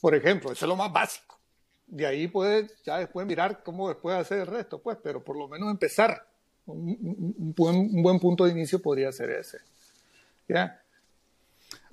Por 0.00 0.14
ejemplo, 0.14 0.52
eso 0.52 0.64
es 0.64 0.68
lo 0.68 0.76
más 0.76 0.92
básico. 0.92 1.38
De 1.86 2.06
ahí 2.06 2.26
puedes 2.26 2.82
ya 2.82 2.98
después 2.98 3.26
mirar 3.26 3.62
cómo 3.62 3.88
después 3.88 4.16
hacer 4.16 4.40
el 4.40 4.46
resto, 4.46 4.80
pues, 4.80 4.98
pero 5.02 5.22
por 5.22 5.36
lo 5.36 5.48
menos 5.48 5.70
empezar. 5.70 6.26
Un, 6.64 7.54
buen, 7.56 8.20
punto 8.20 8.44
de 8.44 8.52
inicio 8.52 8.80
podría 8.80 9.10
ser 9.12 9.30
ese. 9.30 9.58
¿Ya? 10.48 10.80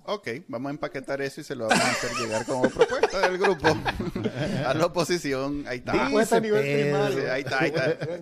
Ok, 0.05 0.28
vamos 0.47 0.70
a 0.70 0.74
empaquetar 0.74 1.22
eso 1.22 1.41
y 1.41 1.43
se 1.43 1.55
lo 1.55 1.67
vamos 1.67 1.84
a 1.84 1.91
hacer 1.91 2.11
llegar 2.17 2.45
como 2.45 2.70
propuesta 2.70 3.30
del 3.30 3.38
grupo 3.38 3.67
a 4.65 4.74
la 4.74 4.86
oposición. 4.86 5.65
Ahí 5.67 5.80
está. 5.80 6.07
a 6.07 6.39
nivel 6.39 6.61
primario. 6.61 7.32
ahí 7.32 7.41
está, 7.41 7.59
ahí 7.61 7.70
está. 7.70 8.22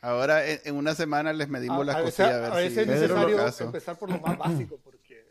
Ahora 0.00 0.46
en, 0.46 0.74
una 0.74 0.94
semana 0.94 1.32
les 1.32 1.48
medimos 1.48 1.84
las 1.84 1.96
cosillas 2.02 2.32
a 2.32 2.40
ver 2.40 2.52
a 2.52 2.56
veces 2.56 2.78
es 2.78 2.86
necesario 2.86 3.46
empezar 3.60 3.98
por 3.98 4.10
lo 4.10 4.20
más 4.20 4.38
básico 4.38 4.78
porque 4.82 5.26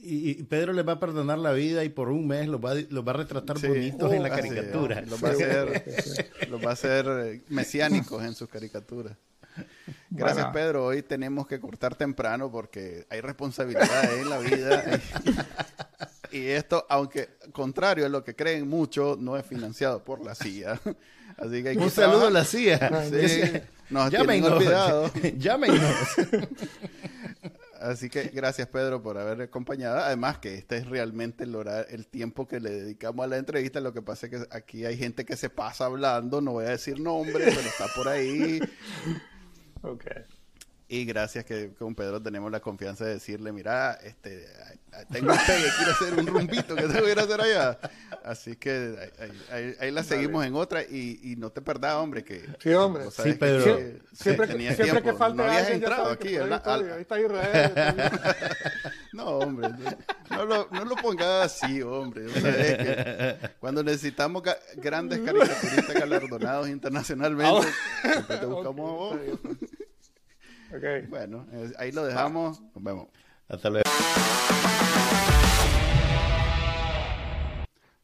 y, 0.00 0.42
Pedro 0.44 0.72
le 0.72 0.82
va 0.82 0.94
a 0.94 1.00
perdonar 1.00 1.38
la 1.38 1.52
vida 1.52 1.84
y 1.84 1.88
por 1.88 2.08
un 2.08 2.26
mes 2.26 2.48
los 2.48 2.60
va, 2.60 2.74
va 2.74 3.12
a 3.12 3.16
retratar 3.16 3.58
bonitos 3.58 4.12
en 4.12 4.22
la 4.22 4.30
caricatura. 4.30 5.02
Los 5.02 5.22
va 5.22 5.28
a 5.28 5.32
hacer, 5.32 5.84
los 6.50 6.64
va 6.64 6.70
a 6.70 6.72
hacer 6.72 7.06
eh, 7.08 7.42
mesiánicos 7.48 8.24
en 8.24 8.34
sus 8.34 8.48
caricaturas. 8.48 9.16
Gracias, 10.10 10.46
Pedro. 10.52 10.86
Hoy 10.86 11.02
tenemos 11.02 11.46
que 11.46 11.58
cortar 11.58 11.96
temprano 11.96 12.50
porque 12.50 13.06
hay 13.10 13.20
responsabilidades 13.20 14.20
en 14.20 14.30
la 14.30 14.38
vida. 14.38 15.00
y 16.32 16.46
esto, 16.46 16.86
aunque 16.88 17.30
contrario 17.52 18.06
a 18.06 18.08
lo 18.08 18.22
que 18.22 18.36
creen 18.36 18.68
muchos, 18.68 19.18
no 19.18 19.36
es 19.36 19.44
financiado 19.44 20.04
por 20.04 20.24
la 20.24 20.34
CIA. 20.34 20.80
Así 21.38 21.62
que 21.62 21.78
Un 21.78 21.90
saludo 21.90 22.26
a 22.26 22.30
la 22.30 22.44
CIA. 22.44 23.04
Sí, 23.10 23.42
nos 23.90 24.10
Llámenos. 24.10 24.64
Llámenos. 25.38 25.80
Así 27.80 28.10
que 28.10 28.24
gracias 28.24 28.66
Pedro 28.68 29.02
por 29.02 29.18
haber 29.18 29.42
acompañado. 29.42 29.98
Además 29.98 30.38
que 30.38 30.56
este 30.56 30.78
es 30.78 30.88
realmente 30.88 31.44
el, 31.44 31.56
el 31.88 32.06
tiempo 32.08 32.48
que 32.48 32.58
le 32.58 32.70
dedicamos 32.70 33.24
a 33.24 33.28
la 33.28 33.36
entrevista. 33.36 33.80
Lo 33.80 33.92
que 33.92 34.02
pasa 34.02 34.26
es 34.26 34.32
que 34.32 34.46
aquí 34.50 34.84
hay 34.84 34.96
gente 34.96 35.24
que 35.24 35.36
se 35.36 35.48
pasa 35.48 35.86
hablando, 35.86 36.40
no 36.40 36.52
voy 36.52 36.66
a 36.66 36.70
decir 36.70 37.00
nombre, 37.00 37.44
pero 37.44 37.60
está 37.60 37.86
por 37.94 38.08
ahí. 38.08 38.58
Okay. 39.82 40.24
Y 40.90 41.04
gracias 41.04 41.44
que 41.44 41.74
con 41.74 41.94
Pedro 41.94 42.22
tenemos 42.22 42.50
la 42.50 42.60
confianza 42.60 43.04
de 43.04 43.14
decirle, 43.14 43.52
mira, 43.52 43.92
este, 44.02 44.46
tengo 45.12 45.32
un 45.32 45.38
pegue, 45.46 45.68
quiero 45.76 45.92
hacer 45.92 46.14
un 46.14 46.26
rumbito 46.26 46.74
que 46.74 46.82
tengo 46.84 47.04
que 47.04 47.12
ir 47.12 47.18
a 47.18 47.22
hacer 47.24 47.40
allá. 47.42 47.78
Así 48.24 48.56
que 48.56 49.12
ahí, 49.80 49.90
la 49.90 50.02
seguimos 50.02 50.46
en 50.46 50.54
otra 50.54 50.82
y, 50.82 51.20
y, 51.22 51.36
no 51.36 51.50
te 51.50 51.60
perdás, 51.60 51.96
hombre, 51.96 52.24
que... 52.24 52.42
Sí, 52.58 52.72
hombre. 52.72 53.04
Sí, 53.10 53.34
Pedro. 53.34 53.64
siempre, 54.14 54.48
que, 54.48 54.74
siempre 54.74 55.02
que 55.02 55.12
falta 55.12 55.42
no 55.42 55.50
habías 55.50 55.68
entrado 55.68 56.10
aquí. 56.10 56.36
Ahí 56.36 57.02
está 57.02 57.20
Israel. 57.20 57.72
no, 59.12 59.26
hombre, 59.26 59.68
no, 60.30 60.46
lo, 60.46 60.68
no 60.70 60.84
lo 60.86 60.96
pongas 60.96 61.52
así, 61.52 61.82
hombre. 61.82 62.24
cuando 63.60 63.82
necesitamos 63.82 64.42
grandes 64.76 65.20
caricaturistas 65.20 65.94
galardonados 65.94 66.68
internacionalmente, 66.70 67.68
ah, 67.68 68.10
siempre 68.10 68.36
te 68.38 68.46
buscamos 68.46 68.90
a 68.90 68.94
vos. 68.94 69.18
Okay. 70.74 71.06
Bueno, 71.06 71.46
ahí 71.78 71.92
lo 71.92 72.04
dejamos. 72.04 72.60
Nos 72.74 72.84
vemos. 72.84 73.08
Hasta 73.48 73.70
luego. 73.70 73.88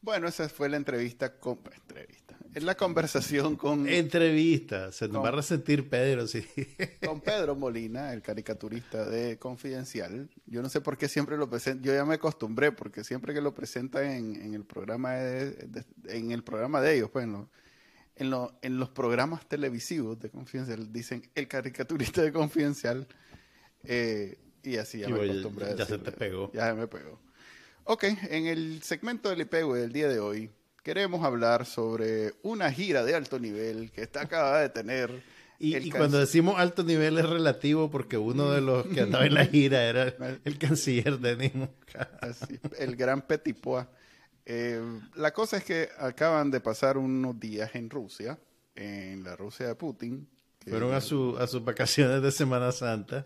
Bueno, 0.01 0.27
esa 0.27 0.49
fue 0.49 0.69
la 0.69 0.77
entrevista 0.77 1.37
con 1.39 1.59
entrevista. 1.73 2.37
Es 2.53 2.63
la 2.63 2.75
conversación 2.75 3.55
con 3.55 3.87
entrevista. 3.87 4.91
Se 4.91 5.07
nos 5.07 5.23
va 5.23 5.27
a 5.27 5.31
resentir 5.31 5.89
Pedro, 5.89 6.25
sí. 6.25 6.47
Con 7.05 7.19
Pedro 7.21 7.55
Molina, 7.55 8.13
el 8.13 8.21
caricaturista 8.21 9.03
de 9.05 9.37
Confidencial. 9.37 10.29
Yo 10.45 10.61
no 10.61 10.69
sé 10.69 10.79
por 10.79 10.97
qué 10.97 11.09
siempre 11.09 11.37
lo 11.37 11.49
presenta. 11.49 11.83
Yo 11.83 11.93
ya 11.93 12.05
me 12.05 12.15
acostumbré 12.15 12.71
porque 12.71 13.03
siempre 13.03 13.33
que 13.33 13.41
lo 13.41 13.53
presenta 13.53 14.15
en, 14.15 14.53
el 14.53 14.63
programa 14.63 15.15
de, 15.15 15.85
en 16.07 16.31
el 16.31 16.43
programa 16.43 16.81
de 16.81 16.95
ellos, 16.95 17.09
pues 17.09 17.25
en, 17.25 17.47
en, 18.15 18.79
los 18.79 18.89
programas 18.89 19.47
televisivos 19.47 20.19
de 20.19 20.29
Confidencial 20.29 20.91
dicen 20.91 21.29
el 21.35 21.47
caricaturista 21.47 22.21
de 22.21 22.31
Confidencial. 22.31 23.07
Eh, 23.83 24.37
y 24.63 24.77
así 24.77 24.99
ya 24.99 25.09
me 25.09 25.23
acostumbré. 25.23 25.75
Ya, 25.77 25.85
se 25.85 25.97
te 25.97 26.11
pegó. 26.11 26.51
Ya 26.53 26.73
me 26.73 26.87
pegó. 26.87 27.19
Ok, 27.83 28.03
en 28.03 28.47
el 28.47 28.81
segmento 28.81 29.29
del 29.29 29.41
IPEG 29.41 29.65
del 29.73 29.91
día 29.91 30.07
de 30.07 30.19
hoy 30.19 30.49
queremos 30.85 31.23
hablar 31.23 31.65
sobre 31.65 32.35
una 32.43 32.71
gira 32.71 33.03
de 33.03 33.15
alto 33.15 33.39
nivel 33.39 33.91
que 33.91 34.03
está 34.03 34.21
acabada 34.21 34.61
de 34.61 34.69
tener. 34.69 35.23
Y, 35.57 35.89
cuando 35.89 36.19
decimos 36.19 36.59
alto 36.59 36.83
nivel 36.83 37.17
es 37.17 37.27
relativo 37.27 37.89
porque 37.89 38.17
uno 38.17 38.51
de 38.51 38.61
los 38.61 38.85
que 38.87 39.01
andaba 39.01 39.25
en 39.25 39.33
la 39.33 39.45
gira 39.45 39.83
era 39.83 40.13
el 40.43 40.57
canciller 40.59 41.17
de 41.17 41.37
Nimo. 41.37 41.69
el 42.77 42.95
gran 42.95 43.21
Petipoa. 43.23 43.89
Eh, 44.45 44.81
la 45.15 45.33
cosa 45.33 45.57
es 45.57 45.63
que 45.63 45.89
acaban 45.97 46.51
de 46.51 46.61
pasar 46.61 46.97
unos 46.97 47.39
días 47.39 47.73
en 47.73 47.89
Rusia, 47.89 48.37
en 48.75 49.23
la 49.23 49.35
Rusia 49.35 49.67
de 49.67 49.75
Putin. 49.75 50.27
Fueron 50.67 50.93
a, 50.93 51.01
su, 51.01 51.37
a 51.39 51.47
sus 51.47 51.63
vacaciones 51.63 52.21
de 52.21 52.31
Semana 52.31 52.71
Santa. 52.71 53.25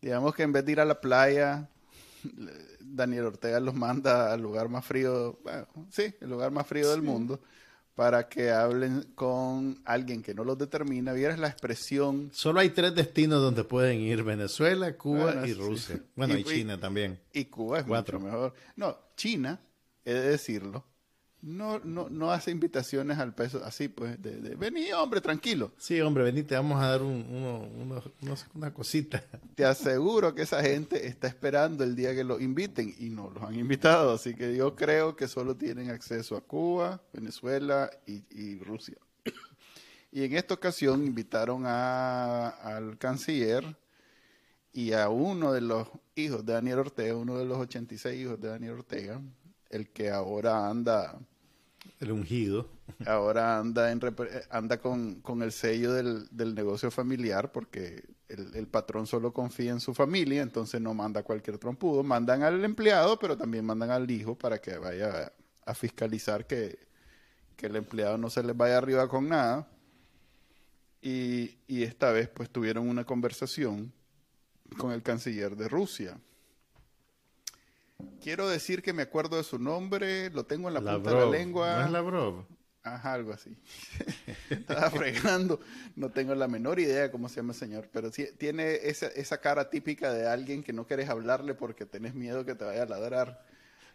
Digamos 0.00 0.34
que 0.34 0.42
en 0.42 0.52
vez 0.52 0.64
de 0.64 0.72
ir 0.72 0.80
a 0.80 0.84
la 0.84 1.00
playa, 1.00 1.68
Daniel 2.80 3.26
Ortega 3.26 3.60
los 3.60 3.74
manda 3.74 4.32
al 4.32 4.40
lugar 4.40 4.68
más 4.68 4.84
frío, 4.84 5.38
bueno, 5.42 5.66
sí, 5.90 6.14
el 6.20 6.30
lugar 6.30 6.50
más 6.50 6.66
frío 6.66 6.90
del 6.90 7.02
mundo, 7.02 7.40
para 7.94 8.28
que 8.28 8.50
hablen 8.50 9.12
con 9.14 9.80
alguien 9.84 10.22
que 10.22 10.34
no 10.34 10.42
los 10.42 10.56
determina. 10.56 11.12
Vieras 11.12 11.38
la 11.38 11.48
expresión. 11.48 12.30
Solo 12.32 12.60
hay 12.60 12.70
tres 12.70 12.94
destinos 12.94 13.42
donde 13.42 13.64
pueden 13.64 14.00
ir: 14.00 14.22
Venezuela, 14.22 14.96
Cuba 14.96 15.46
y 15.46 15.52
Rusia. 15.52 16.00
Bueno, 16.16 16.36
y, 16.36 16.44
China 16.44 16.78
también. 16.78 17.20
Y 17.32 17.46
Cuba 17.46 17.80
es 17.80 17.86
mucho 17.86 18.18
mejor. 18.18 18.54
No, 18.76 18.96
China, 19.16 19.60
he 20.10 20.14
de 20.14 20.30
decirlo, 20.30 20.84
no, 21.42 21.78
no, 21.78 22.10
no 22.10 22.30
hace 22.30 22.50
invitaciones 22.50 23.18
al 23.18 23.34
peso 23.34 23.62
así, 23.64 23.88
pues, 23.88 24.20
de, 24.20 24.40
de 24.40 24.56
vení, 24.56 24.92
hombre, 24.92 25.20
tranquilo. 25.20 25.72
Sí, 25.78 26.00
hombre, 26.00 26.24
vení, 26.24 26.42
te 26.42 26.54
vamos 26.54 26.82
a 26.82 26.88
dar 26.88 27.02
un, 27.02 27.24
uno, 27.80 28.02
una 28.54 28.74
cosita. 28.74 29.24
Te 29.54 29.64
aseguro 29.64 30.34
que 30.34 30.42
esa 30.42 30.62
gente 30.62 31.06
está 31.06 31.28
esperando 31.28 31.82
el 31.82 31.96
día 31.96 32.14
que 32.14 32.24
los 32.24 32.40
inviten 32.40 32.94
y 32.98 33.08
no 33.08 33.30
los 33.30 33.42
han 33.42 33.54
invitado, 33.54 34.12
así 34.12 34.34
que 34.34 34.54
yo 34.54 34.76
creo 34.76 35.16
que 35.16 35.28
solo 35.28 35.56
tienen 35.56 35.90
acceso 35.90 36.36
a 36.36 36.42
Cuba, 36.42 37.00
Venezuela 37.12 37.90
y, 38.06 38.58
Rusia. 38.58 38.96
Y 40.12 40.24
en 40.24 40.34
esta 40.34 40.54
ocasión 40.54 41.06
invitaron 41.06 41.62
a, 41.66 42.48
al 42.48 42.98
canciller 42.98 43.76
y 44.72 44.92
a 44.92 45.08
uno 45.08 45.52
de 45.52 45.60
los 45.60 45.88
hijos 46.14 46.44
de 46.44 46.52
Daniel 46.52 46.80
Ortega, 46.80 47.16
uno 47.16 47.38
de 47.38 47.44
los 47.44 47.58
86 47.58 48.20
hijos 48.20 48.40
de 48.40 48.48
Daniel 48.48 48.72
Ortega, 48.72 49.20
el 49.70 49.88
que 49.90 50.10
ahora 50.10 50.68
anda 50.68 51.18
el 52.00 52.12
ungido. 52.12 52.68
Ahora 53.06 53.58
anda, 53.58 53.92
en, 53.92 54.00
anda 54.50 54.80
con, 54.80 55.42
el 55.42 55.52
sello 55.52 55.92
del, 55.92 56.54
negocio 56.54 56.90
familiar 56.90 57.52
porque 57.52 58.04
el, 58.28 58.66
patrón 58.66 59.06
solo 59.06 59.32
confía 59.32 59.70
en 59.70 59.80
su 59.80 59.94
familia, 59.94 60.42
entonces 60.42 60.80
no 60.80 60.92
manda 60.92 61.22
cualquier 61.22 61.58
trompudo. 61.58 62.02
Mandan 62.02 62.42
al 62.42 62.64
empleado, 62.64 63.18
pero 63.18 63.36
también 63.36 63.64
mandan 63.64 63.90
al 63.90 64.10
hijo 64.10 64.36
para 64.36 64.58
que 64.58 64.76
vaya 64.76 65.32
a, 65.64 65.74
fiscalizar 65.74 66.46
que, 66.46 66.90
el 67.58 67.76
empleado 67.76 68.16
no 68.16 68.30
se 68.30 68.42
les 68.42 68.56
vaya 68.56 68.78
arriba 68.78 69.06
con 69.06 69.28
nada. 69.28 69.68
Y, 71.02 71.58
y 71.66 71.82
esta 71.82 72.10
vez 72.10 72.28
pues 72.28 72.48
tuvieron 72.50 72.88
una 72.88 73.04
conversación 73.04 73.92
con 74.78 74.92
el 74.92 75.02
canciller 75.02 75.56
de 75.56 75.68
Rusia 75.68 76.18
Quiero 78.20 78.48
decir 78.48 78.82
que 78.82 78.92
me 78.92 79.02
acuerdo 79.02 79.36
de 79.36 79.44
su 79.44 79.58
nombre, 79.58 80.30
lo 80.30 80.44
tengo 80.44 80.68
en 80.68 80.74
la 80.74 80.80
punta 80.80 81.10
de 81.10 81.16
la 81.16 81.30
lengua. 81.30 81.76
¿No 81.80 81.84
es 81.86 81.90
Lavrov? 81.90 82.46
Ajá, 82.82 83.12
algo 83.14 83.32
así. 83.32 83.56
Estaba 84.50 84.90
fregando. 84.90 85.60
No 85.96 86.10
tengo 86.10 86.34
la 86.34 86.48
menor 86.48 86.80
idea 86.80 87.10
cómo 87.10 87.28
se 87.28 87.36
llama 87.36 87.52
el 87.52 87.58
señor, 87.58 87.88
pero 87.92 88.10
sí, 88.10 88.26
tiene 88.38 88.74
esa, 88.84 89.08
esa 89.08 89.38
cara 89.38 89.68
típica 89.68 90.12
de 90.12 90.26
alguien 90.26 90.62
que 90.62 90.72
no 90.72 90.86
quieres 90.86 91.08
hablarle 91.08 91.54
porque 91.54 91.84
tenés 91.84 92.14
miedo 92.14 92.44
que 92.44 92.54
te 92.54 92.64
vaya 92.64 92.84
a 92.84 92.86
ladrar. 92.86 93.44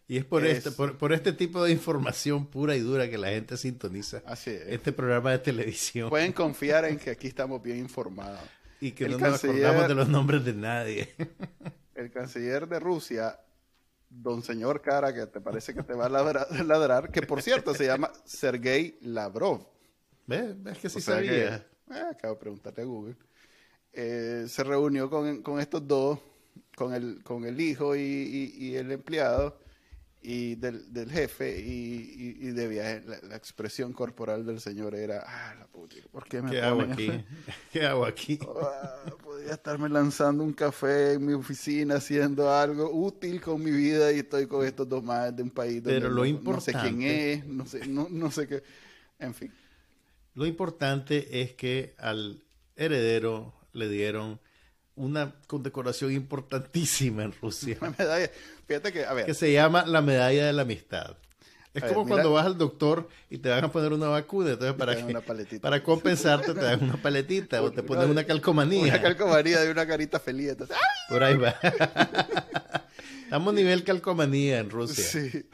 Y 0.07 0.17
es 0.17 0.25
por, 0.25 0.45
Este, 0.45 0.69
por, 0.71 1.13
este 1.13 1.33
tipo 1.33 1.63
de 1.63 1.71
información 1.71 2.45
pura 2.45 2.75
y 2.75 2.79
dura 2.79 3.09
que 3.09 3.17
la 3.17 3.29
gente 3.29 3.57
sintoniza 3.57 4.21
así 4.27 4.51
este 4.51 4.91
programa 4.91 5.31
de 5.31 5.39
televisión. 5.39 6.09
Pueden 6.09 6.31
confiar 6.31 6.85
en 6.85 6.99
que 6.99 7.09
aquí 7.09 7.27
estamos 7.27 7.63
bien 7.63 7.79
informados. 7.79 8.47
Y 8.79 8.91
que 8.91 9.09
no 9.09 9.17
nos 9.17 9.43
acordamos 9.43 9.87
de 9.87 9.95
los 9.95 10.07
nombres 10.07 10.45
de 10.45 10.53
nadie. 10.53 11.15
El 11.95 12.11
canciller 12.11 12.67
de 12.67 12.79
Rusia 12.79 13.39
don 14.21 14.41
señor 14.41 14.81
cara 14.81 15.13
que 15.13 15.27
te 15.27 15.41
parece 15.41 15.73
que 15.73 15.83
te 15.83 15.93
va 15.93 16.05
a 16.05 16.09
ladrar, 16.63 17.11
que 17.11 17.21
por 17.21 17.41
cierto 17.41 17.73
se 17.73 17.85
llama 17.85 18.11
Sergei 18.23 18.97
Lavrov. 19.01 19.67
¿Ves? 20.25 20.55
Es 20.65 20.77
que 20.79 20.89
sí 20.89 21.01
sabía. 21.01 21.67
Eh, 21.91 22.03
acabo 22.11 22.35
de 22.35 22.39
preguntarle 22.39 22.83
a 22.83 22.85
Google. 22.85 23.15
Eh, 23.93 24.45
se 24.47 24.63
reunió 24.63 25.09
con, 25.09 25.41
con, 25.43 25.59
estos 25.59 25.87
dos, 25.87 26.19
con 26.75 26.93
el, 26.93 27.23
con 27.23 27.45
el 27.45 27.59
hijo 27.61 27.95
y, 27.95 28.53
y 28.57 28.75
el 28.75 28.91
empleado, 28.91 29.57
y 30.27 30.55
del, 30.55 30.91
del 30.91 31.11
jefe 31.11 31.59
y, 31.59 32.37
y, 32.41 32.51
de 32.51 32.67
viaje. 32.67 33.03
La, 33.05 33.35
expresión 33.35 33.93
corporal 33.93 34.43
del 34.43 34.59
señor 34.59 34.95
era, 34.95 35.23
ah, 35.25 35.55
la 35.59 35.67
puta, 35.67 35.95
¿por 36.11 36.27
qué 36.27 36.41
me 36.41 36.49
¿Qué 36.49 36.61
hago 36.61 36.81
aquí? 36.81 37.11
¿Qué 37.71 37.85
hago 37.85 38.05
aquí? 38.05 38.39
Ah, 38.65 39.11
podría 39.23 39.53
estarme 39.53 39.89
lanzando 39.89 40.43
un 40.43 40.53
café 40.53 41.13
en 41.13 41.25
mi 41.25 41.33
oficina 41.33 41.95
haciendo 41.95 42.51
algo 42.51 42.89
útil 42.91 43.39
con 43.39 43.61
mi 43.61 43.69
vida 43.69 44.11
y 44.11 44.19
estoy 44.19 44.47
con 44.47 44.65
estos 44.65 44.87
dos 44.89 45.03
más 45.03 45.35
de 45.35 45.43
un 45.43 45.51
país 45.51 45.83
donde 45.83 45.99
Pero 45.99 46.09
lo 46.09 46.25
no, 46.25 46.59
sé 46.61 46.73
quién 46.73 47.01
es, 47.03 47.45
no 47.45 47.65
sé, 47.65 47.85
no, 47.87 48.07
no 48.09 48.31
sé 48.31 48.47
qué, 48.47 48.63
en 49.19 49.33
fin. 49.33 49.51
Lo 50.33 50.45
importante 50.45 51.41
es 51.41 51.53
que 51.53 51.95
al 51.97 52.43
heredero 52.75 53.53
le 53.73 53.87
dieron 53.89 54.39
una 54.95 55.33
condecoración 55.47 56.11
importantísima 56.11 57.23
en 57.23 57.33
Rusia. 57.41 57.77
Una 57.81 57.93
medalla. 57.97 58.29
Fíjate 58.67 58.93
que, 58.93 59.05
a 59.05 59.13
ver. 59.13 59.25
Que 59.25 59.33
se 59.33 59.51
llama 59.51 59.85
la 59.85 60.01
medalla 60.01 60.45
de 60.45 60.53
la 60.53 60.63
amistad. 60.63 61.17
Es 61.75 61.83
como 61.83 62.07
cuando 62.07 62.31
vas 62.31 62.45
al 62.45 62.57
doctor 62.57 63.09
y 63.29 63.37
te 63.37 63.49
van 63.49 63.65
a 63.65 63.71
poner 63.71 63.91
una 63.91 64.07
vacuna, 64.07 64.51
entonces 64.51 64.77
para, 64.77 64.95
que, 64.95 65.59
para 65.59 65.83
compensarte 65.83 66.53
te 66.53 66.61
dan 66.61 66.81
una 66.81 66.95
paletita 66.95 67.61
o 67.61 67.69
te 67.69 67.83
ponen 67.83 68.09
una 68.09 68.23
calcomanía. 68.23 68.93
Una 68.93 69.01
calcomanía 69.01 69.59
de 69.59 69.71
una 69.71 69.85
carita 69.85 70.17
feliz. 70.17 70.55
Por 71.09 71.21
ahí 71.21 71.35
va. 71.35 71.53
Estamos 73.35 73.51
a 73.51 73.57
nivel 73.57 73.83
calcomanía 73.83 74.59
en 74.59 74.69
Rusia. 74.69 75.03
Sí, 75.03 75.45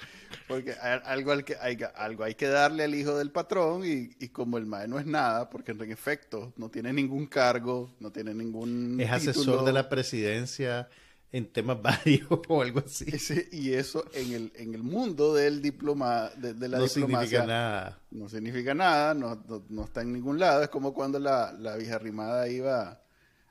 porque 0.47 0.73
algo, 0.73 1.31
hay 1.31 1.41
que, 1.41 1.55
hay, 1.59 1.79
algo 1.95 2.23
hay 2.23 2.35
que 2.35 2.45
darle 2.45 2.83
al 2.83 2.93
hijo 2.93 3.17
del 3.17 3.31
patrón 3.31 3.83
y, 3.83 4.15
y 4.23 4.29
como 4.29 4.59
el 4.59 4.67
mae 4.67 4.87
no 4.87 4.99
es 4.99 5.07
nada, 5.07 5.49
porque 5.49 5.71
en 5.71 5.91
efecto 5.91 6.53
no 6.57 6.69
tiene 6.69 6.93
ningún 6.93 7.25
cargo, 7.25 7.91
no 7.99 8.11
tiene 8.11 8.35
ningún 8.35 9.01
Es 9.01 9.09
asesor 9.09 9.65
de 9.65 9.73
la 9.73 9.89
presidencia 9.89 10.89
en 11.31 11.51
temas 11.51 11.81
varios 12.05 12.27
o 12.47 12.61
algo 12.61 12.83
así. 12.85 13.05
y 13.51 13.73
eso 13.73 14.05
en 14.13 14.31
el, 14.31 14.53
en 14.57 14.75
el 14.75 14.83
mundo 14.83 15.33
del 15.33 15.59
diploma, 15.59 16.29
de, 16.37 16.53
la 16.69 16.77
no 16.77 16.87
significa 16.87 17.47
nada. 17.47 17.99
No 18.11 18.29
significa 18.29 18.75
nada, 18.75 19.15
no, 19.15 19.43
no, 19.69 19.85
está 19.85 20.03
en 20.03 20.13
ningún 20.13 20.37
lado. 20.37 20.61
Es 20.61 20.69
como 20.69 20.93
cuando 20.93 21.17
la, 21.17 21.51
la 21.53 21.77
vieja 21.77 21.95
arrimada 21.95 22.47
iba 22.47 23.01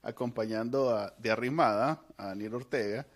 acompañando 0.02 0.96
a, 0.96 1.12
de 1.18 1.32
arrimada 1.32 2.04
a 2.16 2.26
Daniel 2.26 2.54
Ortega 2.54 3.08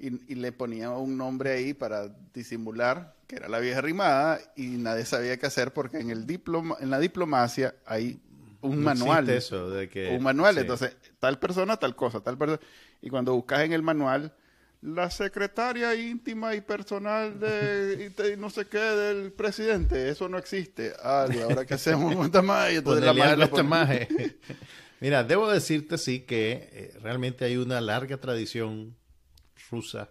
y, 0.00 0.34
le 0.34 0.52
ponía 0.52 0.90
un 0.90 1.16
nombre 1.18 1.52
ahí 1.52 1.74
para 1.74 2.08
disimular 2.32 3.14
que 3.26 3.36
era 3.36 3.48
la 3.48 3.60
vieja 3.60 3.78
arrimada 3.78 4.40
y 4.56 4.68
nadie 4.68 5.04
sabía 5.04 5.36
qué 5.38 5.46
hacer 5.46 5.72
porque 5.72 5.98
en 5.98 6.10
el 6.10 6.26
diploma, 6.26 6.76
en 6.80 6.90
la 6.90 6.98
diplomacia 6.98 7.74
hay 7.84 8.20
un 8.62 8.82
manual. 8.82 9.28
Eso 9.28 9.70
de 9.70 9.88
que, 9.88 10.16
un 10.16 10.22
manual, 10.22 10.58
entonces 10.58 10.96
tal 11.18 11.38
persona, 11.38 11.76
tal 11.76 11.94
cosa, 11.94 12.20
tal 12.20 12.36
persona. 12.38 12.60
Y 13.02 13.10
cuando 13.10 13.34
buscas 13.34 13.60
en 13.60 13.72
el 13.72 13.82
manual, 13.82 14.34
la 14.82 15.10
secretaria 15.10 15.94
íntima 15.94 16.54
y 16.54 16.62
personal 16.62 17.38
de, 17.38 18.36
no 18.38 18.48
sé 18.50 18.66
qué 18.66 18.78
del 18.78 19.32
presidente, 19.32 20.08
eso 20.08 20.28
no 20.28 20.38
existe. 20.38 20.92
Ah, 21.02 21.26
ahora 21.42 21.66
qué 21.66 21.74
hacemos 21.74 22.14
con 22.14 22.26
esta 22.26 22.42
magia? 22.42 22.78
Entonces 22.78 23.04
la 23.04 24.06
Mira, 25.00 25.24
debo 25.24 25.50
decirte 25.50 25.96
sí 25.96 26.20
que 26.20 26.68
eh, 26.72 26.98
realmente 27.00 27.44
hay 27.44 27.56
una 27.56 27.80
larga 27.80 28.18
tradición 28.18 28.96
rusa 29.70 30.10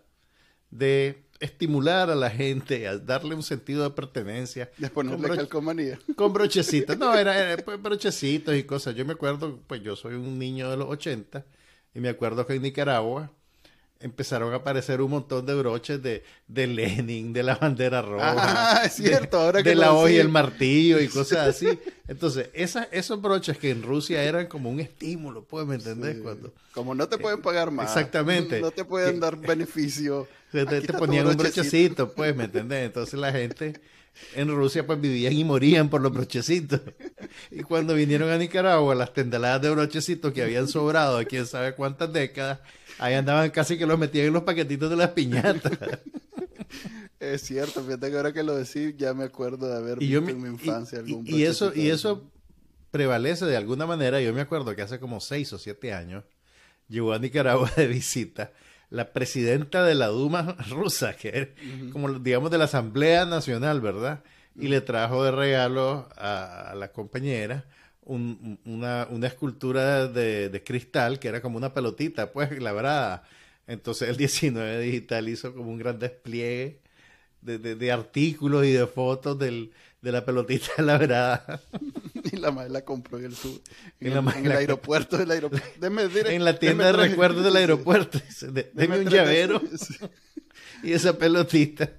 de 0.71 1.23
estimular 1.39 2.09
a 2.09 2.15
la 2.15 2.29
gente, 2.29 2.87
a 2.87 2.97
darle 2.97 3.33
un 3.33 3.43
sentido 3.43 3.83
de 3.83 3.91
pertenencia. 3.91 4.69
De 4.77 4.89
ponerle 4.89 5.27
con 5.27 5.37
calcomanía. 5.37 5.99
Con 6.15 6.33
brochecitos. 6.33 6.97
No, 6.97 7.15
era, 7.15 7.57
pues, 7.65 7.81
brochecitos 7.81 8.55
y 8.55 8.63
cosas. 8.63 8.95
Yo 8.95 9.05
me 9.05 9.13
acuerdo, 9.13 9.59
pues 9.67 9.81
yo 9.81 9.95
soy 9.95 10.15
un 10.15 10.37
niño 10.37 10.69
de 10.69 10.77
los 10.77 10.89
80 10.89 11.45
y 11.95 11.99
me 11.99 12.09
acuerdo 12.09 12.45
que 12.45 12.53
en 12.53 12.61
Nicaragua 12.61 13.31
empezaron 14.01 14.53
a 14.53 14.57
aparecer 14.57 15.01
un 15.01 15.11
montón 15.11 15.45
de 15.45 15.53
broches 15.55 16.01
de, 16.01 16.23
de 16.47 16.67
Lenin, 16.67 17.33
de 17.33 17.43
la 17.43 17.55
bandera 17.55 18.01
roja. 18.01 18.35
Ah, 18.37 18.85
es 18.85 18.93
cierto, 18.93 19.39
ahora 19.39 19.61
que 19.61 19.69
De 19.69 19.75
la 19.75 19.93
hoja 19.93 20.11
y 20.11 20.17
el 20.17 20.29
martillo 20.29 20.99
y 20.99 21.09
cosas 21.09 21.47
así. 21.49 21.67
Entonces, 22.07 22.49
esa, 22.53 22.87
esos 22.91 23.21
broches 23.21 23.57
que 23.57 23.71
en 23.71 23.83
Rusia 23.83 24.23
eran 24.23 24.47
como 24.47 24.69
un 24.69 24.79
estímulo, 24.79 25.43
¿puedes 25.43 25.67
me 25.67 25.75
entender? 25.75 26.21
Cuando, 26.21 26.53
como 26.73 26.95
no 26.95 27.07
te 27.09 27.17
pueden 27.17 27.41
pagar 27.41 27.71
más. 27.71 27.87
Exactamente. 27.87 28.61
No 28.61 28.71
te 28.71 28.85
pueden 28.85 29.19
dar 29.19 29.37
beneficio. 29.37 30.27
Te, 30.51 30.65
te 30.65 30.93
ponían 30.93 31.27
un 31.27 31.37
brochecito, 31.37 32.11
pues, 32.11 32.35
¿me 32.35 32.45
entendés? 32.45 32.87
Entonces 32.87 33.19
la 33.19 33.31
gente 33.31 33.79
en 34.35 34.49
Rusia 34.49 34.85
pues 34.85 34.99
vivían 34.99 35.33
y 35.33 35.43
morían 35.43 35.89
por 35.89 36.01
los 36.01 36.11
brochecitos. 36.11 36.81
Y 37.51 37.61
cuando 37.61 37.93
vinieron 37.93 38.29
a 38.31 38.37
Nicaragua, 38.37 38.95
las 38.95 39.13
tendaladas 39.13 39.61
de 39.61 39.69
brochecitos 39.69 40.33
que 40.33 40.41
habían 40.41 40.67
sobrado 40.67 41.23
quién 41.25 41.45
sabe 41.45 41.73
cuántas 41.73 42.11
décadas, 42.11 42.59
ahí 42.99 43.13
andaban 43.15 43.49
casi 43.49 43.77
que 43.77 43.85
los 43.85 43.97
metían 43.97 44.27
en 44.27 44.33
los 44.33 44.43
paquetitos 44.43 44.89
de 44.89 44.95
las 44.95 45.09
piñatas. 45.09 45.77
Es 47.19 47.41
cierto, 47.41 47.83
fíjate 47.83 48.11
que 48.11 48.15
ahora 48.15 48.31
que 48.31 48.43
lo 48.43 48.55
decís 48.55 48.95
ya 48.95 49.13
me 49.13 49.25
acuerdo 49.25 49.67
de 49.67 49.75
haber 49.75 49.99
visto 49.99 50.29
en 50.29 50.41
mi 50.41 50.47
infancia 50.47 50.99
algún 50.99 51.27
y, 51.27 51.39
y 51.39 51.43
eso 51.43 51.73
Y 51.75 51.89
eso 51.89 52.31
prevalece 52.91 53.45
de 53.45 53.57
alguna 53.57 53.85
manera. 53.85 54.21
Yo 54.21 54.33
me 54.33 54.39
acuerdo 54.39 54.73
que 54.73 54.83
hace 54.83 54.99
como 54.99 55.19
seis 55.19 55.51
o 55.51 55.57
siete 55.57 55.91
años 55.91 56.23
llegó 56.87 57.11
a 57.11 57.19
Nicaragua 57.19 57.69
de 57.75 57.87
visita 57.87 58.53
la 58.89 59.13
presidenta 59.13 59.83
de 59.83 59.95
la 59.95 60.07
Duma 60.07 60.55
rusa, 60.69 61.15
que 61.15 61.29
es 61.29 61.91
como 61.91 62.19
digamos 62.19 62.51
de 62.51 62.57
la 62.57 62.65
Asamblea 62.65 63.25
Nacional, 63.25 63.81
¿verdad? 63.81 64.23
Y 64.55 64.67
le 64.67 64.81
trajo 64.81 65.23
de 65.23 65.31
regalo 65.31 66.09
a, 66.17 66.73
la 66.75 66.91
compañera 66.91 67.65
una, 68.09 69.07
una, 69.09 69.27
escultura 69.27 70.07
de, 70.07 70.63
cristal 70.65 71.19
que 71.19 71.27
era 71.27 71.41
como 71.41 71.57
una 71.57 71.73
pelotita, 71.73 72.31
pues 72.31 72.59
labrada. 72.59 73.23
Entonces 73.67 74.09
el 74.09 74.17
19 74.17 74.79
Digital 74.79 75.29
hizo 75.29 75.53
como 75.53 75.71
un 75.71 75.77
gran 75.77 75.99
despliegue 75.99 76.79
de, 77.41 77.57
de 77.57 77.91
artículos 77.91 78.65
y 78.65 78.71
de 78.71 78.85
fotos 78.87 79.37
del, 79.39 79.71
de 80.01 80.11
la 80.11 80.25
pelotita 80.25 80.69
labrada. 80.81 81.61
y 82.31 82.37
la 82.37 82.51
madre 82.51 82.69
la 82.69 82.81
compró 82.81 83.19
en 83.19 83.25
el 83.25 83.35
sur. 83.35 83.59
En, 83.99 84.13
el, 84.13 84.51
aeropuerto 84.51 85.17
del 85.17 85.31
aeropuerto. 85.31 85.67
en 85.81 86.45
la 86.45 86.57
tienda 86.57 86.85
de 86.87 86.93
recuerdos 86.93 87.43
del 87.43 87.55
aeropuerto. 87.55 88.19
Deme, 88.73 88.99
un 88.99 89.09
llavero. 89.09 89.61
y 90.83 90.93
esa 90.93 91.17
pelotita. 91.17 91.91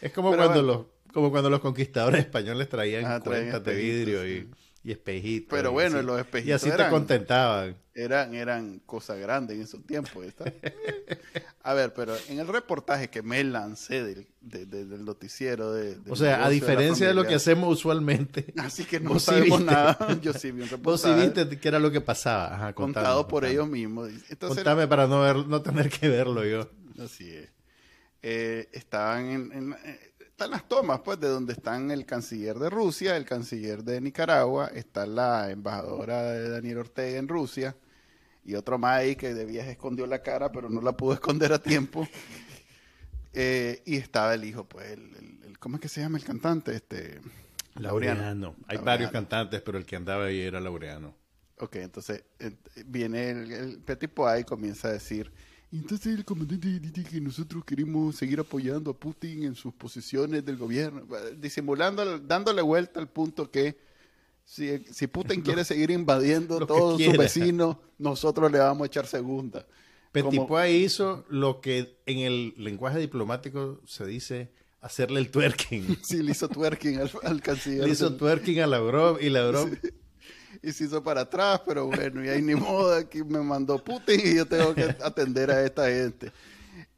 Es 0.00 0.12
como 0.12 0.34
cuando 0.34 0.62
los 0.62 0.86
como 1.12 1.32
cuando 1.32 1.50
los 1.50 1.58
conquistadores 1.58 2.20
españoles 2.20 2.68
traían 2.68 3.04
ah, 3.04 3.20
cuentas 3.20 3.64
de 3.64 3.74
vidrio 3.74 4.28
y 4.28 4.48
y 4.82 4.92
espejitos. 4.92 5.48
Pero 5.50 5.72
bueno, 5.72 6.00
los 6.02 6.18
espejitos. 6.18 6.48
Y 6.64 6.68
así 6.68 6.76
te 6.76 6.88
contentaban. 6.88 7.76
Eran, 7.94 8.34
eran 8.34 8.78
cosas 8.86 9.18
grandes 9.18 9.56
en 9.56 9.62
esos 9.62 9.84
tiempos. 9.84 10.24
a 11.62 11.74
ver, 11.74 11.92
pero 11.92 12.14
en 12.28 12.38
el 12.38 12.48
reportaje 12.48 13.10
que 13.10 13.20
me 13.20 13.44
lancé 13.44 14.02
del, 14.02 14.26
del 14.40 15.04
noticiero 15.04 15.72
de. 15.72 15.98
o 16.08 16.16
sea, 16.16 16.46
a 16.46 16.48
diferencia 16.48 17.08
de, 17.08 17.14
lo 17.14 17.26
que 17.26 17.34
hacemos 17.34 17.70
usualmente. 17.70 18.54
Así 18.56 18.84
que 18.84 19.00
no 19.00 19.18
sabemos 19.18 19.60
nada. 19.60 19.98
Yo 20.22 20.32
sí 20.32 20.50
vi 20.50 20.62
un 20.62 20.68
reportaje. 20.70 20.82
Vos 20.82 21.02
sí 21.02 21.12
viste 21.12 21.58
qué 21.58 21.68
era 21.68 21.78
lo 21.78 21.90
que 21.90 22.00
pasaba. 22.00 22.72
contado 22.72 23.28
por 23.28 23.44
ellos 23.44 23.68
mismos. 23.68 24.10
contame 24.38 24.88
para 24.88 25.06
no, 25.06 25.20
ver, 25.20 25.46
no 25.46 25.60
tener 25.60 25.90
que 25.90 26.08
verlo 26.08 26.44
yo. 26.44 26.70
Así 26.98 27.30
es. 27.30 27.50
Eh, 28.22 28.68
estaban 28.72 29.30
en 29.30 29.76
están 30.40 30.52
las 30.52 30.66
tomas, 30.66 31.00
pues, 31.00 31.20
de 31.20 31.28
donde 31.28 31.52
están 31.52 31.90
el 31.90 32.06
canciller 32.06 32.58
de 32.58 32.70
Rusia, 32.70 33.14
el 33.18 33.26
canciller 33.26 33.84
de 33.84 34.00
Nicaragua, 34.00 34.68
está 34.68 35.04
la 35.04 35.50
embajadora 35.50 36.22
de 36.22 36.48
Daniel 36.48 36.78
Ortega 36.78 37.18
en 37.18 37.28
Rusia, 37.28 37.76
y 38.42 38.54
otro 38.54 38.78
más 38.78 39.00
ahí 39.00 39.16
que 39.16 39.34
de 39.34 39.44
viaje 39.44 39.72
escondió 39.72 40.06
la 40.06 40.22
cara, 40.22 40.50
pero 40.50 40.70
no 40.70 40.80
la 40.80 40.92
pudo 40.92 41.12
esconder 41.20 41.52
a 41.52 41.58
tiempo. 41.58 42.08
Eh, 43.34 43.82
y 43.84 43.96
estaba 43.96 44.32
el 44.32 44.44
hijo, 44.44 44.64
pues, 44.64 44.92
el, 44.92 45.58
¿cómo 45.58 45.76
es 45.76 45.82
que 45.82 45.88
se 45.88 46.00
llama 46.00 46.16
el 46.16 46.24
cantante? 46.24 46.74
Este, 46.74 47.20
Laureano. 47.74 48.56
Hay 48.66 48.78
varios 48.78 49.10
cantantes, 49.10 49.60
pero 49.60 49.76
el 49.76 49.84
que 49.84 49.96
andaba 49.96 50.24
ahí 50.24 50.40
era 50.40 50.58
Laureano. 50.58 51.14
Ok, 51.58 51.76
entonces 51.76 52.24
eh, 52.38 52.56
viene 52.86 53.28
el, 53.28 53.52
el 53.52 53.78
Petit 53.80 54.08
Poa 54.08 54.38
y 54.38 54.44
comienza 54.44 54.88
a 54.88 54.92
decir 54.92 55.30
entonces 55.78 56.18
el 56.18 56.24
comandante 56.24 56.80
dice 56.80 57.04
que 57.04 57.20
nosotros 57.20 57.64
queremos 57.64 58.16
seguir 58.16 58.40
apoyando 58.40 58.90
a 58.90 58.94
Putin 58.94 59.44
en 59.44 59.54
sus 59.54 59.72
posiciones 59.72 60.44
del 60.44 60.56
gobierno, 60.56 61.06
disimulando, 61.38 62.18
dándole 62.18 62.60
vuelta 62.62 62.98
al 62.98 63.08
punto 63.08 63.50
que 63.50 63.78
si, 64.44 64.78
si 64.90 65.06
Putin 65.06 65.40
quiere 65.42 65.64
seguir 65.64 65.90
invadiendo 65.90 66.66
todos 66.66 67.00
sus 67.00 67.16
vecinos, 67.16 67.76
nosotros 67.98 68.50
le 68.50 68.58
vamos 68.58 68.82
a 68.82 68.86
echar 68.86 69.06
segunda. 69.06 69.64
Petipoa 70.12 70.68
hizo 70.68 71.24
lo 71.28 71.60
que 71.60 72.00
en 72.06 72.18
el 72.18 72.54
lenguaje 72.56 72.98
diplomático 72.98 73.80
se 73.86 74.04
dice 74.06 74.50
hacerle 74.80 75.20
el 75.20 75.30
twerking. 75.30 75.98
Sí, 76.02 76.22
le 76.22 76.32
hizo 76.32 76.48
twerking 76.48 76.98
al, 77.22 77.42
canciller. 77.42 77.84
Le 77.84 77.92
hizo 77.92 78.16
twerking 78.16 78.60
a 78.60 78.66
Lavrov 78.66 79.18
y 79.20 79.28
Lavrov 79.28 79.70
y 80.62 80.72
se 80.72 80.84
hizo 80.84 81.02
para 81.02 81.22
atrás, 81.22 81.62
pero 81.66 81.86
bueno, 81.86 82.24
y 82.24 82.28
ahí 82.28 82.42
ni 82.42 82.54
modo, 82.54 82.94
aquí 82.94 83.22
me 83.22 83.40
mandó 83.40 83.82
Putin 83.82 84.20
y 84.24 84.34
yo 84.36 84.46
tengo 84.46 84.74
que 84.74 84.96
atender 85.02 85.50
a 85.50 85.64
esta 85.64 85.88
gente. 85.88 86.32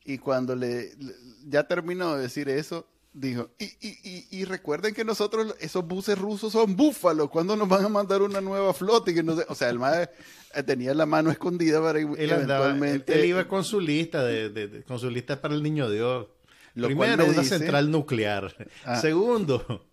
Y 0.04 0.18
cuando 0.18 0.56
le, 0.56 0.92
ya 1.46 1.66
terminó 1.66 2.16
de 2.16 2.22
decir 2.22 2.48
eso, 2.48 2.86
dijo, 3.12 3.50
y, 3.58 3.66
y, 3.80 4.26
y, 4.30 4.44
recuerden 4.44 4.94
que 4.94 5.04
nosotros, 5.04 5.54
esos 5.60 5.86
buses 5.86 6.18
rusos 6.18 6.52
son 6.52 6.74
búfalos, 6.76 7.28
¿cuándo 7.28 7.54
nos 7.56 7.68
van 7.68 7.84
a 7.84 7.88
mandar 7.88 8.22
una 8.22 8.40
nueva 8.40 8.72
flota? 8.72 9.10
Y 9.10 9.14
que 9.14 9.22
no 9.22 9.36
o 9.48 9.54
sea, 9.54 9.68
el 9.68 9.78
madre 9.78 10.10
eh, 10.54 10.62
tenía 10.62 10.94
la 10.94 11.06
mano 11.06 11.30
escondida 11.30 11.80
para 11.80 12.00
él 12.00 12.08
eventualmente... 12.16 13.14
él, 13.14 13.26
iba 13.26 13.46
con 13.46 13.64
su 13.64 13.80
lista, 13.80 14.24
de, 14.24 14.82
con 14.86 14.98
su 14.98 15.10
lista 15.10 15.40
para 15.40 15.54
el 15.54 15.62
Niño 15.62 15.90
Dios. 15.90 16.26
Lo 16.74 16.86
Primero, 16.86 17.26
una 17.26 17.44
central 17.44 17.90
nuclear. 17.90 18.56
Ah. 18.84 18.98
Segundo, 18.98 19.84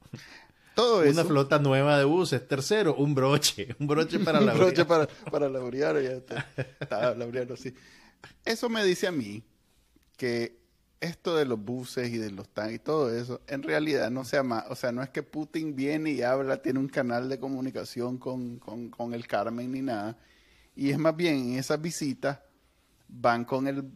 una 1.10 1.24
flota 1.24 1.60
nueva 1.60 1.98
de 1.98 2.06
buses. 2.06 2.48
Tercero, 2.48 2.96
un 2.96 3.14
broche. 3.16 3.76
Un 3.80 3.88
broche 3.88 4.20
para 4.26 4.40
la 4.40 4.54
Un 4.54 4.60
broche 4.60 4.86
para, 4.86 5.08
para 5.08 5.50
Laureano. 5.50 6.00
Ya 6.00 6.12
está, 6.12 6.48
sí. 7.58 7.74
Eso 8.46 8.70
me 8.70 8.84
dice 8.84 9.08
a 9.08 9.12
mí 9.12 9.44
que 10.18 10.60
esto 11.02 11.36
de 11.36 11.46
los 11.46 11.60
buses 11.64 12.10
y 12.10 12.18
de 12.18 12.32
los 12.32 12.50
tanques 12.50 12.76
y 12.76 12.80
todo 12.80 13.16
eso, 13.16 13.42
en 13.48 13.64
realidad 13.64 14.12
no 14.12 14.26
sea 14.26 14.44
más, 14.44 14.66
o 14.70 14.76
sea, 14.76 14.92
no 14.92 15.02
es 15.02 15.10
que 15.10 15.24
Putin 15.24 15.76
viene 15.76 16.12
y 16.12 16.22
habla, 16.22 16.62
tiene 16.62 16.80
un 16.80 16.90
canal 16.90 17.30
de 17.30 17.40
comunicación 17.40 18.18
con, 18.18 18.60
con, 18.60 18.90
con 18.90 19.14
el 19.14 19.26
Carmen 19.26 19.72
ni 19.72 19.82
nada, 19.82 20.18
Y 20.76 20.90
es 20.92 20.98
más 20.98 21.16
bien 21.16 21.36
en 21.36 21.60
esas 21.60 21.82
visitas 21.82 22.40
van 23.08 23.46
con 23.46 23.68
el 23.68 23.90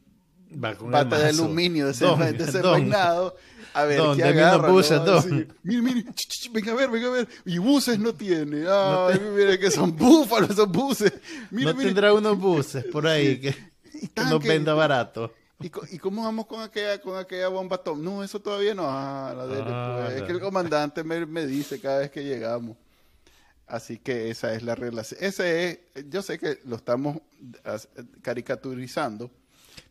bate 0.56 1.16
de 1.16 1.30
aluminio 1.30 1.88
desenvainado 1.88 3.36
a 3.74 3.86
ver 3.86 3.98
don, 3.98 4.18
qué 4.18 4.24
agarra. 4.24 4.70
Buses, 4.70 5.02
mire, 5.64 5.82
mire, 5.82 6.06
venga 6.52 6.72
a 6.72 6.76
ver, 6.76 6.90
venga 6.90 7.08
a 7.08 7.12
ver. 7.12 7.28
Y 7.46 7.58
buses 7.58 8.00
no 8.00 8.14
tiene. 8.14 8.66
Ay, 8.70 9.20
mire 9.20 9.60
que 9.60 9.72
son 9.72 9.96
búfalos 9.96 10.52
esos 10.52 10.70
buses. 10.70 11.14
no 11.52 11.76
tendrá 11.76 12.14
unos 12.14 12.38
buses 12.38 12.86
por 12.86 13.08
ahí 13.08 13.40
que, 13.40 13.52
que 14.14 14.22
nos 14.30 14.44
venda 14.44 14.74
barato. 14.74 15.34
¿Y, 15.60 15.68
¿Y, 15.96 15.98
cómo 15.98 16.24
vamos 16.24 16.46
con 16.46 16.62
aquella, 16.62 17.00
con 17.00 17.18
aquella 17.18 17.48
bomba 17.48 17.78
atómica? 17.78 18.10
No, 18.10 18.24
eso 18.24 18.40
todavía 18.40 18.76
no. 18.76 18.84
Ah, 18.86 19.34
la 19.36 19.44
ah, 19.44 20.04
pues. 20.06 20.18
Es 20.18 20.24
que 20.24 20.34
el 20.34 20.42
comandante 20.42 21.04
me, 21.04 21.26
me, 21.26 21.46
dice 21.46 21.80
cada 21.80 22.00
vez 22.00 22.12
que 22.12 22.24
llegamos. 22.24 22.76
Así 23.66 23.98
que 23.98 24.30
esa 24.30 24.54
es 24.54 24.62
la 24.62 24.76
relación. 24.76 25.24
Ese 25.24 25.70
es, 25.96 26.10
yo 26.10 26.22
sé 26.22 26.38
que 26.38 26.60
lo 26.66 26.76
estamos 26.76 27.18
caricaturizando, 28.22 29.32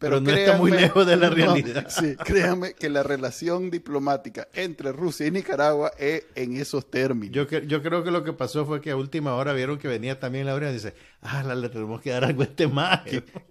pero, 0.03 0.21
no 0.21 0.31
está 0.31 0.59
muy 0.59 0.73
lejos 0.73 1.07
de 1.07 1.17
la 1.17 1.31
realidad. 1.31 1.87
sí, 1.89 2.17
créanme 2.17 2.75
que 2.75 2.91
la 2.91 3.03
relación 3.03 3.71
diplomática 3.71 4.49
entre 4.53 4.93
Rusia 4.93 5.27
y 5.29 5.31
Nicaragua 5.31 5.93
es 5.97 6.25
en 6.35 6.57
esos 6.57 6.91
términos. 6.91 7.35
Yo, 7.35 7.47
yo 7.47 7.83
creo 7.83 8.03
que 8.03 8.11
lo 8.11 8.25
que 8.25 8.33
pasó 8.33 8.67
fue 8.67 8.81
que 8.81 8.91
a 8.91 8.97
última 8.97 9.35
hora 9.35 9.53
vieron 9.53 9.79
que 9.79 9.87
venía 9.87 10.19
también 10.19 10.45
la 10.47 10.57
y 10.57 10.73
dice, 10.73 10.95
ah, 11.23 11.43
le 11.55 11.69
tenemos 11.69 12.01
que 12.01 12.11
dar 12.11 12.25
algo 12.25 12.43
a 12.43 12.45
este 12.45 12.67
más. 12.67 13.03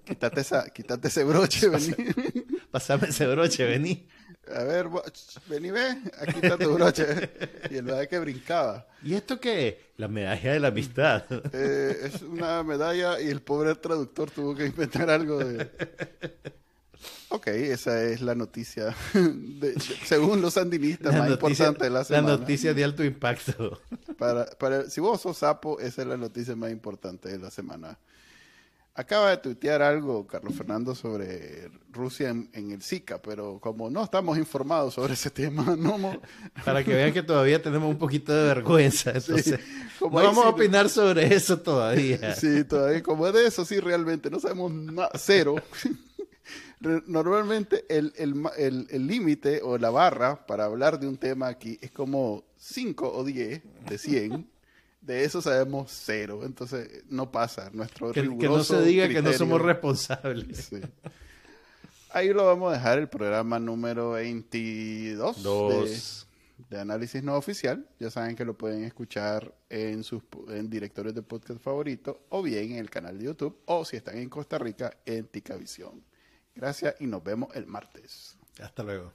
Quítate, 0.05 0.41
esa, 0.41 0.69
quítate 0.69 1.07
ese 1.07 1.23
broche, 1.23 1.69
vení. 1.69 1.95
Pásame 2.69 3.07
ese 3.07 3.25
broche, 3.27 3.65
vení. 3.65 4.05
A 4.53 4.63
ver, 4.63 4.87
vení, 5.47 5.71
ve, 5.71 5.97
aquí 6.19 6.39
está 6.41 6.57
tu 6.57 6.73
broche. 6.73 7.05
Y 7.69 7.77
el 7.77 7.83
verdad 7.83 8.07
que 8.07 8.19
brincaba. 8.19 8.87
¿Y 9.03 9.13
esto 9.13 9.39
qué 9.39 9.67
es? 9.67 9.75
La 9.97 10.07
medalla 10.07 10.53
de 10.53 10.59
la 10.59 10.67
amistad. 10.69 11.23
Eh, 11.53 11.97
es 12.05 12.21
una 12.21 12.63
medalla 12.63 13.21
y 13.21 13.29
el 13.29 13.41
pobre 13.41 13.75
traductor 13.75 14.31
tuvo 14.31 14.55
que 14.55 14.65
inventar 14.65 15.09
algo 15.09 15.37
de... 15.39 15.69
Ok, 17.29 17.47
esa 17.47 18.03
es 18.03 18.21
la 18.21 18.35
noticia, 18.35 18.93
según 20.05 20.41
los 20.41 20.55
sandinistas, 20.55 21.15
más 21.15 21.29
importante 21.29 21.85
de 21.85 21.89
la 21.89 22.03
semana. 22.03 22.27
La 22.27 22.37
noticia 22.37 22.73
de 22.73 22.83
alto 22.83 23.05
impacto. 23.05 23.79
Para, 24.17 24.45
para, 24.45 24.89
si 24.89 24.99
vos 24.99 25.21
sos 25.21 25.37
sapo, 25.37 25.79
esa 25.79 26.01
es 26.01 26.07
la 26.09 26.17
noticia 26.17 26.57
más 26.57 26.71
importante 26.71 27.29
de 27.29 27.39
la 27.39 27.49
semana. 27.49 27.97
Acaba 28.93 29.29
de 29.29 29.37
tuitear 29.37 29.81
algo, 29.81 30.27
Carlos 30.27 30.53
Fernando, 30.53 30.93
sobre 30.95 31.71
Rusia 31.91 32.29
en, 32.29 32.49
el 32.53 32.81
Zika, 32.81 33.21
pero 33.21 33.57
como 33.59 33.89
no 33.89 34.03
estamos 34.03 34.37
informados 34.37 34.95
sobre 34.95 35.13
ese 35.13 35.29
tema, 35.29 35.63
no... 35.79 36.19
Para 36.65 36.83
que 36.83 36.93
vean 36.93 37.13
que 37.13 37.23
todavía 37.23 37.61
tenemos 37.61 37.89
un 37.89 37.97
poquito 37.97 38.33
de 38.33 38.43
vergüenza, 38.47 39.11
entonces 39.11 39.61
no 40.01 40.09
vamos 40.09 40.45
a 40.45 40.49
opinar 40.49 40.89
sobre 40.89 41.33
eso 41.33 41.59
todavía. 41.59 42.35
Sí, 42.41 42.65
todavía, 42.65 43.01
como 43.01 43.27
es 43.27 43.33
de 43.33 43.47
eso, 43.47 43.63
sí, 43.63 43.79
realmente, 43.79 44.29
no 44.29 44.39
sabemos 44.39 44.73
nada, 44.73 45.11
cero. 45.15 45.55
Normalmente 47.07 47.85
el 47.87 49.07
límite 49.07 49.61
o 49.63 49.77
la 49.77 49.89
barra 49.89 50.45
para 50.45 50.65
hablar 50.65 50.99
de 50.99 51.07
un 51.07 51.17
tema 51.17 51.47
aquí 51.47 51.77
es 51.79 51.91
como 51.91 52.43
5 52.57 53.13
o 53.13 53.23
10 53.23 53.61
de 53.87 53.97
100 53.97 54.47
de 55.01 55.25
eso 55.25 55.41
sabemos 55.41 55.91
cero, 55.91 56.41
entonces 56.43 57.03
no 57.09 57.31
pasa 57.31 57.69
nuestro 57.73 58.11
que, 58.11 58.21
que 58.21 58.47
no 58.47 58.63
se 58.63 58.81
diga 58.83 59.09
que 59.09 59.21
no 59.21 59.33
somos 59.33 59.61
responsables. 59.61 60.69
Ahí 62.13 62.33
lo 62.33 62.45
vamos 62.45 62.71
a 62.71 62.75
dejar 62.75 62.99
el 62.99 63.07
programa 63.07 63.57
número 63.57 64.11
22 64.11 66.27
de, 66.69 66.79
análisis 66.79 67.23
no 67.23 67.35
oficial. 67.35 67.87
Ya 67.99 68.11
saben 68.11 68.35
que 68.35 68.43
lo 68.43 68.57
pueden 68.57 68.83
escuchar 68.83 69.55
en 69.69 70.03
sus 70.03 70.21
en 70.49 70.69
directorios 70.69 71.15
de 71.15 71.21
podcast 71.21 71.61
favorito 71.61 72.25
o 72.29 72.41
bien 72.41 72.73
en 72.73 72.79
el 72.79 72.89
canal 72.89 73.17
de 73.17 73.25
YouTube 73.25 73.57
o 73.65 73.85
si 73.85 73.95
están 73.95 74.17
en 74.17 74.29
Costa 74.29 74.57
Rica 74.57 74.97
en 75.05 75.25
Ticavisión. 75.25 76.03
Gracias 76.53 76.95
y 76.99 77.07
nos 77.07 77.23
vemos 77.23 77.55
el 77.55 77.65
martes. 77.65 78.37
Hasta 78.59 78.83
luego. 78.83 79.13